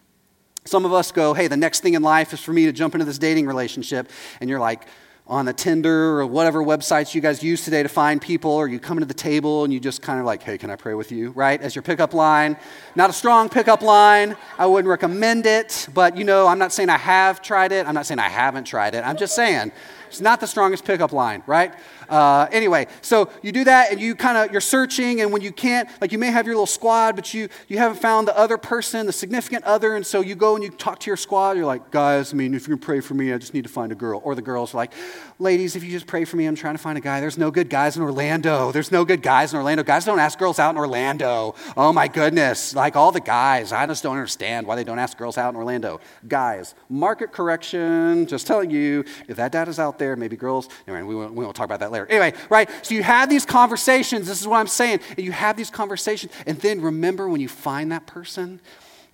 Some 0.64 0.84
of 0.84 0.92
us 0.92 1.10
go, 1.10 1.32
hey, 1.34 1.48
the 1.48 1.56
next 1.56 1.80
thing 1.80 1.94
in 1.94 2.02
life 2.02 2.32
is 2.32 2.40
for 2.40 2.52
me 2.52 2.66
to 2.66 2.72
jump 2.72 2.94
into 2.94 3.04
this 3.04 3.18
dating 3.18 3.46
relationship. 3.46 4.10
And 4.40 4.50
you're 4.50 4.60
like, 4.60 4.86
on 5.30 5.44
the 5.44 5.52
Tinder 5.52 6.18
or 6.18 6.26
whatever 6.26 6.60
websites 6.60 7.14
you 7.14 7.20
guys 7.20 7.40
use 7.40 7.64
today 7.64 7.84
to 7.84 7.88
find 7.88 8.20
people, 8.20 8.50
or 8.50 8.66
you 8.66 8.80
come 8.80 8.98
into 8.98 9.06
the 9.06 9.14
table 9.14 9.62
and 9.62 9.72
you 9.72 9.78
just 9.78 10.02
kind 10.02 10.18
of 10.18 10.26
like, 10.26 10.42
hey, 10.42 10.58
can 10.58 10.70
I 10.70 10.76
pray 10.76 10.94
with 10.94 11.12
you, 11.12 11.30
right? 11.30 11.60
As 11.62 11.76
your 11.76 11.84
pickup 11.84 12.14
line. 12.14 12.56
Not 12.96 13.10
a 13.10 13.12
strong 13.12 13.48
pickup 13.48 13.80
line. 13.80 14.36
I 14.58 14.66
wouldn't 14.66 14.90
recommend 14.90 15.46
it, 15.46 15.86
but 15.94 16.16
you 16.16 16.24
know, 16.24 16.48
I'm 16.48 16.58
not 16.58 16.72
saying 16.72 16.90
I 16.90 16.98
have 16.98 17.40
tried 17.40 17.70
it. 17.70 17.86
I'm 17.86 17.94
not 17.94 18.06
saying 18.06 18.18
I 18.18 18.28
haven't 18.28 18.64
tried 18.64 18.96
it. 18.96 19.04
I'm 19.04 19.16
just 19.16 19.36
saying 19.36 19.70
it's 20.10 20.20
not 20.20 20.40
the 20.40 20.46
strongest 20.46 20.84
pickup 20.84 21.12
line, 21.12 21.42
right? 21.46 21.72
Uh, 22.08 22.48
anyway, 22.50 22.88
so 23.00 23.30
you 23.40 23.52
do 23.52 23.62
that 23.62 23.92
and 23.92 24.00
you 24.00 24.16
kind 24.16 24.36
of 24.36 24.50
you're 24.50 24.60
searching, 24.60 25.20
and 25.20 25.32
when 25.32 25.40
you 25.40 25.52
can't, 25.52 25.88
like 26.00 26.10
you 26.10 26.18
may 26.18 26.26
have 26.26 26.44
your 26.44 26.56
little 26.56 26.66
squad, 26.66 27.14
but 27.14 27.32
you 27.32 27.48
you 27.68 27.78
haven't 27.78 28.00
found 28.00 28.26
the 28.26 28.36
other 28.36 28.58
person, 28.58 29.06
the 29.06 29.12
significant 29.12 29.64
other, 29.64 29.94
and 29.94 30.04
so 30.04 30.20
you 30.20 30.34
go 30.34 30.56
and 30.56 30.64
you 30.64 30.70
talk 30.70 30.98
to 30.98 31.06
your 31.06 31.16
squad. 31.16 31.56
You're 31.56 31.66
like, 31.66 31.92
guys, 31.92 32.32
I 32.32 32.36
mean, 32.36 32.52
if 32.52 32.66
you 32.66 32.76
can 32.76 32.84
pray 32.84 32.98
for 32.98 33.14
me, 33.14 33.32
I 33.32 33.38
just 33.38 33.54
need 33.54 33.62
to 33.62 33.70
find 33.70 33.92
a 33.92 33.94
girl. 33.94 34.20
Or 34.24 34.34
the 34.34 34.42
girls 34.42 34.74
are 34.74 34.78
like, 34.78 34.92
ladies, 35.38 35.76
if 35.76 35.84
you 35.84 35.90
just 35.90 36.08
pray 36.08 36.24
for 36.24 36.36
me, 36.36 36.46
I'm 36.46 36.56
trying 36.56 36.74
to 36.74 36.82
find 36.82 36.98
a 36.98 37.00
guy. 37.00 37.20
There's 37.20 37.38
no 37.38 37.52
good 37.52 37.70
guys 37.70 37.96
in 37.96 38.02
Orlando. 38.02 38.72
There's 38.72 38.90
no 38.90 39.04
good 39.04 39.22
guys 39.22 39.52
in 39.52 39.58
Orlando. 39.58 39.84
Guys 39.84 40.04
don't 40.04 40.18
ask 40.18 40.36
girls 40.36 40.58
out 40.58 40.70
in 40.70 40.76
Orlando. 40.76 41.54
Oh 41.76 41.92
my 41.92 42.08
goodness, 42.08 42.74
like 42.74 42.96
all 42.96 43.12
the 43.12 43.20
guys, 43.20 43.72
I 43.72 43.86
just 43.86 44.02
don't 44.02 44.16
understand 44.16 44.66
why 44.66 44.74
they 44.74 44.84
don't 44.84 44.98
ask 44.98 45.16
girls 45.16 45.38
out 45.38 45.50
in 45.50 45.56
Orlando. 45.56 46.00
Guys, 46.26 46.74
market 46.88 47.30
correction. 47.30 48.26
Just 48.26 48.48
telling 48.48 48.70
you, 48.70 49.04
if 49.28 49.36
that 49.36 49.52
data's 49.52 49.78
out 49.78 49.99
there, 50.00 50.16
maybe 50.16 50.36
girls. 50.36 50.68
Anyway, 50.88 51.04
we 51.04 51.14
won't, 51.14 51.34
we 51.34 51.44
won't 51.44 51.54
talk 51.54 51.66
about 51.66 51.78
that 51.78 51.92
later. 51.92 52.06
Anyway, 52.06 52.34
right? 52.48 52.68
So 52.84 52.96
you 52.96 53.04
have 53.04 53.30
these 53.30 53.46
conversations. 53.46 54.26
This 54.26 54.40
is 54.40 54.48
what 54.48 54.56
I'm 54.56 54.66
saying. 54.66 54.98
And 55.10 55.20
you 55.20 55.30
have 55.30 55.56
these 55.56 55.70
conversations. 55.70 56.32
And 56.44 56.58
then 56.58 56.80
remember 56.80 57.28
when 57.28 57.40
you 57.40 57.48
find 57.48 57.92
that 57.92 58.08
person, 58.08 58.60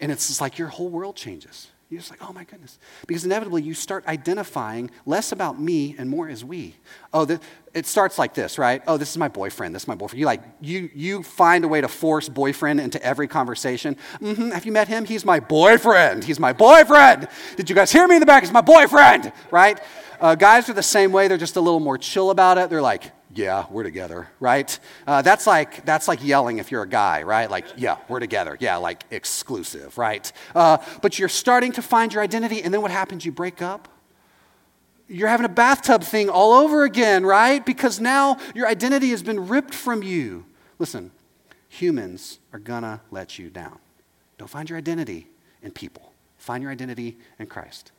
and 0.01 0.11
it's 0.11 0.41
like 0.41 0.57
your 0.57 0.68
whole 0.68 0.89
world 0.89 1.16
changes. 1.16 1.68
You're 1.89 2.01
just 2.01 2.11
like, 2.11 2.28
oh 2.28 2.32
my 2.32 2.43
goodness. 2.43 2.80
Because 3.07 3.24
inevitably 3.24 3.62
you 3.62 3.72
start 3.72 4.05
identifying 4.09 4.91
less 5.05 5.30
about 5.30 5.61
me 5.61 5.95
and 5.97 6.11
more 6.11 6.28
as 6.28 6.45
we. 6.45 6.74
Oh, 7.12 7.24
the, 7.24 7.39
it 7.74 7.87
starts 7.87 8.18
like 8.18 8.34
this, 8.34 8.59
right? 8.59 8.82
Oh, 8.89 8.97
this 8.97 9.11
is 9.11 9.16
my 9.16 9.28
boyfriend. 9.28 9.72
This 9.72 9.82
is 9.82 9.89
my 9.89 9.95
boyfriend. 9.95 10.18
You 10.18 10.26
like 10.26 10.43
you 10.61 10.91
you 10.93 11.22
find 11.22 11.64
a 11.64 11.68
way 11.68 11.80
to 11.80 11.87
force 11.87 12.28
boyfriend 12.28 12.80
into 12.80 13.01
every 13.05 13.28
conversation. 13.28 13.97
Mm-hmm. 14.20 14.51
Have 14.51 14.66
you 14.66 14.72
met 14.72 14.89
him? 14.89 15.05
He's 15.05 15.24
my 15.24 15.39
boyfriend. 15.39 16.24
He's 16.24 16.41
my 16.41 16.53
boyfriend. 16.53 17.28
Did 17.55 17.70
you 17.70 17.76
guys 17.76 17.93
hear 17.93 18.09
me 18.09 18.16
in 18.16 18.20
the 18.20 18.26
back? 18.26 18.43
He's 18.43 18.53
my 18.53 18.62
boyfriend, 18.62 19.32
right? 19.53 19.80
Uh, 20.20 20.34
guys 20.34 20.68
are 20.68 20.72
the 20.72 20.82
same 20.82 21.12
way. 21.12 21.28
They're 21.28 21.39
just 21.39 21.57
a 21.57 21.61
little 21.61 21.78
more 21.78 21.99
chill 21.99 22.30
about 22.30 22.59
it. 22.59 22.68
They're 22.68 22.82
like, 22.82 23.12
yeah, 23.37 23.66
we're 23.70 23.82
together, 23.82 24.28
right? 24.41 24.78
Uh, 25.07 25.22
that's 25.22 25.47
like 25.47 25.84
that's 25.84 26.09
like 26.09 26.24
yelling 26.24 26.59
if 26.59 26.70
you're 26.70 26.82
a 26.82 26.89
guy, 26.89 27.22
right? 27.22 27.51
Like, 27.51 27.66
yeah, 27.76 27.99
we're 28.09 28.20
together. 28.20 28.57
Yeah, 28.61 28.76
like 28.76 29.05
exclusive, 29.11 29.97
right? 29.99 30.30
Uh, 30.55 30.78
but 31.03 31.18
you're 31.18 31.28
starting 31.28 31.72
to 31.72 31.82
find 31.82 32.12
your 32.12 32.22
identity, 32.22 32.62
and 32.62 32.72
then 32.72 32.82
what 32.82 32.91
happens? 32.91 33.24
You 33.24 33.32
break 33.32 33.62
up. 33.62 33.89
You're 35.09 35.28
having 35.28 35.47
a 35.47 35.51
bathtub 35.51 36.03
thing 36.03 36.28
all 36.28 36.53
over 36.53 36.84
again, 36.84 37.24
right? 37.24 37.64
Because 37.64 38.01
now 38.01 38.39
your 38.55 38.66
identity 38.66 39.11
has 39.11 39.22
been 39.22 39.49
ripped 39.49 39.74
from 39.74 40.03
you. 40.03 40.47
Listen, 40.78 41.12
humans 41.68 42.39
are 42.53 42.59
gonna 42.59 43.01
let 43.11 43.39
you 43.39 43.51
down. 43.51 43.78
Don't 44.39 44.49
find 44.49 44.68
your 44.68 44.78
identity 44.78 45.28
in 45.62 45.70
people. 45.70 46.12
Find 46.39 46.62
your 46.62 46.72
identity 46.72 47.16
in 47.39 47.47
Christ. 47.47 47.93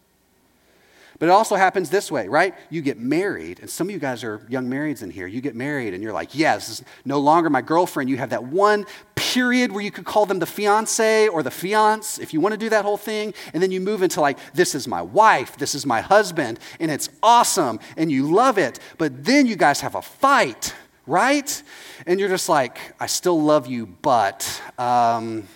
But 1.19 1.29
it 1.29 1.31
also 1.31 1.55
happens 1.55 1.89
this 1.89 2.11
way, 2.11 2.27
right? 2.27 2.53
You 2.69 2.81
get 2.81 2.99
married, 2.99 3.59
and 3.59 3.69
some 3.69 3.87
of 3.87 3.91
you 3.91 3.99
guys 3.99 4.23
are 4.23 4.45
young 4.49 4.67
marrieds 4.67 5.01
in 5.01 5.09
here. 5.09 5.25
You 5.25 5.41
get 5.41 5.55
married, 5.55 5.93
and 5.93 6.03
you're 6.03 6.13
like, 6.13 6.35
yes, 6.35 6.67
this 6.67 6.79
is 6.79 6.85
no 7.05 7.19
longer 7.19 7.49
my 7.49 7.61
girlfriend. 7.61 8.09
You 8.09 8.17
have 8.17 8.29
that 8.29 8.43
one 8.43 8.85
period 9.15 9.71
where 9.71 9.81
you 9.81 9.89
could 9.89 10.05
call 10.05 10.27
them 10.27 10.37
the 10.39 10.45
fiance 10.45 11.27
or 11.27 11.41
the 11.41 11.51
fiance 11.51 12.21
if 12.21 12.33
you 12.33 12.39
want 12.39 12.53
to 12.53 12.57
do 12.57 12.69
that 12.69 12.85
whole 12.85 12.97
thing. 12.97 13.33
And 13.53 13.63
then 13.63 13.71
you 13.71 13.81
move 13.81 14.03
into 14.03 14.21
like, 14.21 14.37
this 14.53 14.75
is 14.75 14.87
my 14.87 15.01
wife, 15.01 15.57
this 15.57 15.73
is 15.73 15.85
my 15.85 16.01
husband, 16.01 16.59
and 16.79 16.91
it's 16.91 17.09
awesome, 17.23 17.79
and 17.95 18.11
you 18.11 18.31
love 18.31 18.59
it. 18.59 18.79
But 18.99 19.25
then 19.25 19.47
you 19.47 19.55
guys 19.55 19.81
have 19.81 19.95
a 19.95 20.03
fight, 20.03 20.75
right? 21.07 21.63
And 22.05 22.19
you're 22.19 22.29
just 22.29 22.47
like, 22.47 22.77
I 22.99 23.07
still 23.07 23.41
love 23.41 23.65
you, 23.65 23.87
but. 23.87 24.61
Um, 24.77 25.47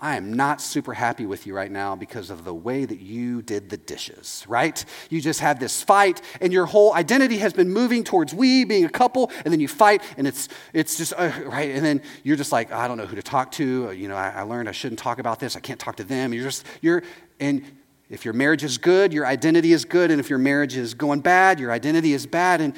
I 0.00 0.16
am 0.16 0.32
not 0.32 0.60
super 0.60 0.94
happy 0.94 1.26
with 1.26 1.44
you 1.44 1.56
right 1.56 1.70
now 1.70 1.96
because 1.96 2.30
of 2.30 2.44
the 2.44 2.54
way 2.54 2.84
that 2.84 3.00
you 3.00 3.42
did 3.42 3.68
the 3.68 3.76
dishes, 3.76 4.44
right? 4.46 4.84
You 5.10 5.20
just 5.20 5.40
had 5.40 5.58
this 5.58 5.82
fight, 5.82 6.22
and 6.40 6.52
your 6.52 6.66
whole 6.66 6.94
identity 6.94 7.38
has 7.38 7.52
been 7.52 7.68
moving 7.68 8.04
towards 8.04 8.32
we 8.32 8.64
being 8.64 8.84
a 8.84 8.88
couple, 8.88 9.32
and 9.44 9.52
then 9.52 9.58
you 9.58 9.66
fight, 9.66 10.02
and 10.16 10.28
it's, 10.28 10.48
it's 10.72 10.96
just, 10.96 11.14
uh, 11.16 11.32
right? 11.46 11.72
And 11.72 11.84
then 11.84 12.00
you're 12.22 12.36
just 12.36 12.52
like, 12.52 12.70
I 12.70 12.86
don't 12.86 12.96
know 12.96 13.06
who 13.06 13.16
to 13.16 13.22
talk 13.24 13.50
to. 13.52 13.90
You 13.90 14.06
know, 14.06 14.14
I, 14.14 14.28
I 14.28 14.42
learned 14.42 14.68
I 14.68 14.72
shouldn't 14.72 15.00
talk 15.00 15.18
about 15.18 15.40
this. 15.40 15.56
I 15.56 15.60
can't 15.60 15.80
talk 15.80 15.96
to 15.96 16.04
them. 16.04 16.32
You're 16.32 16.44
just, 16.44 16.64
you're, 16.80 17.02
and 17.40 17.64
if 18.08 18.24
your 18.24 18.34
marriage 18.34 18.62
is 18.62 18.78
good, 18.78 19.12
your 19.12 19.26
identity 19.26 19.72
is 19.72 19.84
good, 19.84 20.12
and 20.12 20.20
if 20.20 20.30
your 20.30 20.38
marriage 20.38 20.76
is 20.76 20.94
going 20.94 21.20
bad, 21.20 21.58
your 21.58 21.72
identity 21.72 22.12
is 22.12 22.24
bad, 22.24 22.60
and 22.60 22.72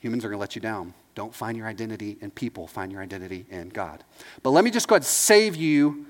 humans 0.00 0.22
are 0.22 0.28
going 0.28 0.36
to 0.36 0.40
let 0.40 0.54
you 0.54 0.60
down. 0.60 0.92
Don't 1.14 1.34
find 1.34 1.56
your 1.56 1.66
identity 1.66 2.18
in 2.20 2.30
people, 2.30 2.66
find 2.66 2.92
your 2.92 3.00
identity 3.00 3.46
in 3.48 3.70
God. 3.70 4.04
But 4.42 4.50
let 4.50 4.64
me 4.64 4.70
just 4.70 4.86
go 4.86 4.96
ahead 4.96 5.00
and 5.00 5.06
save 5.06 5.56
you 5.56 6.04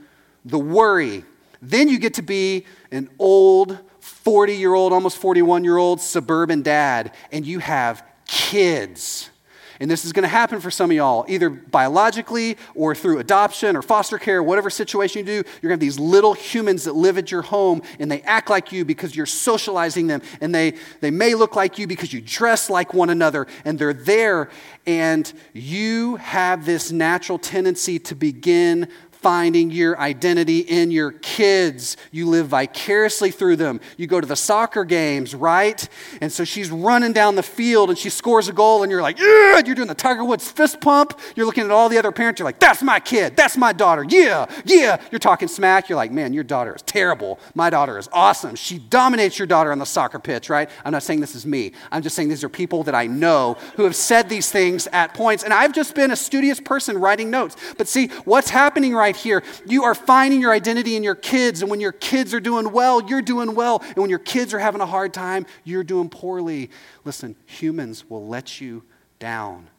the 0.46 0.58
worry. 0.58 1.24
Then 1.60 1.88
you 1.88 1.98
get 1.98 2.14
to 2.14 2.22
be 2.22 2.64
an 2.90 3.10
old, 3.18 3.78
40 4.00 4.54
year 4.54 4.72
old, 4.72 4.92
almost 4.92 5.18
41 5.18 5.64
year 5.64 5.76
old 5.76 6.00
suburban 6.00 6.62
dad, 6.62 7.12
and 7.32 7.44
you 7.44 7.58
have 7.58 8.04
kids. 8.26 9.30
And 9.78 9.90
this 9.90 10.04
is 10.04 10.12
going 10.12 10.22
to 10.22 10.28
happen 10.28 10.60
for 10.60 10.70
some 10.70 10.90
of 10.90 10.96
y'all, 10.96 11.24
either 11.28 11.50
biologically 11.50 12.56
or 12.74 12.94
through 12.94 13.18
adoption 13.18 13.76
or 13.76 13.82
foster 13.82 14.18
care, 14.18 14.42
whatever 14.42 14.70
situation 14.70 15.18
you 15.20 15.24
do. 15.24 15.32
You're 15.32 15.42
going 15.42 15.62
to 15.62 15.70
have 15.70 15.80
these 15.80 15.98
little 15.98 16.32
humans 16.32 16.84
that 16.84 16.94
live 16.94 17.18
at 17.18 17.30
your 17.30 17.42
home 17.42 17.82
and 17.98 18.10
they 18.10 18.22
act 18.22 18.48
like 18.48 18.72
you 18.72 18.84
because 18.84 19.14
you're 19.14 19.26
socializing 19.26 20.06
them. 20.06 20.22
And 20.40 20.54
they, 20.54 20.74
they 21.00 21.10
may 21.10 21.34
look 21.34 21.56
like 21.56 21.78
you 21.78 21.86
because 21.86 22.12
you 22.12 22.22
dress 22.22 22.70
like 22.70 22.94
one 22.94 23.10
another 23.10 23.46
and 23.64 23.78
they're 23.78 23.92
there. 23.92 24.50
And 24.86 25.30
you 25.52 26.16
have 26.16 26.64
this 26.64 26.90
natural 26.90 27.38
tendency 27.38 27.98
to 27.98 28.14
begin 28.14 28.88
finding 29.20 29.70
your 29.70 29.98
identity 29.98 30.60
in 30.60 30.90
your 30.90 31.12
kids. 31.12 31.96
You 32.12 32.28
live 32.28 32.48
vicariously 32.48 33.30
through 33.30 33.56
them. 33.56 33.80
You 33.96 34.06
go 34.06 34.20
to 34.20 34.26
the 34.26 34.36
soccer 34.36 34.84
games, 34.84 35.34
right? 35.34 35.88
And 36.20 36.32
so 36.32 36.44
she's 36.44 36.70
running 36.70 37.12
down 37.12 37.34
the 37.34 37.42
field 37.42 37.88
and 37.88 37.98
she 37.98 38.10
scores 38.10 38.48
a 38.48 38.52
goal, 38.52 38.82
and 38.82 38.90
you're 38.90 39.02
like, 39.02 39.18
yeah, 39.18 39.60
you're 39.64 39.74
doing 39.74 39.88
the 39.88 39.94
Tiger 39.94 40.24
Woods 40.24 40.50
fist 40.50 40.80
pump. 40.80 41.18
You're 41.34 41.46
looking 41.46 41.64
at 41.64 41.70
all 41.70 41.88
the 41.88 41.98
other 41.98 42.12
parents, 42.12 42.38
you're 42.38 42.46
like, 42.46 42.58
that's 42.58 42.82
my 42.82 43.00
kid, 43.00 43.36
that's 43.36 43.56
my 43.56 43.72
daughter, 43.72 44.04
yeah, 44.08 44.46
yeah. 44.64 45.00
You're 45.10 45.18
talking 45.18 45.48
smack, 45.48 45.88
you're 45.88 45.96
like, 45.96 46.10
man, 46.10 46.32
your 46.32 46.44
daughter 46.44 46.74
is 46.74 46.82
terrible. 46.82 47.38
My 47.54 47.70
daughter 47.70 47.98
is 47.98 48.08
awesome. 48.12 48.54
She 48.56 48.78
dominates 48.78 49.38
your 49.38 49.46
daughter 49.46 49.72
on 49.72 49.78
the 49.78 49.86
soccer 49.86 50.18
pitch, 50.18 50.48
right? 50.50 50.68
I'm 50.84 50.92
not 50.92 51.02
saying 51.02 51.20
this 51.20 51.34
is 51.34 51.46
me. 51.46 51.72
I'm 51.92 52.02
just 52.02 52.16
saying 52.16 52.28
these 52.28 52.44
are 52.44 52.48
people 52.48 52.82
that 52.84 52.94
I 52.94 53.06
know 53.06 53.56
who 53.76 53.84
have 53.84 53.96
said 53.96 54.28
these 54.28 54.50
things 54.50 54.86
at 54.92 55.14
points, 55.14 55.44
and 55.44 55.52
I've 55.52 55.72
just 55.72 55.94
been 55.94 56.10
a 56.10 56.16
studious 56.16 56.60
person 56.60 56.98
writing 56.98 57.30
notes. 57.30 57.56
But 57.76 57.88
see, 57.88 58.08
what's 58.24 58.50
happening 58.50 58.94
right 58.94 59.05
right 59.06 59.14
here. 59.16 59.44
You 59.64 59.84
are 59.84 59.94
finding 59.94 60.40
your 60.40 60.52
identity 60.52 60.96
in 60.96 61.04
your 61.04 61.14
kids, 61.14 61.62
and 61.62 61.70
when 61.70 61.80
your 61.80 61.92
kids 61.92 62.34
are 62.34 62.40
doing 62.40 62.72
well, 62.72 63.08
you're 63.08 63.22
doing 63.22 63.54
well. 63.54 63.80
And 63.86 63.98
when 63.98 64.10
your 64.10 64.18
kids 64.18 64.52
are 64.52 64.58
having 64.58 64.80
a 64.80 64.86
hard 64.86 65.14
time, 65.14 65.46
you're 65.62 65.84
doing 65.84 66.08
poorly. 66.08 66.70
Listen, 67.04 67.36
humans 67.46 68.10
will 68.10 68.26
let 68.26 68.60
you 68.60 68.82
down. 69.20 69.70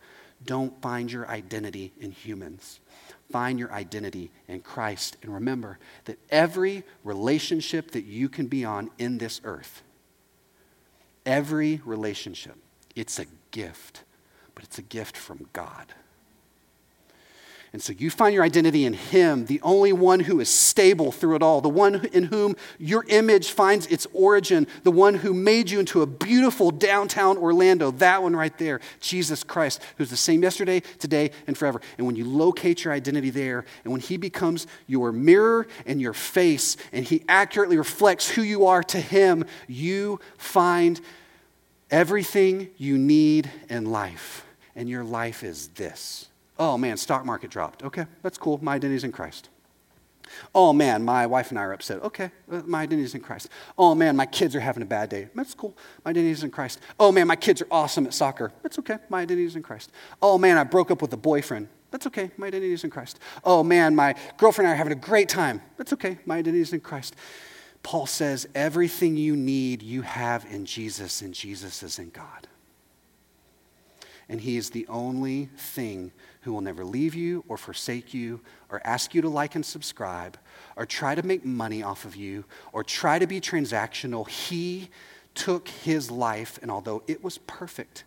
Don't 0.45 0.81
find 0.81 1.11
your 1.11 1.27
identity 1.27 1.91
in 1.99 2.11
humans. 2.11 2.79
Find 3.29 3.59
your 3.59 3.73
identity 3.73 4.31
in 4.47 4.61
Christ. 4.61 5.17
And 5.21 5.33
remember 5.33 5.77
that 6.05 6.17
every 6.29 6.85
relationship 7.03 7.91
that 7.91 8.05
you 8.05 8.29
can 8.29 8.47
be 8.47 8.63
on 8.63 8.91
in 8.97 9.17
this 9.17 9.41
earth, 9.43 9.83
every 11.25 11.81
relationship, 11.83 12.55
it's 12.95 13.19
a 13.19 13.25
gift, 13.51 14.03
but 14.55 14.63
it's 14.63 14.77
a 14.77 14.83
gift 14.83 15.17
from 15.17 15.49
God. 15.51 15.93
And 17.77 17.81
so 17.83 17.93
you 17.93 18.09
find 18.09 18.33
your 18.33 18.43
identity 18.43 18.85
in 18.85 18.93
Him, 18.93 19.45
the 19.45 19.61
only 19.61 19.93
one 19.93 20.21
who 20.21 20.39
is 20.39 20.49
stable 20.49 21.11
through 21.11 21.35
it 21.35 21.43
all, 21.43 21.61
the 21.61 21.69
one 21.69 22.05
in 22.11 22.23
whom 22.23 22.55
your 22.79 23.05
image 23.07 23.51
finds 23.51 23.85
its 23.85 24.07
origin, 24.13 24.65
the 24.81 24.89
one 24.89 25.13
who 25.13 25.31
made 25.31 25.69
you 25.69 25.79
into 25.79 26.01
a 26.01 26.07
beautiful 26.07 26.71
downtown 26.71 27.37
Orlando, 27.37 27.91
that 27.91 28.23
one 28.23 28.35
right 28.35 28.57
there, 28.57 28.81
Jesus 28.99 29.43
Christ, 29.43 29.79
who's 29.99 30.09
the 30.09 30.17
same 30.17 30.41
yesterday, 30.41 30.79
today, 30.97 31.29
and 31.45 31.55
forever. 31.55 31.79
And 31.99 32.07
when 32.07 32.15
you 32.15 32.25
locate 32.25 32.83
your 32.83 32.93
identity 32.93 33.29
there, 33.29 33.63
and 33.83 33.91
when 33.93 34.01
He 34.01 34.17
becomes 34.17 34.65
your 34.87 35.11
mirror 35.11 35.67
and 35.85 36.01
your 36.01 36.13
face, 36.13 36.77
and 36.91 37.05
He 37.05 37.23
accurately 37.29 37.77
reflects 37.77 38.27
who 38.27 38.41
you 38.41 38.65
are 38.65 38.81
to 38.85 38.99
Him, 38.99 39.45
you 39.67 40.19
find 40.39 40.99
everything 41.91 42.71
you 42.77 42.97
need 42.97 43.51
in 43.69 43.85
life. 43.91 44.47
And 44.75 44.89
your 44.89 45.03
life 45.03 45.43
is 45.43 45.67
this 45.67 46.27
Oh 46.59 46.77
man, 46.77 46.97
stock 46.97 47.25
market 47.25 47.51
dropped. 47.51 47.83
Okay, 47.83 48.05
that's 48.21 48.37
cool. 48.37 48.59
My 48.61 48.75
identity's 48.75 49.03
in 49.03 49.11
Christ. 49.11 49.49
Oh 50.53 50.73
man, 50.73 51.03
my 51.03 51.25
wife 51.25 51.51
and 51.51 51.59
I 51.59 51.63
are 51.63 51.73
upset. 51.73 52.01
Okay, 52.03 52.31
uh, 52.51 52.61
my 52.65 52.81
identity's 52.81 53.15
in 53.15 53.21
Christ. 53.21 53.49
Oh 53.77 53.95
man, 53.95 54.15
my 54.15 54.25
kids 54.25 54.55
are 54.55 54.59
having 54.59 54.83
a 54.83 54.85
bad 54.87 55.09
day. 55.09 55.29
That's 55.35 55.53
cool. 55.53 55.75
My 56.03 56.11
identity's 56.11 56.43
in 56.43 56.51
Christ. 56.51 56.79
Oh 56.99 57.11
man, 57.11 57.27
my 57.27 57.35
kids 57.35 57.61
are 57.61 57.67
awesome 57.71 58.05
at 58.05 58.13
soccer. 58.13 58.51
That's 58.63 58.79
okay. 58.79 58.97
My 59.09 59.21
identity's 59.21 59.55
in 59.55 59.63
Christ. 59.63 59.91
Oh 60.21 60.37
man, 60.37 60.57
I 60.57 60.63
broke 60.63 60.91
up 60.91 61.01
with 61.01 61.13
a 61.13 61.17
boyfriend. 61.17 61.69
That's 61.91 62.07
okay. 62.07 62.31
My 62.37 62.47
identity's 62.47 62.83
in 62.83 62.89
Christ. 62.89 63.19
Oh 63.43 63.63
man, 63.63 63.95
my 63.95 64.15
girlfriend 64.37 64.67
and 64.67 64.71
I 64.71 64.75
are 64.75 64.77
having 64.77 64.93
a 64.93 65.01
great 65.01 65.29
time. 65.29 65.61
That's 65.77 65.93
okay. 65.93 66.19
My 66.25 66.37
identity's 66.37 66.73
in 66.73 66.81
Christ. 66.81 67.15
Paul 67.83 68.05
says, 68.05 68.47
everything 68.53 69.15
you 69.15 69.37
need, 69.37 69.81
you 69.81 70.01
have 70.01 70.45
in 70.51 70.65
Jesus, 70.65 71.21
and 71.21 71.33
Jesus 71.33 71.83
is 71.83 71.99
in 71.99 72.09
God. 72.09 72.47
And 74.27 74.41
He 74.41 74.57
is 74.57 74.71
the 74.71 74.85
only 74.87 75.45
thing 75.55 76.11
who 76.47 76.53
will 76.53 76.61
never 76.61 76.85
leave 76.85 77.13
you 77.13 77.43
or 77.49 77.57
forsake 77.57 78.13
you 78.13 78.39
or 78.69 78.79
ask 78.85 79.13
you 79.13 79.21
to 79.21 79.27
like 79.27 79.55
and 79.55 79.65
subscribe 79.65 80.37
or 80.77 80.85
try 80.85 81.13
to 81.13 81.21
make 81.21 81.43
money 81.43 81.83
off 81.83 82.05
of 82.05 82.15
you 82.15 82.45
or 82.71 82.85
try 82.85 83.19
to 83.19 83.27
be 83.27 83.41
transactional. 83.41 84.25
He 84.25 84.89
took 85.35 85.67
his 85.67 86.09
life, 86.09 86.57
and 86.61 86.71
although 86.71 87.03
it 87.05 87.21
was 87.21 87.37
perfect, 87.39 88.05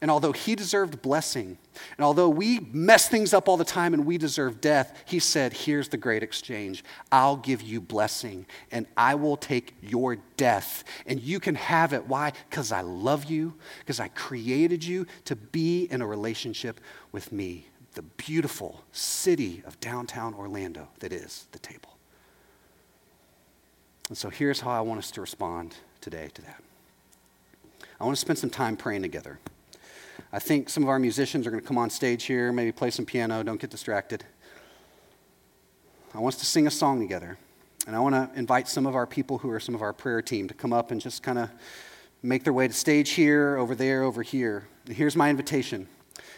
and 0.00 0.10
although 0.10 0.32
he 0.32 0.56
deserved 0.56 1.02
blessing, 1.02 1.56
and 1.96 2.04
although 2.04 2.28
we 2.28 2.60
mess 2.72 3.08
things 3.08 3.32
up 3.32 3.48
all 3.48 3.56
the 3.56 3.64
time 3.64 3.94
and 3.94 4.06
we 4.06 4.18
deserve 4.18 4.60
death, 4.60 4.96
he 5.04 5.20
said, 5.20 5.52
Here's 5.52 5.88
the 5.88 5.96
great 5.96 6.24
exchange. 6.24 6.84
I'll 7.12 7.36
give 7.36 7.62
you 7.62 7.80
blessing, 7.80 8.46
and 8.72 8.86
I 8.96 9.14
will 9.14 9.36
take 9.36 9.74
your 9.80 10.16
death, 10.36 10.82
and 11.06 11.20
you 11.20 11.38
can 11.38 11.54
have 11.54 11.92
it. 11.92 12.08
Why? 12.08 12.32
Because 12.50 12.72
I 12.72 12.80
love 12.80 13.24
you, 13.24 13.54
because 13.78 14.00
I 14.00 14.08
created 14.08 14.84
you 14.84 15.06
to 15.26 15.36
be 15.36 15.84
in 15.84 16.02
a 16.02 16.06
relationship 16.06 16.80
with 17.10 17.32
me, 17.32 17.67
the 17.94 18.02
beautiful 18.02 18.84
city 18.92 19.62
of 19.66 19.78
downtown 19.80 20.34
Orlando 20.34 20.88
that 21.00 21.12
is 21.12 21.46
the 21.52 21.58
table. 21.58 21.96
And 24.08 24.16
so 24.16 24.30
here's 24.30 24.60
how 24.60 24.70
I 24.70 24.80
want 24.80 24.98
us 24.98 25.10
to 25.12 25.20
respond 25.20 25.76
today 26.00 26.28
to 26.34 26.42
that. 26.42 26.62
I 28.00 28.04
want 28.04 28.16
to 28.16 28.20
spend 28.20 28.38
some 28.38 28.50
time 28.50 28.76
praying 28.76 29.02
together. 29.02 29.38
I 30.32 30.38
think 30.38 30.68
some 30.68 30.82
of 30.82 30.88
our 30.88 30.98
musicians 30.98 31.46
are 31.46 31.50
going 31.50 31.62
to 31.62 31.66
come 31.66 31.78
on 31.78 31.90
stage 31.90 32.24
here, 32.24 32.52
maybe 32.52 32.72
play 32.72 32.90
some 32.90 33.04
piano. 33.04 33.42
Don't 33.42 33.60
get 33.60 33.70
distracted. 33.70 34.24
I 36.14 36.18
want 36.18 36.34
us 36.34 36.40
to 36.40 36.46
sing 36.46 36.66
a 36.66 36.70
song 36.70 37.00
together. 37.00 37.38
And 37.86 37.96
I 37.96 38.00
want 38.00 38.14
to 38.14 38.38
invite 38.38 38.68
some 38.68 38.86
of 38.86 38.94
our 38.94 39.06
people 39.06 39.38
who 39.38 39.50
are 39.50 39.60
some 39.60 39.74
of 39.74 39.82
our 39.82 39.92
prayer 39.92 40.20
team 40.20 40.48
to 40.48 40.54
come 40.54 40.72
up 40.72 40.90
and 40.90 41.00
just 41.00 41.22
kind 41.22 41.38
of 41.38 41.50
make 42.22 42.44
their 42.44 42.52
way 42.52 42.68
to 42.68 42.74
stage 42.74 43.10
here, 43.10 43.56
over 43.56 43.74
there, 43.74 44.02
over 44.02 44.22
here. 44.22 44.68
And 44.86 44.94
here's 44.94 45.16
my 45.16 45.30
invitation. 45.30 45.88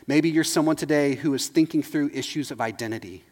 Maybe 0.07 0.30
you're 0.30 0.44
someone 0.44 0.76
today 0.76 1.14
who 1.14 1.34
is 1.34 1.48
thinking 1.48 1.82
through 1.82 2.11
issues 2.12 2.51
of 2.51 2.61
identity. 2.61 3.24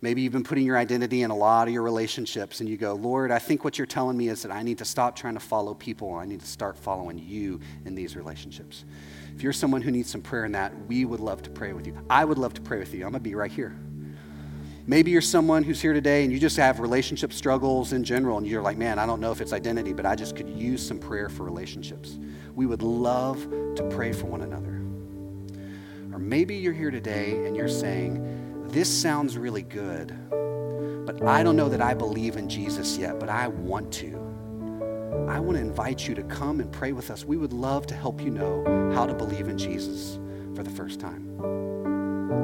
Maybe 0.00 0.22
you've 0.22 0.32
been 0.32 0.44
putting 0.44 0.64
your 0.64 0.78
identity 0.78 1.22
in 1.22 1.32
a 1.32 1.36
lot 1.36 1.66
of 1.66 1.74
your 1.74 1.82
relationships, 1.82 2.60
and 2.60 2.68
you 2.68 2.76
go, 2.76 2.94
Lord, 2.94 3.32
I 3.32 3.40
think 3.40 3.64
what 3.64 3.78
you're 3.78 3.86
telling 3.86 4.16
me 4.16 4.28
is 4.28 4.42
that 4.42 4.52
I 4.52 4.62
need 4.62 4.78
to 4.78 4.84
stop 4.84 5.16
trying 5.16 5.34
to 5.34 5.40
follow 5.40 5.74
people. 5.74 6.14
I 6.14 6.24
need 6.24 6.38
to 6.38 6.46
start 6.46 6.76
following 6.76 7.18
you 7.18 7.60
in 7.84 7.96
these 7.96 8.14
relationships. 8.14 8.84
If 9.34 9.42
you're 9.42 9.52
someone 9.52 9.82
who 9.82 9.90
needs 9.90 10.08
some 10.08 10.22
prayer 10.22 10.44
in 10.44 10.52
that, 10.52 10.72
we 10.86 11.04
would 11.04 11.18
love 11.18 11.42
to 11.42 11.50
pray 11.50 11.72
with 11.72 11.86
you. 11.86 11.98
I 12.08 12.24
would 12.24 12.38
love 12.38 12.54
to 12.54 12.60
pray 12.60 12.78
with 12.78 12.94
you. 12.94 13.04
I'm 13.04 13.10
going 13.10 13.24
to 13.24 13.28
be 13.28 13.34
right 13.34 13.50
here. 13.50 13.76
Maybe 14.86 15.10
you're 15.10 15.20
someone 15.20 15.64
who's 15.64 15.82
here 15.82 15.92
today 15.92 16.22
and 16.22 16.32
you 16.32 16.38
just 16.38 16.56
have 16.56 16.78
relationship 16.78 17.32
struggles 17.32 17.92
in 17.92 18.04
general, 18.04 18.38
and 18.38 18.46
you're 18.46 18.62
like, 18.62 18.78
man, 18.78 19.00
I 19.00 19.06
don't 19.06 19.20
know 19.20 19.32
if 19.32 19.40
it's 19.40 19.52
identity, 19.52 19.92
but 19.92 20.06
I 20.06 20.14
just 20.14 20.36
could 20.36 20.48
use 20.48 20.86
some 20.86 21.00
prayer 21.00 21.28
for 21.28 21.42
relationships. 21.42 22.18
We 22.54 22.66
would 22.66 22.82
love 22.82 23.42
to 23.74 23.82
pray 23.90 24.12
for 24.12 24.26
one 24.26 24.42
another. 24.42 24.77
Or 26.18 26.20
maybe 26.20 26.56
you're 26.56 26.72
here 26.72 26.90
today 26.90 27.46
and 27.46 27.56
you're 27.56 27.68
saying, 27.68 28.66
this 28.70 28.88
sounds 28.88 29.38
really 29.38 29.62
good, 29.62 30.12
but 31.06 31.22
I 31.22 31.44
don't 31.44 31.54
know 31.54 31.68
that 31.68 31.80
I 31.80 31.94
believe 31.94 32.34
in 32.34 32.48
Jesus 32.48 32.98
yet, 32.98 33.20
but 33.20 33.28
I 33.28 33.46
want 33.46 33.92
to. 33.92 34.16
I 35.28 35.38
want 35.38 35.58
to 35.58 35.60
invite 35.60 36.08
you 36.08 36.16
to 36.16 36.24
come 36.24 36.58
and 36.58 36.72
pray 36.72 36.90
with 36.90 37.12
us. 37.12 37.24
We 37.24 37.36
would 37.36 37.52
love 37.52 37.86
to 37.86 37.94
help 37.94 38.20
you 38.20 38.30
know 38.30 38.64
how 38.96 39.06
to 39.06 39.14
believe 39.14 39.46
in 39.46 39.56
Jesus 39.56 40.18
for 40.56 40.64
the 40.64 40.70
first 40.70 40.98
time. 40.98 41.38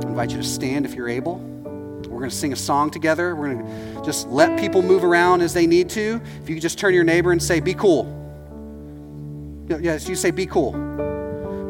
I 0.05 0.07
invite 0.07 0.31
you 0.31 0.37
to 0.37 0.45
stand 0.45 0.87
if 0.87 0.95
you're 0.95 1.09
able. 1.09 1.39
We're 1.39 2.21
going 2.21 2.31
to 2.31 2.37
sing 2.37 2.53
a 2.53 2.57
song 2.57 2.93
together. 2.93 3.35
We're 3.35 3.55
going 3.55 3.97
to 3.97 4.03
just 4.05 4.29
let 4.29 4.57
people 4.57 4.83
move 4.83 5.03
around 5.03 5.41
as 5.43 5.53
they 5.53 5.67
need 5.67 5.91
to. 5.91 6.21
If 6.41 6.49
you 6.49 6.55
could 6.55 6.63
just 6.63 6.79
turn 6.79 6.93
to 6.93 6.95
your 6.95 7.03
neighbor 7.03 7.33
and 7.33 7.43
say, 7.43 7.59
Be 7.59 7.75
cool. 7.75 8.07
Yes, 9.69 10.09
you 10.09 10.15
say, 10.15 10.31
Be 10.31 10.47
cool. 10.47 11.04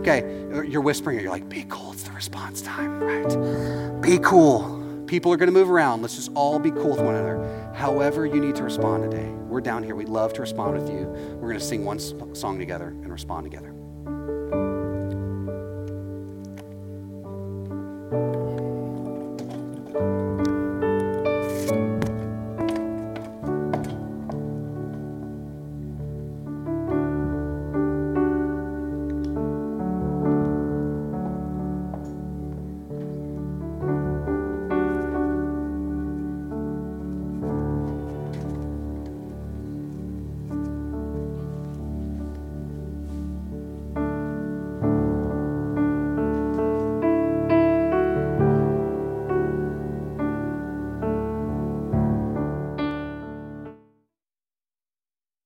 Okay, 0.07 0.21
uh, 0.53 0.61
you're 0.61 0.83
whispering, 0.83 1.19
you're 1.19 1.31
like, 1.31 1.49
Be 1.49 1.65
cool. 1.71 1.93
It's 1.93 2.03
the 2.03 2.13
response 2.13 2.61
time, 2.61 3.01
right? 3.01 4.03
Be 4.03 4.19
cool. 4.19 5.03
People 5.07 5.33
are 5.33 5.39
going 5.39 5.47
to 5.47 5.53
move 5.53 5.71
around. 5.71 6.03
Let's 6.03 6.17
just 6.17 6.31
all 6.35 6.59
be 6.59 6.71
cool 6.71 6.91
with 6.91 7.01
one 7.01 7.15
another. 7.15 7.73
However, 7.75 8.27
you 8.27 8.39
need 8.39 8.55
to 8.57 8.65
respond 8.65 9.11
today. 9.11 9.31
We're 9.49 9.63
down 9.63 9.83
here. 9.83 9.95
We'd 9.95 10.11
love 10.11 10.35
to 10.35 10.43
respond 10.43 10.75
with 10.75 10.91
you. 10.91 11.07
We're 11.41 11.49
going 11.49 11.59
to 11.59 11.65
sing 11.65 11.87
one 11.87 11.99
song 12.35 12.59
together 12.59 12.89
and 12.89 13.11
respond 13.11 13.45
together. 13.45 13.75